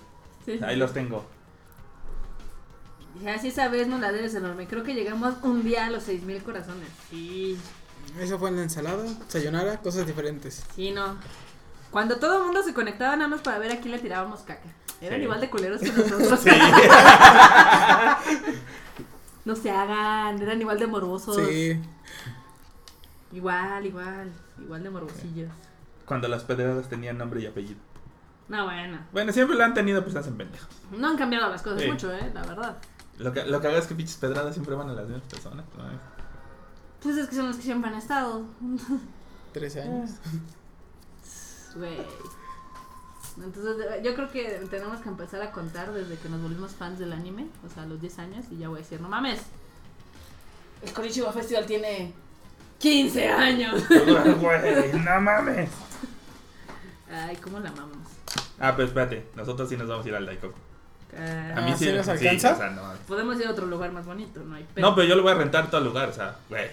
[0.46, 1.26] Sí, Ahí los tengo.
[3.28, 4.68] Así esa vez no la debes enorme.
[4.68, 6.88] Creo que llegamos un día a los 6000 corazones.
[7.10, 7.58] Sí.
[8.20, 10.64] Eso fue en la ensalada, sayonara, cosas diferentes.
[10.76, 11.18] Sí, no.
[11.92, 14.70] Cuando todo el mundo se conectaba nada más para ver a quién le tirábamos caca.
[15.02, 15.24] Eran Sí.
[15.24, 16.40] igual de culeros que nosotros.
[16.42, 16.50] Sí.
[19.46, 21.38] No se hagan, eran igual de morbosos.
[21.48, 21.80] Sí.
[23.32, 24.32] Igual, igual.
[24.62, 25.52] Igual de morbosillos.
[26.06, 27.80] Cuando las pedradas tenían nombre y apellido.
[28.48, 29.00] No, bueno.
[29.12, 30.68] Bueno, siempre lo han tenido, pues hacen pendejos.
[30.92, 31.92] No han cambiado las cosas Sí.
[31.92, 32.78] mucho, eh, la verdad.
[33.18, 35.66] Lo que, lo que haga es que pinches pedradas siempre van a las mismas personas.
[35.78, 35.84] ¿no?
[37.02, 38.44] Pues es que son los que siempre han estado.
[39.54, 40.12] 13 años.
[41.76, 41.98] Güey.
[43.44, 47.00] Entonces, de- yo creo que tenemos que empezar a contar desde que nos volvimos fans
[47.00, 49.42] del anime, o sea, a los 10 años, y ya voy a decir, no mames.
[50.82, 52.14] El Konichiwa Festival tiene
[52.80, 53.84] 15 años.
[53.90, 55.70] Güey, no mames.
[57.12, 57.98] Ay, ¿cómo la amamos?
[58.60, 60.58] Ah, pero espérate, nosotros sí nos vamos a ir al Daikoku.
[61.18, 62.54] Ah, A mí sí, ¿sí nos alcanza?
[62.54, 62.82] o sea, no.
[63.08, 65.36] Podemos ir a otro lugar más bonito, no hay No, pero yo lo voy a
[65.36, 66.70] rentar todo el lugar, o sea, güey.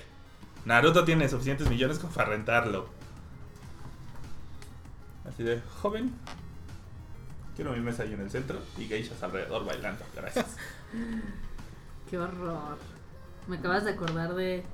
[0.65, 2.89] Naruto tiene suficientes millones como para rentarlo.
[5.29, 6.13] Así de, joven.
[7.57, 10.57] Quiero mi mesa ahí en el centro y geishas alrededor bailando, gracias.
[12.11, 12.79] Qué horror.
[13.47, 14.65] Me acabas de acordar de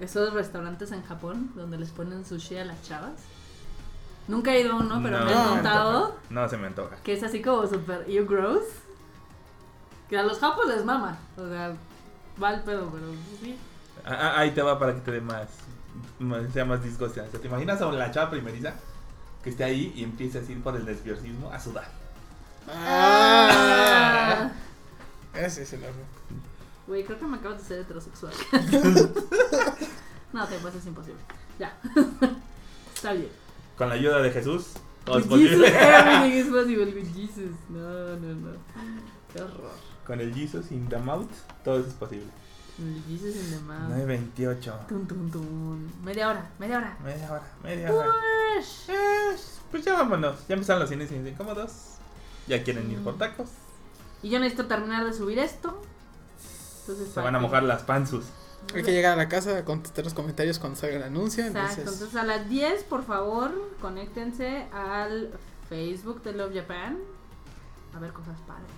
[0.00, 3.20] esos restaurantes en Japón donde les ponen sushi a las chavas.
[4.28, 5.48] Nunca he ido a uno, pero me han No.
[5.50, 6.16] contado.
[6.30, 6.96] No se me antoja.
[7.02, 8.62] que es así como super you gross.
[10.08, 11.18] Que a los japos les mama.
[11.36, 11.74] O sea,
[12.42, 13.06] va el pedo, pero
[13.42, 13.58] sí.
[14.04, 15.48] Ah, ah, ahí te va para que te dé más,
[16.18, 17.20] más- sea más disgusto.
[17.20, 18.74] O sea, ¿Te imaginas a la chava primeriza
[19.42, 21.88] que esté ahí y empiece a ir por el nerviosismo a sudar?
[22.70, 24.50] Ah.
[25.34, 25.94] Ese es el horror.
[26.86, 28.32] Güey, creo que me acabas de ser heterosexual.
[30.32, 31.20] no, te pues es imposible.
[31.58, 31.76] Ya.
[32.94, 33.28] Está bien.
[33.78, 34.72] Con la ayuda de Jesús,
[35.04, 35.68] todo es posible.
[35.68, 37.54] everything is possible with Jesus.
[37.68, 38.50] No, no, no.
[39.32, 39.70] Qué horror.
[40.04, 41.30] Con el Jesus in the mouth,
[41.62, 42.26] todo es posible.
[42.78, 43.90] With Jesus in the mouth.
[44.36, 44.86] 9.28.
[44.88, 45.92] Tun, tun, tun.
[46.02, 46.96] Media hora, media hora.
[47.04, 48.08] Media hora, media hora.
[48.88, 49.36] Eh,
[49.70, 50.48] pues ya vámonos.
[50.48, 51.98] Ya empezaron los cines incómodos.
[52.48, 53.48] Ya quieren ir por tacos.
[54.22, 55.80] Y yo necesito terminar de subir esto.
[56.80, 58.24] Entonces, Se van a mojar las panzus.
[58.74, 61.44] Hay que llegar a la casa a contestar los comentarios cuando salga el anuncio.
[61.46, 65.30] Exacto, Entonces, entonces a las 10, por favor, conéctense al
[65.68, 66.98] Facebook de Love Japan.
[67.94, 68.70] A ver cosas padres.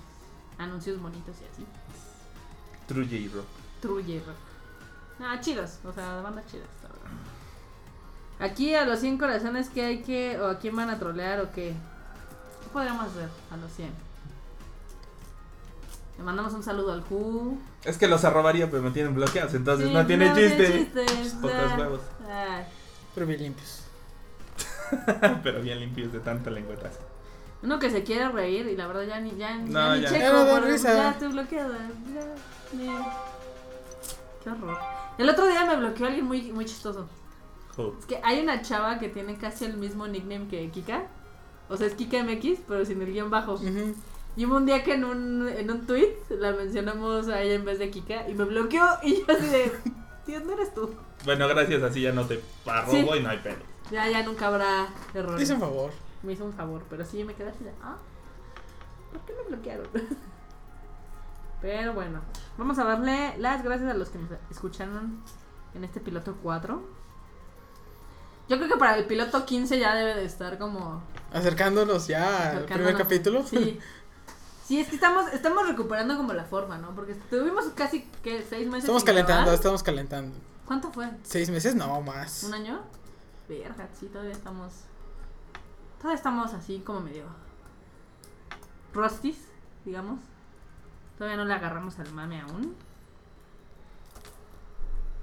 [0.59, 1.67] Anuncios bonitos y así.
[2.87, 3.47] True J-Rock.
[3.81, 4.37] True J-Rock.
[5.21, 7.11] Ah, chidos, o sea, de bandas chidas, la verdad.
[8.53, 11.53] Aquí a los 100 corazones, ¿qué hay que, o a quién van a trolear o
[11.53, 11.75] qué?
[12.63, 13.91] ¿Qué podríamos hacer a los 100?
[16.21, 17.57] Le mandamos un saludo al Q.
[17.83, 19.55] Es que los arrobaría, pero me tienen bloqueados.
[19.55, 20.91] Entonces Sí, no tiene chiste.
[20.93, 21.07] chiste,
[21.41, 22.01] Pocos ah, huevos.
[22.29, 22.63] ah.
[23.15, 23.85] pero bien limpios.
[25.43, 26.99] pero bien limpios de tanta lengüetazo.
[27.63, 30.09] Uno que se quiere reír y la verdad ya ni, ya, No, ya ni ya.
[30.11, 30.21] checo.
[30.21, 30.93] Ya no da risa.
[30.95, 31.79] Ya estoy bloqueada.
[32.15, 33.17] Ya, ya.
[34.45, 34.79] Qué horror.
[35.17, 37.09] El otro día me bloqueó alguien muy, muy chistoso.
[37.99, 41.05] Es que hay una chava que tiene casi el mismo nickname que Kika.
[41.71, 43.55] O sea, es Kika MX, pero sin el guion bajo.
[43.55, 43.95] Ujú.
[44.37, 47.65] Y hubo un día que en un, en un tweet la mencionamos a ella en
[47.65, 48.87] vez de Kika y me bloqueó.
[49.03, 49.73] Y yo así de,
[50.25, 50.95] tío, no eres tú.
[51.25, 53.19] Bueno, gracias, así ya no te arrobo Sí.
[53.19, 53.59] y no hay pelo.
[53.91, 55.39] Ya, ya nunca habrá error.
[55.39, 55.91] Dice un favor.
[56.23, 57.97] Me hizo un favor, pero sí me quedé así de, ah,
[59.13, 59.87] ¿por qué me bloquearon?
[61.61, 62.23] Pero bueno,
[62.57, 65.23] vamos a darle las gracias a los que nos escucharon
[65.75, 66.83] en este piloto 4.
[68.49, 71.03] Yo creo que para el piloto 15 ya debe de estar como...
[71.33, 73.45] Acercándonos ya al primer capítulo.
[73.47, 73.79] Sí.
[74.71, 76.95] Sí, es que estamos, estamos recuperando como la forma, ¿no?
[76.95, 78.47] Porque tuvimos casi, ¿qué?
[78.49, 79.55] ¿Seis meses Estamos calentando, grabar.
[79.55, 80.37] estamos calentando.
[80.65, 81.11] ¿Cuánto fue?
[81.25, 81.75] ¿Seis meses?
[81.75, 82.45] No, más.
[82.45, 82.81] ¿Un año?
[83.49, 84.73] Verga, sí, todavía estamos.
[85.99, 87.25] Todavía estamos así como medio.
[88.95, 89.39] Rostis,
[89.85, 90.21] digamos.
[91.19, 92.77] Todavía no le agarramos al mame aún.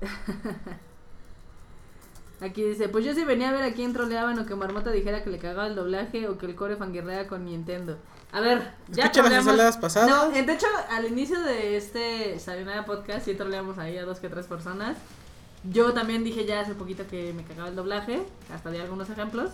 [2.42, 5.24] Aquí dice, pues yo sí venía a ver a quién troleaban o que Marmota dijera
[5.24, 7.98] que le cagaba el doblaje o que el core fangirrea con Nintendo.
[8.32, 10.10] A ver, ya Escucha las ensaladas pasadas.
[10.10, 14.30] No, de hecho, al inicio de este Sayonara Podcast sí troleamos ahí a dos que
[14.30, 14.98] tres personas.
[15.64, 18.22] Yo también dije ya hace poquito que me cagaba el doblaje,
[18.54, 19.52] hasta di algunos ejemplos.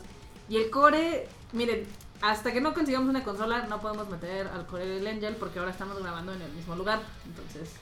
[0.49, 1.85] Y el core, miren,
[2.21, 5.71] hasta que no consigamos una consola no podemos meter al core del Angel porque ahora
[5.71, 7.01] estamos grabando en el mismo lugar.
[7.25, 7.75] Entonces,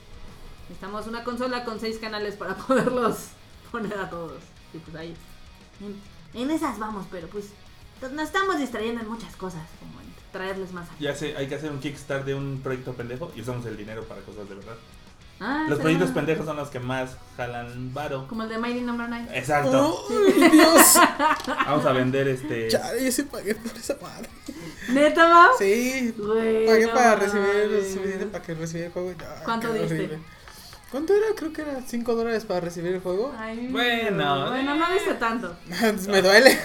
[0.62, 3.28] necesitamos una consola con seis canales para poderlos
[3.70, 4.42] poner a todos.
[4.74, 5.14] Y pues ahí,
[5.80, 7.50] en, en esas vamos, pero pues
[8.12, 10.01] nos estamos distrayendo en muchas cosas, como
[10.32, 11.04] traerles más aquí.
[11.04, 14.04] Ya sé, hay que hacer un kickstart de un proyecto pendejo y usamos el dinero
[14.04, 14.74] para cosas de verdad.
[15.44, 18.28] Ah, Los proyectos pendejos son los que más jalan varo.
[18.28, 19.26] Como el de Mighty Number 9.
[19.36, 20.06] Exacto.
[20.08, 20.94] ¡Ay, Dios!
[21.66, 22.68] Vamos a vender este.
[22.68, 24.28] Chale, yo sí pagué por esa madre.
[24.88, 25.50] ¿Neta, Mau?
[25.58, 29.08] Sí, Güey, pagué no para recibir, recibir- para que recibiera el juego.
[29.18, 29.86] Ay, ¿Cuánto diste?
[29.94, 30.18] horrible.
[30.92, 31.26] ¿Cuánto era?
[31.34, 33.34] Creo que era 5 dólares para recibir el juego.
[33.36, 35.56] Ay, Bueno, Bueno, no viste tanto.
[36.08, 36.56] Me duele.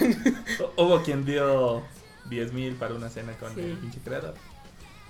[0.76, 1.82] Hubo quien dio
[2.30, 3.62] 10 mil para una cena con Sí.
[3.62, 4.34] el pinche creador.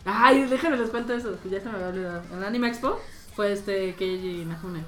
[0.06, 2.22] Ay, déjenme les cuento eso, que ya se me había olvidado.
[2.32, 3.00] En la Anime Expo
[3.36, 4.84] fue este Keiji Inafune.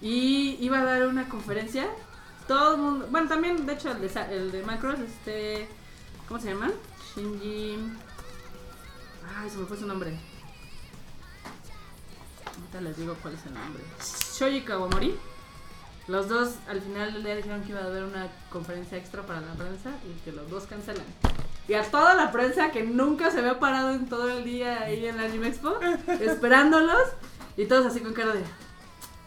[0.00, 1.86] Y iba a dar una conferencia.
[2.48, 3.06] Todo el mundo.
[3.10, 5.68] Bueno, también, de hecho, el de, el de Macros, este.
[6.28, 6.70] ¿Cómo se llama?
[7.14, 7.76] Shinji.
[9.38, 10.18] Ay, se me fue su nombre.
[12.46, 13.82] Ahorita les digo cuál es el nombre.
[14.38, 15.14] Shoji Kawamori.
[16.08, 19.40] Los dos al final del día dijeron que iba a haber una conferencia extra para
[19.40, 21.04] la prensa y que los dos cancelan.
[21.68, 25.06] Y a toda la prensa que nunca se había parado en todo el día ahí
[25.06, 25.78] en la Anime Expo,
[26.20, 27.08] esperándolos,
[27.56, 28.42] y todos así con cara de,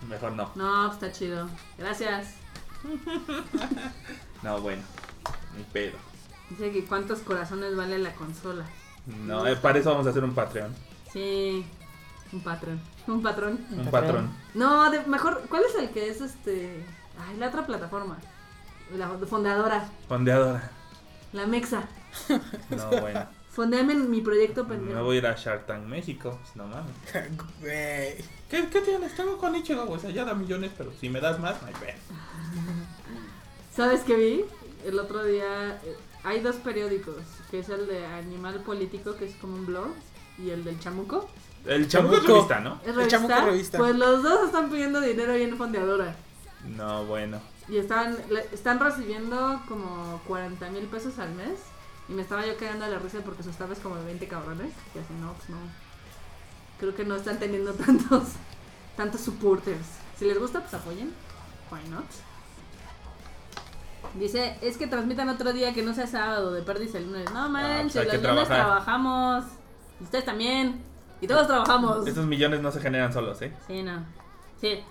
[0.10, 0.52] Mejor no.
[0.56, 2.36] no, pues está chido, gracias.
[4.44, 4.84] No, bueno.
[5.58, 5.98] Ni pedo.
[6.52, 8.64] Dice que cuántos corazones vale la consola.
[9.08, 10.72] No, eh, para eso vamos a hacer un Patreon.
[11.12, 11.66] Sí,
[12.34, 13.66] un patrón, un patrón.
[13.72, 14.30] Un patrón.
[14.54, 16.84] No, de- mejor, ¿cuál es el que es este?
[17.20, 18.18] Ay, la otra plataforma.
[18.96, 20.72] La fundadora, Fondeadora.
[21.34, 21.88] la Mexa.
[22.70, 23.26] No, bueno.
[23.56, 24.96] Fondeame en mi proyecto pendejo.
[24.98, 26.38] Me voy a ir a Shark Tank México.
[26.42, 26.92] Pues no mames.
[27.62, 28.16] Güey.
[28.50, 29.16] ¿Qué, ¿Qué tienes?
[29.16, 31.74] Tengo con Ichigo, o sea, ya da millones, pero si me das más, no hay
[31.76, 31.94] pedo.
[33.76, 34.46] ¿Sabes qué vi?
[34.86, 37.16] El otro día eh, hay dos periódicos,
[37.50, 39.88] que es el de Animal Político, que es como un blog,
[40.38, 41.30] y el del Chamuco.
[41.66, 42.80] El chamuco es revista, ¿no?
[42.86, 43.08] ¿Es El?
[43.08, 43.78] Chamuco revista.
[43.78, 46.16] Pues los dos están pidiendo dinero ahí en Fondeadora.
[46.76, 47.40] No, bueno.
[47.68, 48.16] Y están,
[48.52, 51.60] están recibiendo como 40 mil pesos al mes.
[52.08, 54.28] Y me estaba yo cagando de la risa porque su staff es como de 20
[54.28, 54.72] cabrones.
[54.94, 55.58] Y así, no, pues no.
[56.80, 58.24] creo que no están teniendo tantos,
[58.96, 59.88] tantos supporters.
[60.18, 61.14] Si les gusta, pues apoyen.
[61.72, 62.06] Why not?
[64.14, 67.32] Dice, es que transmitan otro día que no sea sábado, de perdiz el lunes.
[67.34, 68.84] No manches, pues que los lunes trabajar.
[68.84, 69.46] trabajamos.
[70.00, 70.82] Y ustedes también.
[71.22, 72.06] Y todos trabajamos.
[72.08, 73.54] Esos millones no se generan solos, ¿eh?
[73.68, 74.06] Sí, no.
[74.60, 74.84] Sí.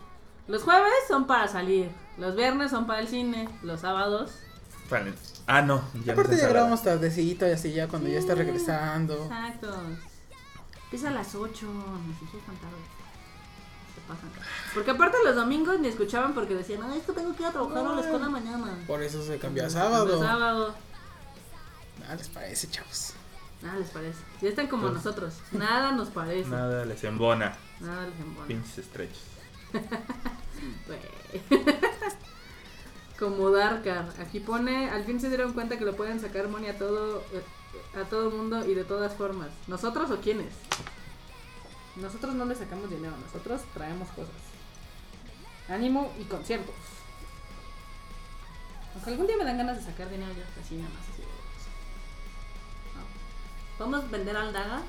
[0.46, 1.90] Los jueves son para salir.
[2.18, 3.48] Los viernes son para el cine.
[3.62, 4.32] Los sábados.
[4.90, 5.12] Vale.
[5.46, 5.82] Ah, no.
[6.04, 9.14] Ya Aparte no ya se grabamos tardecito y así ya cuando ya está regresando.
[9.24, 9.74] Exacto.
[10.84, 11.66] Empieza a las 8.
[11.66, 12.76] Nos hijos tan tarde.
[13.94, 14.30] Se pasan.
[14.74, 17.52] Porque aparte los domingos ni escuchaban porque decían, ay, es que tengo que ir a
[17.52, 18.78] trabajar a la escuela mañana.
[18.86, 20.22] Por eso se cambió a sábado.
[20.22, 20.74] sábado.
[22.00, 23.14] Nada les parece, chavos.
[23.64, 24.18] Nada les parece.
[24.42, 25.40] Ya están como nosotros.
[25.52, 26.50] Nada nos parece.
[26.50, 27.56] Nada, Nada les embona.
[27.80, 28.46] les embona.
[28.46, 29.22] Pinches estrechos.
[33.18, 34.12] Como Darkar.
[34.20, 37.42] Aquí pone, al fin se dieron cuenta que lo pueden sacar money a todo eh,
[37.98, 39.48] a todo mundo y de todas formas.
[39.66, 40.52] ¿Nosotros o quiénes?
[41.96, 44.34] Nosotros no le sacamos dinero, nosotros traemos cosas.
[45.68, 46.74] Ánimo y conciertos.
[48.94, 51.08] Aunque algún día me dan ganas de sacar dinero yo, así nada más.
[51.08, 51.22] Así.
[53.78, 54.80] ¿Podemos vender al Daga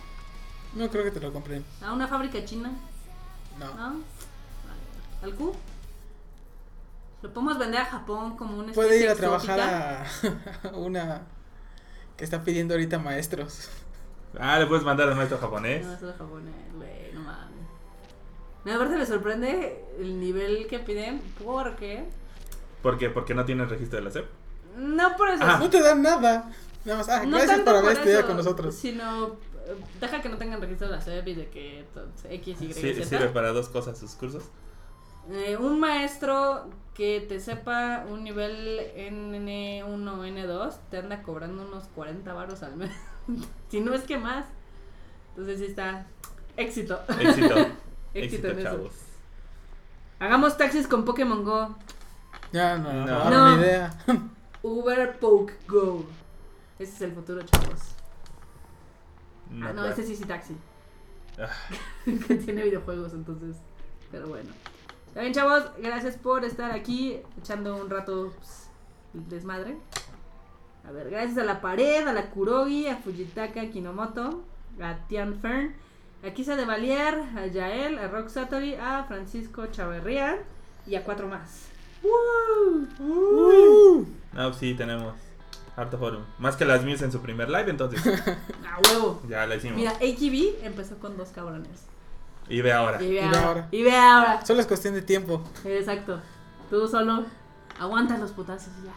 [0.74, 1.64] No creo que te lo compren.
[1.82, 2.72] a una fábrica china?
[3.60, 3.66] No.
[3.68, 3.76] ¿No?
[3.76, 4.03] Vale.
[5.24, 5.56] ¿Al Q?
[7.22, 10.06] Lo podemos vender a Japón como una Puede ir a trabajar a
[10.74, 11.22] una
[12.18, 13.70] que está pidiendo ahorita maestros.
[14.40, 15.86] Ah, le puedes mandar al maestro japonés.
[15.86, 17.56] Es japonés, güey, no mames.
[18.64, 22.06] No, aparte me sorprende el nivel que piden porque...
[22.82, 23.10] ¿Por qué?
[23.10, 24.26] Porque no tienen registro de la SEP.
[24.78, 25.44] No por eso.
[25.44, 25.57] Ah.
[25.60, 26.52] No te dan nada.
[26.86, 28.76] Nada más, ah, no gracias por haber estudiado eso, con nosotros.
[28.76, 32.62] Sino, eh, deja que no tengan registro de la SEP y de que entonces, X,
[32.62, 33.06] Y, Sí, Z.
[33.06, 34.44] sirve para dos cosas sus cursos.
[35.32, 39.84] Eh, un maestro que te sepa un nivel N1
[40.28, 42.91] N2 te anda cobrando unos 40 varos al mes.
[43.70, 44.45] si no es que más.
[45.30, 46.06] Entonces sí está.
[46.57, 46.99] Éxito.
[47.20, 47.56] Éxito.
[47.57, 47.68] Éxito
[48.14, 48.70] Éxito, en eso.
[48.70, 48.94] chavos.
[50.20, 51.76] Hagamos taxis con Pokémon Go.
[52.53, 53.24] Ya, no, no, No.
[53.26, 53.57] no, No.
[53.57, 53.94] ni idea.
[54.64, 56.06] Uber Poke Go.
[56.80, 57.95] Ese es el futuro, chavos.
[59.49, 60.56] No, ah, no, ese sí sí taxi.
[61.39, 61.49] Ah,
[62.06, 63.57] que tiene videojuegos, entonces.
[64.11, 64.49] Pero bueno.
[65.07, 65.72] Está bien, chavos.
[65.77, 69.77] Gracias por estar aquí echando un rato pues, desmadre.
[70.88, 74.43] A ver, gracias a la pared, a la Kurogi, a Fujitaka Kinomoto,
[74.80, 75.73] a Tian Fern,
[76.23, 80.43] a Kisa de Valier, a Yael, a Rock Satori, a Francisco Chavarría
[80.85, 81.69] y a cuatro más.
[82.03, 82.88] ¡Woo!
[82.99, 85.24] Uh, No, sí, tenemos.
[85.76, 86.23] Harto forum.
[86.39, 88.02] Más que las mías en su primer live, entonces
[88.65, 89.22] ¡A huevo!
[89.27, 89.77] ya la hicimos.
[89.77, 91.85] Mira, AKB empezó con dos cabrones.
[92.47, 93.02] Y ve ahora.
[93.02, 93.41] Y ve ve ahora.
[93.41, 93.68] ahora.
[93.72, 94.45] Y ve ahora.
[94.45, 95.43] solo es cuestión de tiempo.
[95.65, 96.22] Exacto.
[96.69, 97.26] Tú solo
[97.80, 98.93] aguantas los putazos y ya.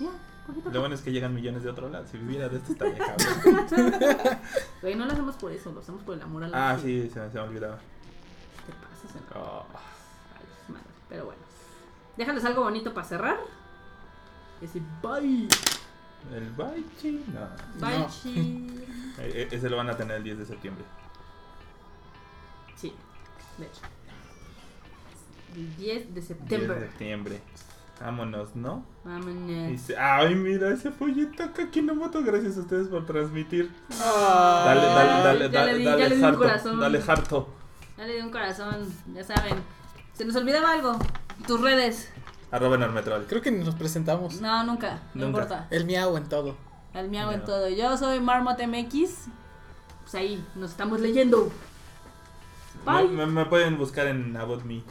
[0.00, 0.10] Ya,
[0.46, 2.06] poquito Lo bueno es que llegan millones de otro lado.
[2.06, 3.98] Si viviera de esto estaría cabrón.
[4.82, 7.08] Güey, no lo hacemos por eso, lo hacemos por el amor a la ah, sí,
[7.12, 7.78] se me, se me olvidaba.
[8.66, 9.64] Te pasas en Oh,
[10.36, 10.86] Ay, madre.
[11.08, 11.40] Pero bueno.
[12.16, 13.38] Déjales algo bonito para cerrar.
[14.60, 15.48] Ese bye.
[16.34, 17.24] El Baichi.
[17.32, 17.86] No.
[17.86, 18.08] Bye, No.
[18.08, 18.70] chi.
[19.18, 20.84] E- e- ese lo van a tener el 10 de septiembre.
[22.76, 22.92] Sí,
[23.58, 23.80] de hecho.
[25.54, 26.80] El 10 de 10 de septiembre.
[26.80, 27.40] septiembre.
[28.00, 28.84] Vámonos, ¿no?
[29.02, 29.68] Vámonos.
[29.70, 32.22] Dice, ay, mira ese follito acá, Kinomoto.
[32.22, 33.72] Gracias a ustedes por transmitir.
[34.00, 36.78] Ah, Dale, dale, dale, ya dale, le di- ya dale, le di un harto, corazón.
[36.80, 37.48] dale harto.
[37.96, 39.54] Dale de un corazón, ya saben.
[40.12, 40.96] Se nos olvidaba algo.
[41.46, 42.08] Tus redes.
[42.50, 43.26] Arroba Normetrol.
[43.26, 44.40] Creo que ni nos presentamos.
[44.40, 45.02] No, nunca.
[45.14, 45.66] No importa.
[45.70, 46.56] El miau en todo.
[46.94, 47.68] Al miau en todo.
[47.68, 49.26] Yo soy Marmot MX.
[50.02, 51.50] Pues ahí, nos estamos leyendo.
[52.86, 53.08] Me, Bye.
[53.08, 54.82] me- me pueden buscar en About Me,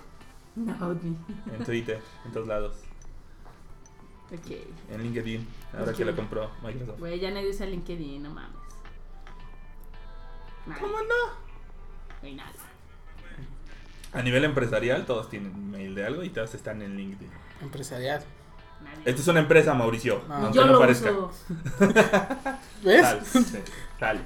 [0.80, 1.16] About me.
[1.56, 2.76] en Twitter, en todos lados.
[4.32, 4.52] Ok.
[4.92, 5.48] En LinkedIn,
[5.80, 7.00] ahora que lo compró Microsoft.
[7.00, 8.52] Güey, ya nadie usa LinkedIn, no mames.
[10.68, 10.82] Nadie.
[10.82, 12.20] ¿Cómo no?
[12.22, 12.52] Güey, nadie.
[14.14, 17.30] A nivel empresarial, todos tienen mail de algo y todos están en LinkedIn.
[17.62, 18.24] Empresarial.
[18.84, 19.02] nadie.
[19.06, 20.22] Esta es una empresa, Mauricio.
[20.30, 21.12] Aunque Yo no lo parezca.
[21.12, 21.32] uso.
[22.84, 23.08] ¿Ves?
[23.32, 23.60] Sí,
[24.00, 24.20] tal.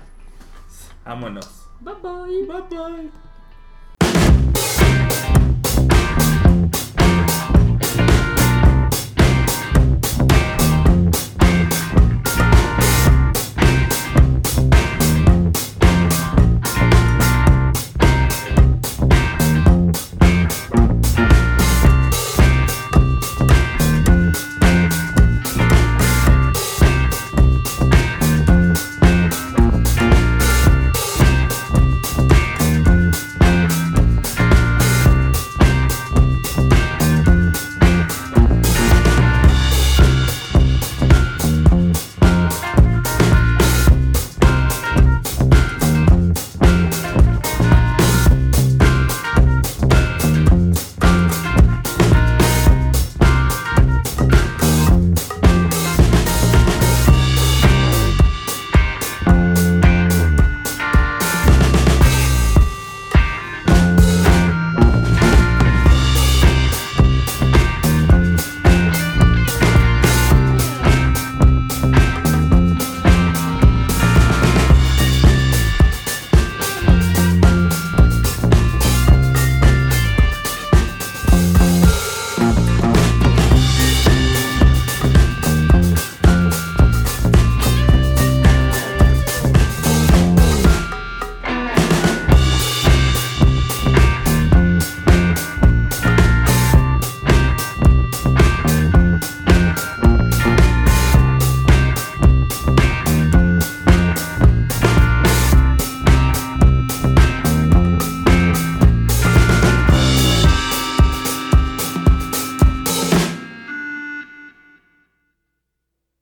[1.05, 1.49] Vámonos.
[1.79, 2.45] Bye bye.
[2.45, 3.11] Bye bye.